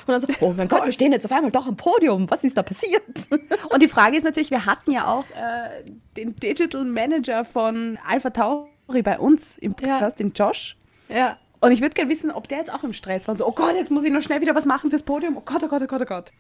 Und 0.07 0.13
dann 0.13 0.21
so, 0.21 0.29
oh 0.41 0.55
mein 0.57 0.69
Gott, 0.69 0.85
wir 0.85 0.93
stehen 0.93 1.13
jetzt 1.13 1.25
auf 1.25 1.33
einmal 1.33 1.51
doch 1.51 1.67
am 1.67 1.77
Podium. 1.77 2.31
Was 2.31 2.45
ist 2.45 2.57
da 2.57 2.63
passiert? 2.63 3.03
Und 3.71 3.83
die 3.83 3.89
Frage 3.89 4.17
ist 4.17 4.23
natürlich, 4.23 4.51
wir 4.51 4.67
hatten 4.67 4.91
ja 4.91 5.07
auch 5.07 5.25
äh, 5.31 5.85
den 6.17 6.37
Digital 6.37 6.85
Manager 6.85 7.45
von 7.45 7.99
Alpha 8.07 8.31
Tauri 8.31 9.03
bei 9.03 9.19
uns 9.19 9.59
im 9.59 9.75
Podcast, 9.75 10.19
den 10.19 10.33
Josh. 10.33 10.77
Ja. 11.09 11.37
Und 11.61 11.73
ich 11.73 11.81
würde 11.81 11.95
gerne 11.95 12.11
wissen, 12.11 12.31
ob 12.31 12.49
der 12.49 12.59
jetzt 12.59 12.73
auch 12.73 12.85
im 12.85 12.93
Stress 12.93 13.27
war 13.27 13.33
und 13.33 13.39
so, 13.39 13.47
oh 13.47 13.53
Gott, 13.53 13.75
jetzt 13.75 13.91
muss 13.91 14.05
ich 14.05 14.13
noch 14.13 14.23
schnell 14.23 14.41
wieder 14.41 14.55
was 14.55 14.65
machen 14.65 14.91
fürs 14.91 15.03
Podium. 15.03 15.37
Oh 15.37 15.43
Gott, 15.45 15.63
oh 15.63 15.69
Gott, 15.69 15.83
oh 15.83 15.87
Gott, 15.87 16.03
oh 16.03 16.07
Gott. 16.07 16.33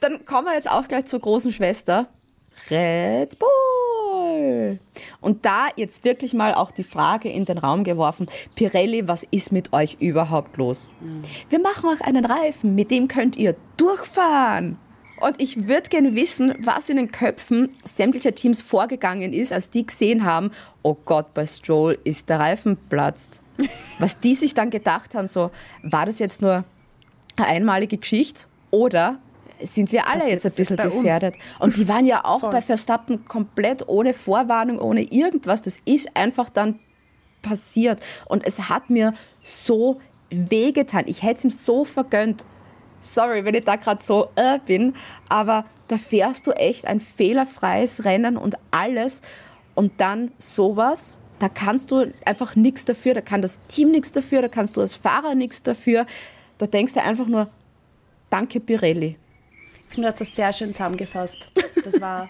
Dann 0.00 0.24
kommen 0.24 0.46
wir 0.46 0.54
jetzt 0.54 0.70
auch 0.70 0.88
gleich 0.88 1.04
zur 1.06 1.20
großen 1.20 1.52
Schwester. 1.52 2.08
Red 2.70 3.38
Bull. 3.38 3.48
Und 5.20 5.44
da 5.44 5.68
jetzt 5.76 6.04
wirklich 6.04 6.34
mal 6.34 6.54
auch 6.54 6.70
die 6.70 6.84
Frage 6.84 7.30
in 7.30 7.44
den 7.44 7.58
Raum 7.58 7.84
geworfen. 7.84 8.26
Pirelli, 8.54 9.08
was 9.08 9.24
ist 9.24 9.52
mit 9.52 9.72
euch 9.72 9.96
überhaupt 10.00 10.56
los? 10.56 10.94
Wir 11.48 11.60
machen 11.60 11.90
euch 11.90 12.00
einen 12.02 12.24
Reifen, 12.24 12.74
mit 12.74 12.90
dem 12.90 13.08
könnt 13.08 13.36
ihr 13.36 13.56
durchfahren. 13.76 14.78
Und 15.20 15.40
ich 15.40 15.66
würde 15.68 15.88
gerne 15.88 16.14
wissen, 16.14 16.54
was 16.60 16.88
in 16.88 16.96
den 16.96 17.10
Köpfen 17.10 17.70
sämtlicher 17.84 18.34
Teams 18.34 18.62
vorgegangen 18.62 19.32
ist, 19.32 19.52
als 19.52 19.70
die 19.70 19.84
gesehen 19.84 20.24
haben, 20.24 20.52
oh 20.82 20.96
Gott, 21.04 21.34
bei 21.34 21.46
Stroll 21.46 21.98
ist 22.04 22.28
der 22.28 22.38
Reifen 22.38 22.76
platzt. 22.88 23.42
Was 23.98 24.20
die 24.20 24.36
sich 24.36 24.54
dann 24.54 24.70
gedacht 24.70 25.16
haben, 25.16 25.26
so, 25.26 25.50
war 25.82 26.06
das 26.06 26.20
jetzt 26.20 26.40
nur 26.40 26.64
eine 27.36 27.46
einmalige 27.46 27.98
Geschichte 27.98 28.44
oder 28.70 29.18
sind 29.62 29.92
wir 29.92 30.06
alle 30.06 30.28
jetzt 30.28 30.46
ein 30.46 30.52
bisschen 30.52 30.76
bei 30.76 30.84
uns. 30.86 30.94
gefährdet? 30.94 31.36
Und 31.58 31.76
die 31.76 31.88
waren 31.88 32.06
ja 32.06 32.24
auch 32.24 32.40
Voll. 32.40 32.50
bei 32.50 32.62
Verstappen 32.62 33.24
komplett 33.24 33.88
ohne 33.88 34.14
Vorwarnung, 34.14 34.80
ohne 34.80 35.02
irgendwas. 35.02 35.62
Das 35.62 35.80
ist 35.84 36.16
einfach 36.16 36.50
dann 36.50 36.78
passiert. 37.42 38.00
Und 38.26 38.46
es 38.46 38.68
hat 38.68 38.90
mir 38.90 39.14
so 39.42 40.00
wehgetan. 40.30 41.04
Ich 41.06 41.22
hätte 41.22 41.38
es 41.38 41.44
ihm 41.44 41.50
so 41.50 41.84
vergönnt. 41.84 42.44
Sorry, 43.00 43.44
wenn 43.44 43.54
ich 43.54 43.64
da 43.64 43.76
gerade 43.76 44.02
so 44.02 44.28
äh, 44.34 44.58
bin, 44.64 44.94
aber 45.28 45.64
da 45.86 45.98
fährst 45.98 46.46
du 46.46 46.52
echt 46.52 46.86
ein 46.86 47.00
fehlerfreies 47.00 48.04
Rennen 48.04 48.36
und 48.36 48.56
alles 48.70 49.22
und 49.74 49.92
dann 49.98 50.32
sowas. 50.38 51.18
Da 51.38 51.48
kannst 51.48 51.92
du 51.92 52.12
einfach 52.24 52.56
nichts 52.56 52.84
dafür, 52.84 53.14
da 53.14 53.20
kann 53.20 53.40
das 53.40 53.60
Team 53.68 53.92
nichts 53.92 54.10
dafür, 54.10 54.42
da 54.42 54.48
kannst 54.48 54.76
du 54.76 54.80
als 54.80 54.94
Fahrer 54.94 55.36
nichts 55.36 55.62
dafür. 55.62 56.04
Da 56.58 56.66
denkst 56.66 56.94
du 56.94 57.02
einfach 57.02 57.26
nur, 57.26 57.48
danke 58.28 58.58
Pirelli. 58.58 59.16
Ich 59.88 59.94
finde, 59.94 60.08
du 60.08 60.12
hast 60.12 60.20
das 60.20 60.34
sehr 60.34 60.52
schön 60.52 60.72
zusammengefasst. 60.74 61.48
Das 61.84 62.00
war. 62.00 62.28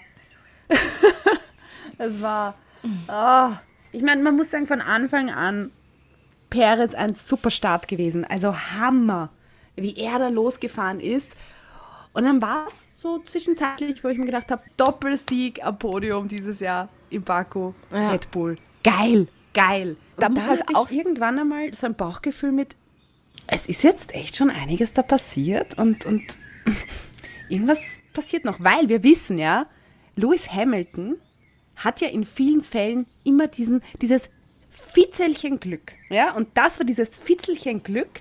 das 1.99 2.21
war. 2.21 2.55
Oh. 3.09 3.57
Ich 3.93 4.03
meine, 4.03 4.23
man 4.23 4.37
muss 4.37 4.51
sagen, 4.51 4.67
von 4.67 4.81
Anfang 4.81 5.31
an 5.31 5.71
Perez 6.51 6.95
ein 6.95 7.15
super 7.15 7.51
Start 7.51 7.89
gewesen. 7.89 8.25
Also 8.25 8.57
Hammer, 8.57 9.31
wie 9.77 9.97
er 9.97 10.19
da 10.19 10.29
losgefahren 10.29 11.01
ist. 11.01 11.35
Und 12.13 12.25
dann 12.25 12.41
war 12.41 12.67
es 12.69 13.01
so 13.01 13.19
zwischenzeitlich, 13.21 14.03
wo 14.03 14.09
ich 14.09 14.19
mir 14.19 14.27
gedacht 14.27 14.51
habe, 14.51 14.63
Doppelsieg 14.77 15.65
am 15.65 15.79
Podium 15.79 16.29
dieses 16.29 16.61
Jahr 16.61 16.89
in 17.11 17.23
Baku, 17.23 17.73
Red 17.93 18.31
Bull. 18.31 18.57
Geil, 18.83 19.29
geil. 19.55 19.97
Und 20.17 20.23
Da 20.23 20.29
muss 20.29 20.47
halt 20.49 20.65
auch- 20.75 20.91
irgendwann 20.91 21.39
einmal 21.39 21.73
so 21.75 21.87
ein 21.87 21.95
Bauchgefühl 21.95 22.53
mit, 22.53 22.75
es 23.47 23.67
ist 23.67 23.83
jetzt 23.83 24.15
echt 24.15 24.37
schon 24.37 24.51
einiges 24.51 24.93
da 24.93 25.03
passiert 25.03 25.79
und, 25.79 26.07
und 26.07 26.23
irgendwas 27.49 27.81
passiert 28.13 28.45
noch, 28.45 28.59
weil 28.61 28.89
wir 28.89 29.03
wissen 29.03 29.39
ja, 29.39 29.67
Lewis 30.17 30.53
Hamilton 30.53 31.17
hat 31.77 32.01
ja 32.01 32.09
in 32.09 32.25
vielen 32.25 32.61
Fällen 32.61 33.07
immer 33.25 33.47
diesen, 33.47 33.83
dieses 34.01 34.31
Fitzelchen 34.71 35.61
Glück. 35.61 35.95
Ja? 36.11 36.35
Und 36.35 36.49
das 36.55 36.79
war 36.79 36.85
dieses 36.85 37.17
Fitzelchen 37.17 37.83
Glück, 37.83 38.21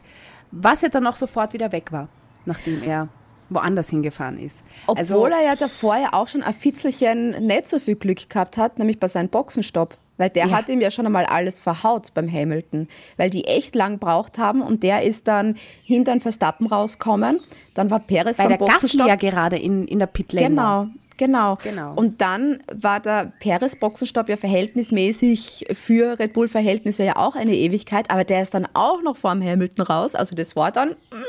was 0.51 0.81
ja 0.81 0.89
dann 0.89 1.07
auch 1.07 1.15
sofort 1.15 1.53
wieder 1.53 1.71
weg 1.71 1.91
war, 1.91 2.09
nachdem 2.45 2.83
er 2.83 3.09
woanders 3.49 3.89
hingefahren 3.89 4.37
ist. 4.37 4.63
Obwohl 4.87 5.31
er 5.31 5.41
ja 5.41 5.55
davor 5.55 5.97
ja 5.97 6.13
auch 6.13 6.27
schon 6.27 6.43
ein 6.43 6.53
Fitzelchen 6.53 7.47
nicht 7.47 7.67
so 7.67 7.79
viel 7.79 7.95
Glück 7.95 8.29
gehabt 8.29 8.57
hat, 8.57 8.77
nämlich 8.77 8.99
bei 8.99 9.07
seinem 9.07 9.29
Boxenstopp. 9.29 9.97
Weil 10.17 10.29
der 10.31 10.47
Ja. 10.47 10.57
hat 10.57 10.67
ihm 10.69 10.81
ja 10.81 10.89
schon 10.91 11.05
einmal 11.05 11.25
alles 11.25 11.59
verhaut 11.59 12.13
beim 12.13 12.31
Hamilton. 12.31 12.87
Weil 13.17 13.29
die 13.29 13.45
echt 13.45 13.75
lang 13.75 13.99
braucht 13.99 14.37
haben 14.37 14.61
und 14.61 14.83
der 14.83 15.03
ist 15.03 15.27
dann 15.27 15.55
hinter 15.83 16.11
den 16.13 16.21
Verstappen 16.21 16.67
rauskommen. 16.67 17.39
Dann 17.73 17.89
war 17.91 17.99
Perez 17.99 18.39
weil 18.39 18.49
beim 18.49 18.57
der 18.57 18.65
Boxenstopp. 18.65 19.07
ja 19.07 19.15
gerade 19.15 19.57
in, 19.57 19.87
in 19.87 19.99
der 19.99 20.07
Pitlane. 20.07 20.47
Genau, 20.47 20.87
genau. 21.17 21.57
Genau. 21.63 21.93
Und 21.95 22.21
dann 22.21 22.63
war 22.71 22.99
der 22.99 23.31
Perez 23.39 23.75
Boxenstopp 23.75 24.29
ja 24.29 24.37
verhältnismäßig 24.37 25.65
für 25.73 26.17
Red 26.19 26.33
Bull 26.33 26.47
Verhältnisse 26.47 27.03
ja 27.03 27.15
auch 27.17 27.35
eine 27.35 27.55
Ewigkeit, 27.55 28.09
aber 28.11 28.23
der 28.23 28.41
ist 28.41 28.53
dann 28.53 28.67
auch 28.73 29.01
noch 29.01 29.17
vor 29.17 29.33
dem 29.33 29.43
Hamilton 29.43 29.85
raus. 29.85 30.15
Also 30.15 30.35
das 30.35 30.55
war 30.55 30.71
dann 30.71 30.89
mm, 30.91 31.23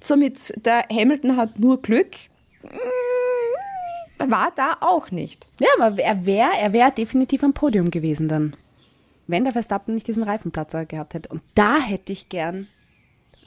somit 0.00 0.52
der 0.64 0.86
Hamilton 0.90 1.36
hat 1.36 1.58
nur 1.58 1.80
Glück. 1.82 2.08
Mm, 2.62 2.68
War 4.30 4.52
da 4.54 4.76
auch 4.80 5.10
nicht. 5.10 5.46
Ja, 5.58 5.68
aber 5.78 6.00
er 6.02 6.26
wäre 6.26 6.50
er 6.60 6.72
wär 6.72 6.90
definitiv 6.90 7.42
am 7.42 7.52
Podium 7.52 7.90
gewesen 7.90 8.28
dann. 8.28 8.54
Wenn 9.26 9.44
der 9.44 9.52
Verstappen 9.52 9.94
nicht 9.94 10.08
diesen 10.08 10.22
Reifenplatzer 10.22 10.84
gehabt 10.84 11.14
hätte. 11.14 11.28
Und 11.28 11.42
da 11.54 11.78
hätte 11.78 12.12
ich 12.12 12.28
gern 12.28 12.66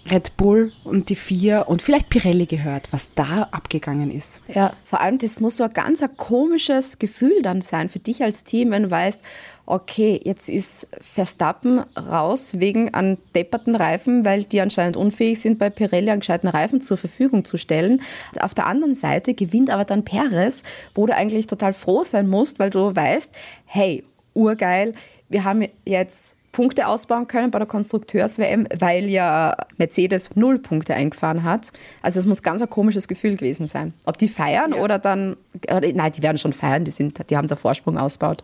Red 0.09 0.37
Bull 0.37 0.71
und 0.83 1.09
die 1.09 1.15
vier 1.15 1.65
und 1.67 1.81
vielleicht 1.81 2.09
Pirelli 2.09 2.45
gehört, 2.45 2.89
was 2.91 3.09
da 3.15 3.47
abgegangen 3.51 4.11
ist. 4.11 4.41
Ja, 4.47 4.73
vor 4.83 5.01
allem, 5.01 5.17
das 5.17 5.39
muss 5.39 5.57
so 5.57 5.63
ein 5.63 5.73
ganz 5.73 6.03
ein 6.03 6.15
komisches 6.15 6.99
Gefühl 6.99 7.41
dann 7.41 7.61
sein 7.61 7.89
für 7.89 7.99
dich 7.99 8.21
als 8.21 8.43
Team, 8.43 8.69
wenn 8.69 8.83
du 8.83 8.91
weißt, 8.91 9.21
okay, 9.65 10.21
jetzt 10.23 10.47
ist 10.47 10.87
Verstappen 11.01 11.79
raus 11.97 12.59
wegen 12.59 12.93
an 12.93 13.17
depperten 13.33 13.75
Reifen, 13.75 14.25
weil 14.25 14.43
die 14.43 14.61
anscheinend 14.61 14.95
unfähig 14.95 15.41
sind, 15.41 15.57
bei 15.57 15.71
Pirelli 15.71 16.11
einen 16.11 16.19
gescheiten 16.19 16.49
Reifen 16.49 16.81
zur 16.81 16.97
Verfügung 16.97 17.43
zu 17.43 17.57
stellen. 17.57 18.01
Auf 18.39 18.53
der 18.53 18.67
anderen 18.67 18.93
Seite 18.93 19.33
gewinnt 19.33 19.71
aber 19.71 19.85
dann 19.85 20.05
Perez, 20.05 20.61
wo 20.93 21.07
du 21.07 21.15
eigentlich 21.15 21.47
total 21.47 21.73
froh 21.73 22.03
sein 22.03 22.27
musst, 22.27 22.59
weil 22.59 22.69
du 22.69 22.95
weißt, 22.95 23.33
hey, 23.65 24.03
urgeil, 24.35 24.93
wir 25.29 25.43
haben 25.43 25.67
jetzt 25.83 26.35
Punkte 26.55 26.87
ausbauen 26.87 27.27
können 27.27 27.51
bei 27.51 27.59
der 27.59 27.67
Konstrukteurs-WM, 27.67 28.69
weil 28.79 29.09
ja 29.09 29.57
Mercedes 29.75 30.37
null 30.37 30.57
Punkte 30.57 30.93
eingefahren 30.93 31.43
hat. 31.43 31.73
Also 32.01 32.17
es 32.17 32.25
muss 32.25 32.43
ganz 32.43 32.61
ein 32.61 32.69
komisches 32.69 33.09
Gefühl 33.09 33.35
gewesen 33.35 33.67
sein. 33.67 33.93
Ob 34.05 34.17
die 34.17 34.29
feiern 34.29 34.71
ja. 34.71 34.81
oder 34.81 34.97
dann, 34.97 35.35
oder, 35.65 35.91
nein, 35.91 36.13
die 36.13 36.23
werden 36.23 36.37
schon 36.37 36.53
feiern, 36.53 36.85
die, 36.85 36.91
sind, 36.91 37.29
die 37.29 37.35
haben 37.35 37.49
der 37.49 37.57
Vorsprung 37.57 37.97
ausgebaut. 37.97 38.41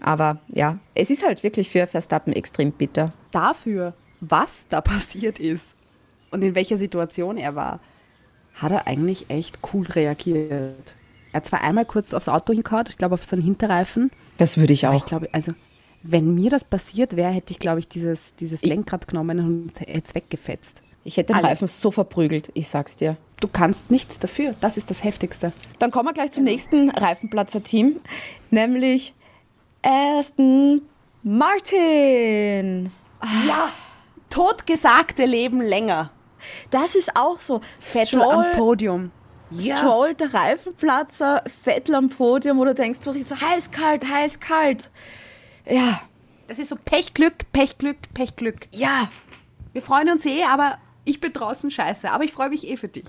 Aber 0.00 0.38
ja, 0.48 0.78
es 0.94 1.10
ist 1.10 1.26
halt 1.26 1.42
wirklich 1.42 1.68
für 1.68 1.86
Verstappen 1.86 2.32
extrem 2.32 2.72
bitter. 2.72 3.12
Dafür, 3.32 3.92
was 4.20 4.66
da 4.70 4.80
passiert 4.80 5.38
ist 5.38 5.74
und 6.30 6.42
in 6.42 6.54
welcher 6.54 6.78
Situation 6.78 7.36
er 7.36 7.54
war, 7.54 7.80
hat 8.54 8.72
er 8.72 8.86
eigentlich 8.86 9.28
echt 9.28 9.58
cool 9.74 9.84
reagiert. 9.84 10.94
Er 11.32 11.34
hat 11.34 11.46
zwar 11.46 11.60
einmal 11.60 11.84
kurz 11.84 12.14
aufs 12.14 12.30
Auto 12.30 12.54
hingehauen, 12.54 12.86
ich 12.88 12.96
glaube 12.96 13.12
auf 13.12 13.26
seinen 13.26 13.42
Hinterreifen. 13.42 14.10
Das 14.38 14.56
würde 14.56 14.72
ich 14.72 14.86
auch. 14.86 14.96
Ich 14.96 15.04
glaube, 15.04 15.28
also 15.32 15.52
wenn 16.08 16.34
mir 16.34 16.50
das 16.50 16.64
passiert 16.64 17.16
wäre, 17.16 17.30
hätte 17.30 17.52
ich, 17.52 17.58
glaube 17.58 17.80
ich, 17.80 17.88
dieses, 17.88 18.34
dieses 18.36 18.62
Lenkrad 18.62 19.08
genommen 19.08 19.38
und 19.40 19.80
hätte 19.80 20.02
es 20.04 20.14
weggefetzt. 20.14 20.82
Ich 21.04 21.16
hätte 21.16 21.32
den 21.32 21.36
Alles. 21.36 21.50
Reifen 21.50 21.68
so 21.68 21.90
verprügelt, 21.90 22.50
ich 22.54 22.68
sag's 22.68 22.96
dir. 22.96 23.16
Du 23.40 23.48
kannst 23.48 23.90
nichts 23.90 24.18
dafür. 24.18 24.54
Das 24.60 24.76
ist 24.76 24.90
das 24.90 25.04
Heftigste. 25.04 25.52
Dann 25.78 25.90
kommen 25.90 26.08
wir 26.08 26.14
gleich 26.14 26.32
zum 26.32 26.44
nächsten 26.44 26.90
Reifenplatzer-Team, 26.90 28.00
nämlich 28.50 29.14
Aston 29.82 30.82
Martin. 31.22 32.90
Ja, 33.46 33.70
totgesagte 34.30 35.26
leben 35.26 35.60
länger. 35.60 36.10
Das 36.70 36.94
ist 36.94 37.12
auch 37.14 37.40
so. 37.40 37.60
Vettel 37.78 38.20
Stroll, 38.20 38.34
am 38.34 38.52
Podium. 38.56 39.10
Ja. 39.50 39.76
Stroll, 39.76 40.14
der 40.14 40.34
Reifenplatzer, 40.34 41.44
Vettel 41.46 41.94
am 41.94 42.08
Podium, 42.08 42.58
wo 42.58 42.64
du 42.64 42.74
denkst, 42.74 43.00
so, 43.00 43.12
so 43.12 43.40
heiß, 43.40 43.70
kalt, 43.70 44.08
heiß, 44.08 44.40
kalt. 44.40 44.90
Ja. 45.68 46.02
Das 46.48 46.58
ist 46.58 46.68
so 46.68 46.76
Pechglück, 46.76 47.50
Pechglück, 47.52 47.96
Pechglück. 48.14 48.68
Ja. 48.72 49.10
Wir 49.72 49.82
freuen 49.82 50.10
uns 50.10 50.24
eh, 50.24 50.44
aber 50.44 50.78
ich 51.04 51.20
bin 51.20 51.32
draußen 51.32 51.70
scheiße. 51.70 52.10
Aber 52.10 52.24
ich 52.24 52.32
freue 52.32 52.50
mich 52.50 52.68
eh 52.68 52.76
für 52.76 52.88
dich. 52.88 53.04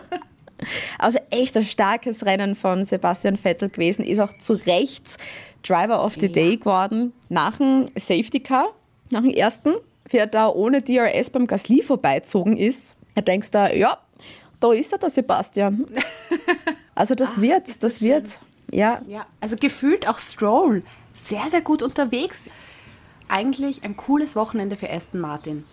also 0.98 1.18
echt 1.30 1.56
ein 1.56 1.64
starkes 1.64 2.24
Rennen 2.26 2.54
von 2.54 2.84
Sebastian 2.84 3.36
Vettel 3.36 3.68
gewesen. 3.68 4.04
Ist 4.04 4.20
auch 4.20 4.36
zu 4.38 4.54
Recht 4.54 5.16
Driver 5.62 6.04
of 6.04 6.14
the 6.14 6.26
ja. 6.26 6.32
Day 6.32 6.56
geworden. 6.56 7.12
Nach 7.28 7.56
dem 7.56 7.86
Safety 7.96 8.40
Car, 8.40 8.72
nach 9.10 9.22
dem 9.22 9.30
ersten, 9.30 9.74
wie 10.08 10.18
er 10.18 10.26
da 10.26 10.48
ohne 10.48 10.82
DRS 10.82 11.30
beim 11.30 11.46
Gasly 11.46 11.82
vorbeizogen 11.82 12.56
ist. 12.56 12.96
Da 13.14 13.22
denkst 13.22 13.50
du, 13.50 13.76
ja, 13.76 13.98
da 14.60 14.72
ist 14.72 14.92
er, 14.92 14.98
der 14.98 15.10
Sebastian. 15.10 15.86
Also 16.94 17.14
das 17.14 17.36
Ach, 17.36 17.40
wird, 17.40 17.82
das, 17.82 18.02
wird. 18.02 18.38
Ja. 18.70 19.00
ja. 19.08 19.24
Also 19.40 19.56
gefühlt 19.56 20.06
auch 20.06 20.18
Stroll 20.18 20.82
sehr, 21.14 21.48
sehr 21.48 21.60
gut 21.60 21.82
unterwegs. 21.82 22.48
Eigentlich 23.28 23.82
ein 23.84 23.96
cooles 23.96 24.36
Wochenende 24.36 24.76
für 24.76 24.90
Aston 24.90 25.20
Martin. 25.20 25.64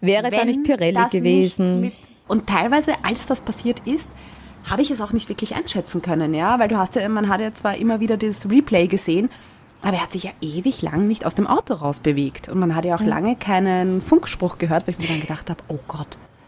Wäre 0.00 0.24
Wenn 0.24 0.32
da 0.32 0.44
nicht 0.44 0.64
Pirelli 0.64 1.04
gewesen. 1.10 1.80
Nicht 1.80 2.10
und 2.30 2.46
teilweise, 2.46 2.92
als 3.02 3.26
das 3.26 3.40
passiert 3.40 3.80
ist, 3.86 4.08
habe 4.62 4.82
ich 4.82 4.92
es 4.92 5.00
auch 5.00 5.12
nicht 5.12 5.28
wirklich 5.28 5.56
einschätzen 5.56 6.00
können, 6.00 6.32
ja, 6.32 6.60
weil 6.60 6.68
du 6.68 6.78
hast 6.78 6.94
ja, 6.94 7.08
man 7.08 7.28
hat 7.28 7.40
ja 7.40 7.52
zwar 7.52 7.74
immer 7.76 7.98
wieder 7.98 8.16
das 8.16 8.48
Replay 8.48 8.86
gesehen, 8.86 9.30
aber 9.82 9.96
er 9.96 10.02
hat 10.04 10.12
sich 10.12 10.24
ja 10.24 10.30
ewig 10.40 10.80
lang 10.80 11.08
nicht 11.08 11.26
aus 11.26 11.34
dem 11.34 11.48
Auto 11.48 11.74
rausbewegt 11.74 12.48
und 12.48 12.60
man 12.60 12.76
hat 12.76 12.84
ja 12.84 12.94
auch 12.94 13.02
lange 13.02 13.34
keinen 13.34 14.00
Funkspruch 14.00 14.58
gehört, 14.58 14.86
weil 14.86 14.94
ich 14.96 15.00
mir 15.00 15.08
dann 15.08 15.20
gedacht 15.20 15.50
habe, 15.50 15.60
oh 15.66 15.80
Gott, 15.88 16.06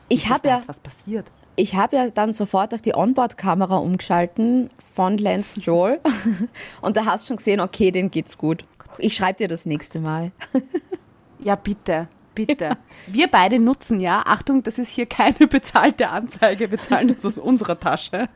ich 0.09 0.29
habe 0.29 0.47
ja 0.47 0.61
was 0.66 0.79
passiert. 0.79 1.27
Ich 1.55 1.75
habe 1.75 1.97
ja 1.97 2.11
dann 2.11 2.33
sofort 2.33 2.73
auf 2.73 2.81
die 2.81 2.95
Onboard-Kamera 2.95 3.77
umgeschalten 3.77 4.71
von 4.95 5.19
Lance 5.19 5.61
Stroll 5.61 6.01
und 6.81 6.97
da 6.97 7.05
hast 7.05 7.25
du 7.25 7.29
schon 7.29 7.37
gesehen, 7.37 7.61
okay, 7.61 7.91
den 7.91 8.11
geht's 8.11 8.39
gut. 8.39 8.65
Ich 8.99 9.15
schreibe 9.15 9.39
dir 9.39 9.49
das 9.49 9.67
nächste 9.67 10.01
Mal. 10.01 10.33
ja, 11.39 11.55
bitte, 11.57 12.09
bitte. 12.35 12.77
Wir 13.07 13.29
beide 13.29 13.59
nutzen 13.59 14.01
ja, 14.01 14.23
Achtung, 14.25 14.63
das 14.63 14.79
ist 14.79 14.91
hier 14.91 15.07
keine 15.07 15.47
bezahlte 15.47 16.09
Anzeige, 16.09 16.69
bezahlen 16.69 17.09
das 17.09 17.25
aus 17.25 17.39
unserer 17.39 17.79
Tasche. 17.79 18.29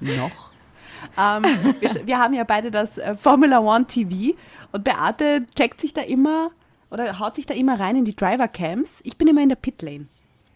Noch. 0.00 0.50
Ähm, 1.16 1.44
wir, 1.80 2.06
wir, 2.06 2.18
haben 2.18 2.34
ja 2.34 2.44
beide 2.44 2.70
das 2.70 2.98
äh, 2.98 3.14
Formula 3.16 3.60
One 3.60 3.86
TV 3.86 4.36
und 4.72 4.84
Beate 4.84 5.46
checkt 5.54 5.80
sich 5.80 5.94
da 5.94 6.02
immer 6.02 6.50
oder 6.90 7.18
haut 7.18 7.36
sich 7.36 7.46
da 7.46 7.54
immer 7.54 7.78
rein 7.78 7.96
in 7.96 8.04
die 8.04 8.16
Driver-Cams. 8.16 9.00
Ich 9.04 9.16
bin 9.16 9.28
immer 9.28 9.42
in 9.42 9.48
der 9.48 9.56
Pit-Lane. 9.56 10.06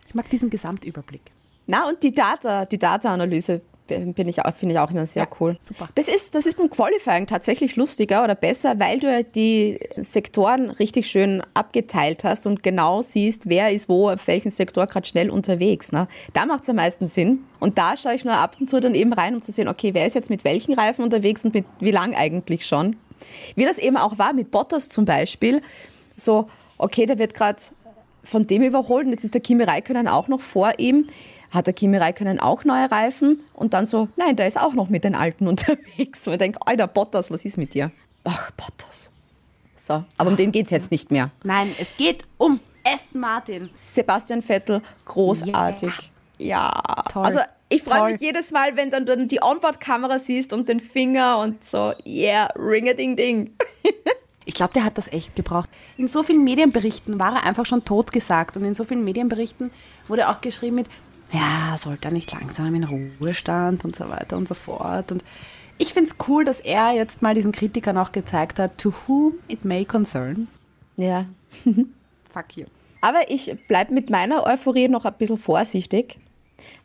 Ich 0.09 0.15
mag 0.15 0.29
diesen 0.29 0.51
Gesamtüberblick. 0.51 1.33
Na, 1.71 1.89
und 1.89 2.03
die 2.03 2.13
Data, 2.13 2.65
die 2.65 2.79
Data-Analyse 2.79 3.63
bin 3.99 4.29
ich 4.29 4.37
finde 4.57 4.73
ich 4.73 4.79
auch 4.79 4.91
immer 4.91 5.07
sehr 5.07 5.25
ja, 5.25 5.29
cool. 5.41 5.57
Super. 5.61 5.89
Das 5.95 6.09
ist, 6.09 6.35
das 6.35 6.47
ist 6.47 6.57
beim 6.57 6.71
Qualifying 6.71 7.27
tatsächlich 7.27 7.77
lustiger 7.77 8.23
oder 8.23 8.35
besser, 8.35 8.79
weil 8.79 9.01
du 9.01 9.25
die 9.25 9.79
Sektoren 9.97 10.71
richtig 10.71 11.09
schön 11.09 11.43
abgeteilt 11.55 12.25
hast 12.25 12.47
und 12.47 12.63
genau 12.63 13.03
siehst, 13.03 13.49
wer 13.49 13.71
ist 13.71 13.89
wo 13.89 14.11
auf 14.11 14.27
welchen 14.27 14.51
Sektor 14.51 14.87
gerade 14.87 15.07
schnell 15.07 15.31
unterwegs. 15.31 15.93
Ne? 15.93 16.07
Da 16.33 16.47
macht 16.47 16.63
es 16.63 16.69
am 16.69 16.77
meisten 16.77 17.07
Sinn. 17.07 17.41
Und 17.59 17.79
da 17.79 17.97
schaue 17.97 18.15
ich 18.15 18.25
nur 18.25 18.35
ab 18.35 18.57
und 18.61 18.69
zu 18.69 18.81
dann 18.81 18.95
eben 18.95 19.13
rein, 19.13 19.35
um 19.35 19.43
zu 19.43 19.53
sehen, 19.53 19.69
okay, 19.69 19.93
wer 19.93 20.07
ist 20.07 20.15
jetzt 20.15 20.31
mit 20.31 20.45
welchen 20.45 20.75
Reifen 20.75 21.03
unterwegs 21.05 21.45
und 21.45 21.55
mit 21.55 21.65
wie 21.81 21.91
lang 21.91 22.15
eigentlich 22.15 22.67
schon. 22.67 22.97
Wie 23.55 23.65
das 23.65 23.79
eben 23.79 23.97
auch 23.97 24.19
war 24.19 24.33
mit 24.33 24.51
Bottas 24.51 24.89
zum 24.89 25.05
Beispiel. 25.05 25.63
So, 26.17 26.49
okay, 26.79 27.07
der 27.07 27.19
wird 27.19 27.35
gerade 27.35 27.61
von 28.23 28.47
dem 28.47 28.63
überholt 28.63 29.07
und 29.07 29.13
jetzt 29.13 29.25
ist 29.25 29.35
der 29.35 29.41
Kimi 29.41 29.65
Räikkönen 29.65 30.09
auch 30.09 30.29
noch 30.29 30.41
vor 30.41 30.73
ihm 30.79 31.07
hat 31.51 31.67
der 31.67 31.75
Kimi 31.75 31.97
Räikkönen 31.97 32.41
auch 32.41 32.65
neue 32.65 32.91
Reifen? 32.91 33.41
Und 33.55 33.75
dann 33.75 33.87
so, 33.87 34.09
nein, 34.17 34.37
der 34.37 34.47
ist 34.47 34.59
auch 34.59 34.75
noch 34.75 34.89
mit 34.89 35.05
den 35.05 35.15
alten 35.15 35.49
unterwegs. 35.49 36.27
Und 36.27 36.35
ich 36.35 36.39
denke, 36.39 36.59
Alter, 36.65 36.87
Bottas, 36.87 37.31
was 37.31 37.45
ist 37.45 37.59
mit 37.59 37.75
dir? 37.75 37.91
Ach, 38.25 38.51
Bottas. 38.53 39.11
So, 39.77 40.05
aber 40.19 40.31
um 40.31 40.37
den 40.37 40.53
geht 40.53 40.67
es 40.67 40.73
jetzt 40.73 40.91
nicht 40.91 41.11
mehr. 41.11 41.31
Nein, 41.43 41.75
es 41.79 41.97
geht 41.97 42.25
um 42.37 42.61
Aston 42.85 43.21
Martin. 43.21 43.71
Sebastian 43.83 44.43
Vettel, 44.43 44.83
großartig. 45.07 45.89
Yeah. 45.89 46.05
Ja, 46.39 47.05
Toll. 47.11 47.25
also 47.25 47.41
ich 47.69 47.83
freue 47.83 48.13
mich 48.13 48.21
jedes 48.21 48.51
Mal, 48.51 48.77
wenn 48.77 48.91
dann, 48.91 49.07
dann 49.07 49.29
die 49.29 49.43
Onboard-Kamera 49.43 50.19
siehst 50.19 50.53
und 50.53 50.69
den 50.69 50.81
Finger 50.81 51.39
und 51.39 51.65
so, 51.65 51.93
yeah, 52.05 52.49
ring-a-ding-ding. 52.57 53.55
Ich 54.47 54.55
glaube, 54.55 54.73
der 54.73 54.83
hat 54.83 54.99
das 54.99 55.07
echt 55.13 55.37
gebraucht. 55.37 55.71
In 55.97 56.09
so 56.09 56.25
vielen 56.25 56.43
Medienberichten 56.43 57.21
war 57.21 57.37
er 57.37 57.45
einfach 57.45 57.67
schon 57.67 57.85
tot 57.85 58.11
gesagt 58.11 58.57
und 58.57 58.65
in 58.65 58.75
so 58.75 58.83
vielen 58.83 59.05
Medienberichten 59.05 59.71
wurde 60.09 60.29
auch 60.29 60.41
geschrieben 60.41 60.75
mit, 60.75 60.87
ja, 61.33 61.77
sollte 61.77 62.09
er 62.09 62.13
nicht 62.13 62.33
langsam 62.33 62.75
in 62.75 62.85
Ruhestand 62.85 63.85
und 63.85 63.95
so 63.95 64.09
weiter 64.09 64.37
und 64.37 64.49
so 64.49 64.55
fort. 64.55 65.13
Und 65.13 65.25
ich 65.79 65.93
finde 65.95 66.11
es 66.11 66.29
cool, 66.29 66.45
dass 66.45 66.61
er 66.61 66.93
jetzt 66.93 67.23
mal 67.23 67.35
diesen 67.35 67.53
Kritikern 67.53 67.97
auch 67.97 68.13
gezeigt 68.13 68.59
hat, 68.59 68.79
to 68.79 68.93
whom 69.07 69.35
it 69.49 69.65
may 69.65 69.85
concern. 69.85 70.49
Ja. 70.97 71.27
Fuck 71.65 72.57
you. 72.57 72.67
Aber 73.01 73.31
ich 73.31 73.57
bleibe 73.67 73.95
mit 73.95 74.11
meiner 74.11 74.45
Euphorie 74.45 74.89
noch 74.89 75.05
ein 75.05 75.15
bisschen 75.15 75.39
vorsichtig, 75.39 76.19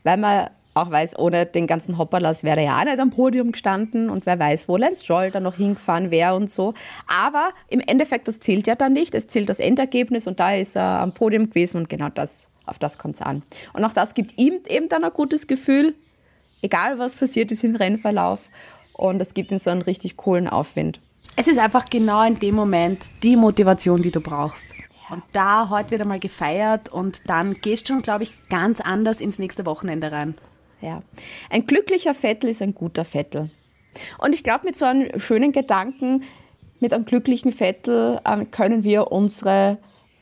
weil 0.03 0.17
man 0.17 0.49
auch 0.75 0.91
weiß, 0.91 1.17
ohne 1.17 1.45
den 1.45 1.67
ganzen 1.67 1.97
Hopperlass 1.97 2.43
wäre 2.43 2.59
er 2.59 2.65
ja 2.65 2.79
auch 2.79 2.85
nicht 2.85 2.99
am 2.99 3.09
Podium 3.09 3.53
gestanden 3.53 4.09
und 4.09 4.25
wer 4.25 4.37
weiß, 4.37 4.67
wo 4.67 4.77
Lance 4.77 5.03
Stroll 5.03 5.31
dann 5.31 5.43
noch 5.43 5.55
hingefahren 5.55 6.11
wäre 6.11 6.35
und 6.35 6.51
so. 6.51 6.73
Aber 7.07 7.49
im 7.69 7.79
Endeffekt, 7.79 8.27
das 8.27 8.41
zählt 8.41 8.67
ja 8.67 8.75
dann 8.75 8.93
nicht. 8.93 9.15
Es 9.15 9.27
zählt 9.27 9.49
das 9.49 9.59
Endergebnis 9.59 10.27
und 10.27 10.39
da 10.39 10.53
ist 10.53 10.75
er 10.75 10.99
am 11.01 11.13
Podium 11.13 11.49
gewesen 11.49 11.77
und 11.77 11.89
genau 11.89 12.09
das 12.09 12.49
auf 12.65 12.79
das 12.79 12.97
kommt 12.97 13.15
es 13.15 13.21
an. 13.21 13.43
Und 13.73 13.83
auch 13.83 13.93
das 13.93 14.13
gibt 14.13 14.37
ihm 14.37 14.59
eben 14.67 14.89
dann 14.89 15.03
ein 15.03 15.13
gutes 15.13 15.47
Gefühl, 15.47 15.95
egal 16.61 16.99
was 16.99 17.15
passiert 17.15 17.51
ist 17.51 17.63
im 17.63 17.75
Rennverlauf. 17.75 18.49
Und 18.93 19.21
es 19.21 19.33
gibt 19.33 19.51
ihm 19.51 19.57
so 19.57 19.69
einen 19.69 19.81
richtig 19.81 20.17
coolen 20.17 20.47
Aufwind. 20.47 20.99
Es 21.35 21.47
ist 21.47 21.59
einfach 21.59 21.85
genau 21.85 22.23
in 22.23 22.39
dem 22.39 22.55
Moment 22.55 23.03
die 23.23 23.35
Motivation, 23.35 24.01
die 24.01 24.11
du 24.11 24.21
brauchst. 24.21 24.73
Und 25.09 25.21
da 25.33 25.69
heute 25.69 25.91
wird 25.91 26.01
einmal 26.01 26.19
gefeiert 26.19 26.89
und 26.89 27.29
dann 27.29 27.55
gehst 27.55 27.87
du 27.87 27.93
schon, 27.93 28.01
glaube 28.01 28.23
ich, 28.23 28.33
ganz 28.49 28.81
anders 28.81 29.21
ins 29.21 29.37
nächste 29.37 29.65
Wochenende 29.65 30.11
rein. 30.11 30.35
Ja. 30.81 31.01
Ein 31.49 31.67
glücklicher 31.67 32.15
Vettel 32.15 32.49
ist 32.49 32.61
ein 32.61 32.73
guter 32.73 33.05
Vettel. 33.05 33.49
Und 34.17 34.33
ich 34.33 34.43
glaube, 34.43 34.65
mit 34.65 34.75
so 34.75 34.85
einem 34.85 35.19
schönen 35.19 35.51
Gedanken, 35.51 36.23
mit 36.79 36.93
einem 36.93 37.05
glücklichen 37.05 37.51
Vettel, 37.51 38.19
ähm, 38.25 38.51
können 38.51 38.83
wir 38.83 39.11
unsere 39.11 39.77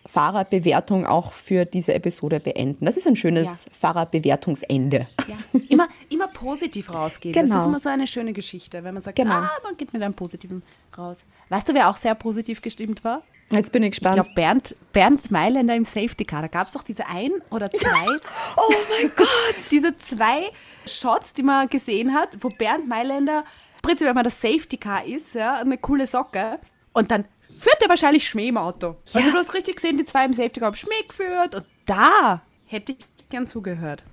Fahrerbewertung 0.06 1.06
auch 1.06 1.32
für 1.34 1.66
diese 1.66 1.93
Episode 1.93 2.39
beenden. 2.39 2.86
Das 2.86 2.97
ist 2.97 3.08
ein 3.08 3.16
schönes 3.16 3.66
ja. 3.66 3.72
Fahrerbewertungsende. 3.74 5.08
Ja. 5.28 5.60
Immer, 5.70 5.88
immer 6.10 6.28
positiv 6.28 6.93
rausgehen. 6.93 7.34
Genau. 7.34 7.47
Das 7.56 7.62
ist 7.62 7.68
immer 7.68 7.80
so 7.80 7.89
eine 7.89 8.08
schöne 8.08 8.34
Geschichte, 8.34 8.84
wenn 8.84 8.93
man 8.93 9.01
sagt, 9.01 9.16
genau. 9.16 9.36
ah, 9.36 9.51
man 9.64 9.78
geht 9.78 9.93
mit 9.93 10.01
einem 10.01 10.14
positiven 10.14 10.62
raus. 10.97 11.18
Weißt 11.49 11.70
du, 11.70 11.74
wer 11.74 11.89
auch 11.89 11.97
sehr 11.97 12.16
positiv 12.16 12.62
gestimmt 12.62 13.04
war? 13.04 13.22
Jetzt 13.51 13.72
bin 13.72 13.84
ich 13.84 13.89
Ich 13.89 13.99
gespannt. 13.99 14.16
glaube, 14.16 14.30
Bernd, 14.36 14.76
Bernd 14.93 15.32
Mailänder 15.32 15.76
im 15.76 15.84
Safety 15.84 16.26
Car, 16.26 16.41
da 16.41 16.47
gab 16.47 16.68
es 16.68 16.74
doch 16.74 16.84
diese 16.84 17.06
ein 17.08 17.32
oder 17.51 17.70
zwei. 17.70 18.08
oh 18.58 18.74
mein 18.89 19.12
Gott! 19.16 19.28
diese 19.72 19.97
zwei 19.97 20.49
Shots, 20.86 21.34
die 21.34 21.43
man 21.43 21.68
gesehen 21.68 22.14
hat, 22.14 22.30
wo 22.41 22.49
Bernd 22.49 22.88
Mailänder, 22.88 23.45
prinzipiell, 23.82 24.10
wenn 24.10 24.16
man 24.16 24.24
das 24.24 24.41
Safety 24.41 24.78
Car 24.78 25.06
ist, 25.06 25.36
ja, 25.36 25.60
eine 25.60 25.78
coole 25.78 26.08
Socke, 26.08 26.60
und 26.93 27.12
dann 27.12 27.26
führt 27.64 27.82
er 27.82 27.89
wahrscheinlich 27.89 28.28
Schmäh 28.28 28.49
im 28.49 28.57
Auto. 28.57 28.95
Also 29.14 29.32
du 29.32 29.38
hast 29.38 29.53
richtig 29.53 29.78
gesehen, 29.78 29.97
die 29.97 30.05
zwei 30.05 30.26
im 30.26 30.34
Safety 30.34 30.59
Car 30.59 30.68
haben 30.68 30.76
Schmäh 30.76 31.01
geführt 31.07 31.55
und 31.55 31.66
da 31.86 32.41
hätte 32.66 32.91
ich 32.91 32.97
gern 33.30 33.47
zugehört. 33.47 34.03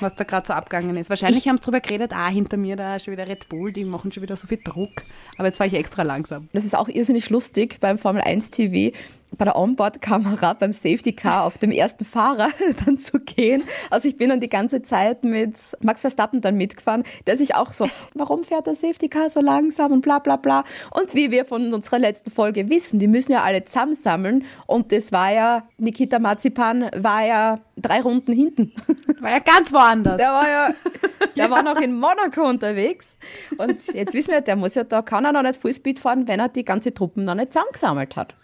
Was 0.00 0.14
da 0.14 0.24
gerade 0.24 0.46
so 0.46 0.52
abgegangen 0.52 0.96
ist. 0.98 1.08
Wahrscheinlich 1.08 1.48
haben 1.48 1.56
sie 1.56 1.64
drüber 1.64 1.80
geredet, 1.80 2.12
ah, 2.12 2.28
hinter 2.28 2.58
mir 2.58 2.76
da 2.76 2.96
ist 2.96 3.04
schon 3.04 3.12
wieder 3.12 3.26
Red 3.26 3.48
Bull, 3.48 3.72
die 3.72 3.84
machen 3.84 4.12
schon 4.12 4.22
wieder 4.22 4.36
so 4.36 4.46
viel 4.46 4.60
Druck. 4.62 5.04
Aber 5.38 5.48
jetzt 5.48 5.58
war 5.58 5.66
ich 5.66 5.72
extra 5.72 6.02
langsam. 6.02 6.48
Das 6.52 6.66
ist 6.66 6.74
auch 6.74 6.88
irrsinnig 6.88 7.30
lustig 7.30 7.78
beim 7.80 7.96
Formel 7.96 8.20
1 8.20 8.50
TV, 8.50 8.94
bei 9.36 9.44
der 9.44 9.56
Onboard-Kamera 9.56 10.54
beim 10.54 10.72
Safety 10.72 11.12
Car 11.12 11.44
auf 11.44 11.58
dem 11.58 11.70
ersten 11.70 12.04
Fahrer 12.04 12.48
dann 12.86 12.98
zu 12.98 13.18
gehen. 13.18 13.64
Also 13.90 14.08
ich 14.08 14.16
bin 14.16 14.30
dann 14.30 14.40
die 14.40 14.48
ganze 14.48 14.82
Zeit 14.82 15.24
mit 15.24 15.56
Max 15.80 16.00
Verstappen 16.00 16.40
dann 16.40 16.56
mitgefahren, 16.56 17.04
der 17.26 17.36
sich 17.36 17.54
auch 17.54 17.72
so, 17.72 17.88
warum 18.14 18.44
fährt 18.44 18.66
der 18.66 18.74
Safety 18.74 19.08
Car 19.08 19.30
so 19.30 19.40
langsam 19.40 19.92
und 19.92 20.02
bla 20.02 20.18
bla 20.18 20.36
bla. 20.36 20.64
Und 20.90 21.14
wie 21.14 21.30
wir 21.30 21.44
von 21.44 21.72
unserer 21.72 21.98
letzten 21.98 22.30
Folge 22.30 22.68
wissen, 22.68 22.98
die 22.98 23.08
müssen 23.08 23.32
ja 23.32 23.42
alle 23.42 23.64
zusammensammeln 23.64 24.44
und 24.66 24.92
das 24.92 25.12
war 25.12 25.32
ja, 25.32 25.68
Nikita 25.78 26.18
Marzipan 26.18 26.90
war 26.96 27.24
ja 27.24 27.60
drei 27.76 28.00
Runden 28.00 28.32
hinten. 28.32 28.72
War 29.20 29.30
ja 29.30 29.38
ganz 29.38 29.72
woanders. 29.72 30.18
Der 30.18 30.28
war 30.28 30.48
ja, 30.48 30.70
der 31.36 31.50
war 31.50 31.62
noch 31.62 31.80
in 31.80 31.98
Monaco 31.98 32.46
unterwegs. 32.46 33.18
Und 33.56 33.94
jetzt 33.94 34.12
wissen 34.12 34.32
wir, 34.32 34.42
der 34.42 34.56
muss 34.56 34.74
ja 34.74 34.84
da, 34.84 35.00
kann 35.00 35.24
er 35.24 35.32
noch 35.32 35.42
nicht 35.42 35.58
Fullspeed 35.58 35.98
fahren, 35.98 36.28
wenn 36.28 36.38
er 36.38 36.48
die 36.48 36.64
ganze 36.64 36.92
Truppen 36.92 37.24
noch 37.24 37.34
nicht 37.34 37.52
zusammengesammelt 37.52 38.14
hat. 38.14 38.34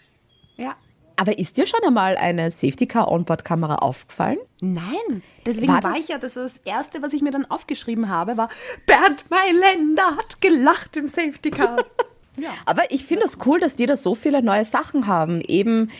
Ja. 1.25 1.33
Aber 1.33 1.39
ist 1.39 1.57
dir 1.57 1.67
schon 1.67 1.81
einmal 1.87 2.17
eine 2.17 2.51
Safety 2.51 2.87
Car 2.87 3.11
Onboard-Kamera 3.11 3.77
aufgefallen? 3.77 4.39
Nein, 4.61 5.23
deswegen 5.47 5.69
War 5.73 5.83
war, 5.83 5.93
das- 5.93 6.01
ich 6.01 6.09
ja, 6.09 6.19
das, 6.19 6.35
das 6.35 6.59
Erste, 6.65 7.01
was 7.03 7.13
ich 7.13 7.23
mir 7.23 7.31
dann 7.31 7.45
aufgeschrieben 7.51 8.09
habe, 8.09 8.37
war, 8.37 8.49
Bernd 8.87 9.25
Mailänder 9.31 10.17
hat 10.17 10.41
gelacht 10.41 10.97
im 10.97 11.09
Safety 11.09 11.51
Car. 11.51 11.85
Aber 12.67 12.91
ich 12.91 13.05
finde 13.05 13.25
es 13.27 13.39
cool, 13.47 13.61
dass 13.61 13.77
die 13.77 13.87
da 13.87 13.97
so 13.97 14.15
viele 14.15 14.43
neue 14.43 14.65
Sachen 14.65 15.07
haben. 15.07 15.41
Eben 15.43 15.91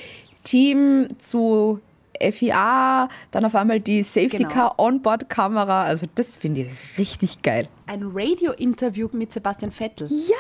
Team 0.45 1.09
zu 1.19 1.81
FIA, 2.21 3.09
dann 3.31 3.45
auf 3.45 3.55
einmal 3.55 3.81
die 3.81 4.03
Safety 4.03 4.39
Genau. 4.39 4.49
Car 4.49 4.79
Onboard-Kamera. 4.79 5.83
Also 5.85 6.07
das 6.15 6.37
finde 6.37 6.63
ich 6.63 6.99
richtig 6.99 7.43
geil. 7.43 7.69
Ein 7.87 8.11
Radio-Interview 8.15 9.09
mit 9.13 9.33
Sebastian 9.33 9.73
Vettel. 9.73 10.09
Ja! 10.09 10.37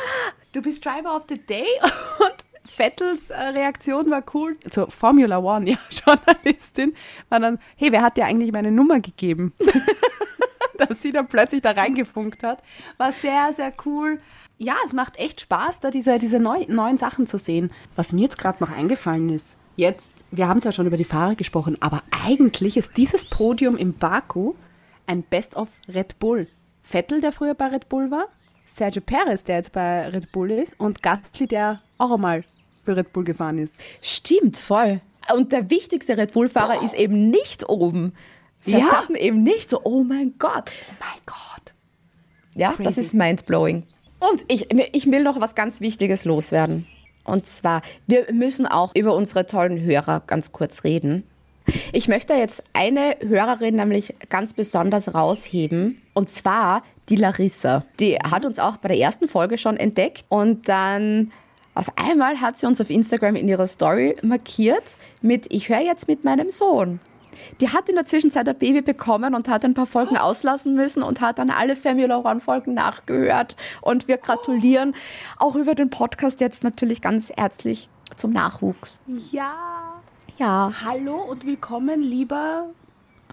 Du 0.53 0.62
bist 0.62 0.85
Driver 0.85 1.16
of 1.16 1.24
the 1.28 1.39
Day 1.39 1.64
und 2.20 2.52
Vettels 2.73 3.29
äh, 3.29 3.39
Reaktion 3.39 4.11
war 4.11 4.25
cool. 4.33 4.57
Zur 4.70 4.91
Formula 4.91 5.39
One, 5.39 5.70
ja, 5.70 5.79
Journalistin, 5.91 6.95
war 7.29 7.39
dann, 7.39 7.59
hey, 7.77 7.93
wer 7.93 8.03
hat 8.03 8.16
dir 8.16 8.25
eigentlich 8.25 8.53
meine 8.53 8.73
Nummer 8.73 9.01
gegeben? 9.01 9.53
Dass 10.79 11.03
sie 11.03 11.12
dann 11.12 11.29
plötzlich 11.29 11.61
da 11.61 11.73
reingefunkt 11.73 12.43
hat. 12.43 12.62
War 12.97 13.12
sehr, 13.12 13.53
sehr 13.53 13.73
cool. 13.85 14.20
Ja, 14.57 14.75
es 14.87 14.95
macht 14.95 15.18
echt 15.18 15.43
Spaß, 15.43 15.81
da 15.81 15.91
diese, 15.91 16.18
diese 16.18 16.41
neu, 16.41 16.64
neuen 16.68 16.97
Sachen 16.97 17.27
zu 17.27 17.37
sehen. 17.39 17.70
Was 17.95 18.12
mir 18.12 18.23
jetzt 18.23 18.39
gerade 18.39 18.62
noch 18.64 18.70
eingefallen 18.70 19.29
ist, 19.29 19.57
jetzt, 19.77 20.11
wir 20.31 20.49
haben 20.49 20.62
zwar 20.62 20.73
schon 20.73 20.87
über 20.87 20.97
die 20.97 21.05
Fahrer 21.05 21.35
gesprochen, 21.35 21.77
aber 21.81 22.03
eigentlich 22.27 22.77
ist 22.77 22.97
dieses 22.97 23.27
Podium 23.27 23.77
im 23.77 23.93
Baku 23.93 24.55
ein 25.07 25.23
Best-of 25.23 25.68
Red 25.89 26.18
Bull. 26.18 26.49
Vettel, 26.83 27.20
der 27.20 27.33
früher 27.33 27.55
bei 27.55 27.66
Red 27.66 27.89
Bull 27.89 28.11
war, 28.11 28.29
Sergio 28.64 29.03
Perez, 29.03 29.45
der 29.45 29.57
jetzt 29.57 29.73
bei 29.73 30.09
Red 30.09 30.33
Bull 30.33 30.51
ist 30.51 30.79
und 30.81 31.03
Gasly, 31.03 31.47
der 31.47 31.83
auch 31.99 32.12
einmal 32.12 32.45
für 32.85 32.97
Red 32.97 33.12
Bull 33.12 33.24
gefahren 33.24 33.59
ist. 33.59 33.74
Stimmt, 34.01 34.57
voll. 34.57 35.01
Und 35.35 35.53
der 35.53 35.70
wichtigste 35.70 36.16
Red 36.16 36.33
Bull-Fahrer 36.33 36.83
ist 36.83 36.95
eben 36.95 37.30
nicht 37.30 37.68
oben. 37.68 38.14
Ja. 38.64 38.78
Verstappen 38.78 39.16
eben 39.16 39.43
nicht 39.43 39.68
so, 39.68 39.80
oh 39.85 40.05
mein 40.05 40.35
Gott. 40.39 40.70
Oh 40.91 40.95
mein 41.01 41.20
Gott. 41.26 41.72
Ja, 42.55 42.70
das 42.70 42.95
Crazy. 42.95 43.01
ist 43.01 43.14
mindblowing. 43.14 43.85
Und 44.20 44.45
ich, 44.49 44.68
ich 44.93 45.11
will 45.11 45.22
noch 45.22 45.41
was 45.41 45.55
ganz 45.55 45.80
Wichtiges 45.80 46.24
loswerden. 46.24 46.87
Und 47.24 47.47
zwar, 47.47 47.83
wir 48.07 48.26
müssen 48.33 48.66
auch 48.66 48.95
über 48.95 49.14
unsere 49.14 49.47
tollen 49.47 49.80
Hörer 49.80 50.22
ganz 50.26 50.53
kurz 50.53 50.85
reden. 50.85 51.24
Ich 51.93 52.09
möchte 52.09 52.35
jetzt 52.35 52.64
eine 52.72 53.16
Hörerin 53.20 53.76
nämlich 53.76 54.14
ganz 54.28 54.53
besonders 54.53 55.14
rausheben. 55.14 56.01
Und 56.14 56.28
zwar 56.30 56.83
die 57.09 57.16
Larissa. 57.16 57.85
Die 58.01 58.16
hat 58.16 58.45
uns 58.45 58.59
auch 58.59 58.76
bei 58.78 58.89
der 58.89 58.99
ersten 58.99 59.28
Folge 59.28 59.59
schon 59.59 59.76
entdeckt. 59.76 60.24
Und 60.28 60.68
dann 60.68 61.33
auf 61.75 61.97
einmal 61.97 62.41
hat 62.41 62.59
sie 62.59 62.66
uns 62.66 62.81
auf 62.81 62.91
Instagram 62.91 63.37
in 63.37 63.49
ihrer 63.49 63.66
Story 63.66 64.16
markiert 64.23 64.97
mit 65.23 65.47
Ich 65.51 65.68
höre 65.68 65.81
jetzt 65.81 66.09
mit 66.09 66.25
meinem 66.25 66.51
Sohn. 66.51 67.01
Die 67.61 67.70
hat 67.70 67.89
in 67.89 67.95
der 67.95 68.05
Zwischenzeit 68.05 68.47
ein 68.47 68.59
Baby 68.59 68.83
bekommen 68.83 69.35
und 69.35 69.49
hat 69.49 69.64
ein 69.64 69.73
paar 69.73 69.87
Folgen 69.87 70.18
auslassen 70.18 70.75
müssen 70.75 71.03
und 71.03 71.23
hat 71.23 71.39
dann 71.39 71.51
alle 71.51 71.77
Formula 71.77 72.18
One 72.18 72.41
Folgen 72.41 72.75
nachgehört. 72.75 73.57
Und 73.81 74.07
wir 74.07 74.18
gratulieren 74.18 74.95
auch 75.39 75.57
über 75.57 75.75
den 75.75 75.89
Podcast 75.89 76.41
jetzt 76.41 76.62
natürlich 76.62 77.01
ganz 77.01 77.33
herzlich 77.35 77.89
zum 78.16 78.33
Nachwuchs. 78.33 79.01
Ja. 79.31 79.55
Ja, 80.39 80.73
Hallo 80.85 81.16
und 81.16 81.47
willkommen, 81.47 82.03
lieber. 82.03 82.70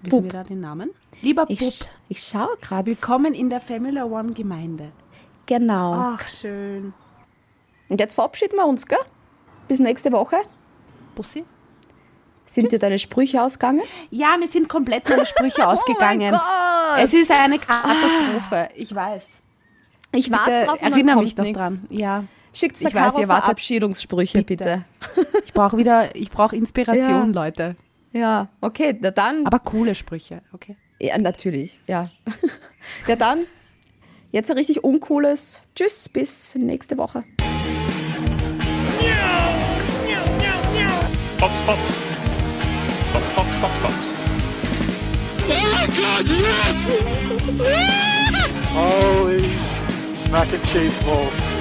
Wissen 0.02 0.10
Bub. 0.10 0.24
wir 0.24 0.32
da 0.32 0.44
den 0.44 0.60
Namen? 0.60 0.92
Lieber 1.22 1.46
ich, 1.48 1.60
Bub. 1.60 1.90
ich 2.10 2.24
schaue 2.24 2.56
gerade. 2.62 2.88
Willkommen 2.88 3.34
in 3.34 3.50
der 3.50 3.62
Formula 3.62 4.06
One 4.06 4.34
Gemeinde. 4.34 4.92
Genau. 5.46 5.94
Ach, 5.94 6.28
schön. 6.28 6.94
Und 7.90 8.00
jetzt 8.00 8.14
verabschieden 8.16 8.56
wir 8.56 8.66
uns, 8.66 8.86
gell? 8.86 9.00
Bis 9.68 9.80
nächste 9.80 10.12
Woche. 10.12 10.38
Bussi? 11.16 11.44
Sind 12.46 12.72
dir 12.72 12.80
deine 12.80 12.98
Sprüche 12.98 13.44
ausgegangen? 13.44 13.82
Ja, 14.10 14.36
mir 14.38 14.48
sind 14.48 14.68
komplett 14.70 15.08
meine 15.08 15.26
Sprüche 15.26 15.68
ausgegangen. 15.68 16.34
Oh 16.34 16.38
Gott. 16.38 17.04
Es 17.04 17.14
ist 17.14 17.30
eine 17.32 17.60
Katastrophe. 17.60 18.70
Ich 18.76 18.94
weiß. 18.94 19.26
Ich 20.14 20.32
warte 20.32 20.66
drauf 20.66 20.82
erinnere 20.82 21.22
mich 21.22 21.36
doch 21.36 21.44
nix. 21.44 21.58
dran. 21.58 21.86
Ja. 21.90 22.24
Schickt 22.52 22.78
Ich 22.82 22.94
mir 22.94 23.00
weiß, 23.00 23.18
ihr 23.20 23.28
Verabschiedungssprüche, 23.28 24.42
bitte. 24.44 24.84
Bitte. 25.16 25.28
Ich 25.46 25.54
brauche 25.54 25.78
wieder, 25.78 26.16
ich 26.16 26.32
brauche 26.32 26.56
Inspiration, 26.56 27.34
Ja. 27.34 27.44
Leute. 27.44 27.76
Ja, 28.12 28.48
okay, 28.62 28.98
na 29.00 29.12
dann. 29.12 29.46
Aber 29.46 29.60
coole 29.60 29.94
Sprüche, 29.94 30.42
okay. 30.52 30.76
Ja, 31.00 31.16
natürlich, 31.20 31.80
ja. 31.86 32.10
ja, 33.08 33.16
dann 33.16 33.46
jetzt 34.32 34.50
ein 34.50 34.58
richtig 34.58 34.84
uncooles 34.84 35.62
Tschüss, 35.76 36.10
bis 36.10 36.56
nächste 36.56 36.98
Woche. 36.98 37.24
Box, 41.40 41.60
Box. 41.62 41.82
Box, 43.14 43.30
Box, 43.36 43.60
Box, 43.60 43.82
Box. 43.82 43.96
Oh 45.52 45.86
God, 45.98 46.28
yes! 46.28 46.78
Holy 48.74 49.42
mac 50.32 50.52
and 50.54 50.66
cheese 50.66 51.02
balls. 51.04 51.59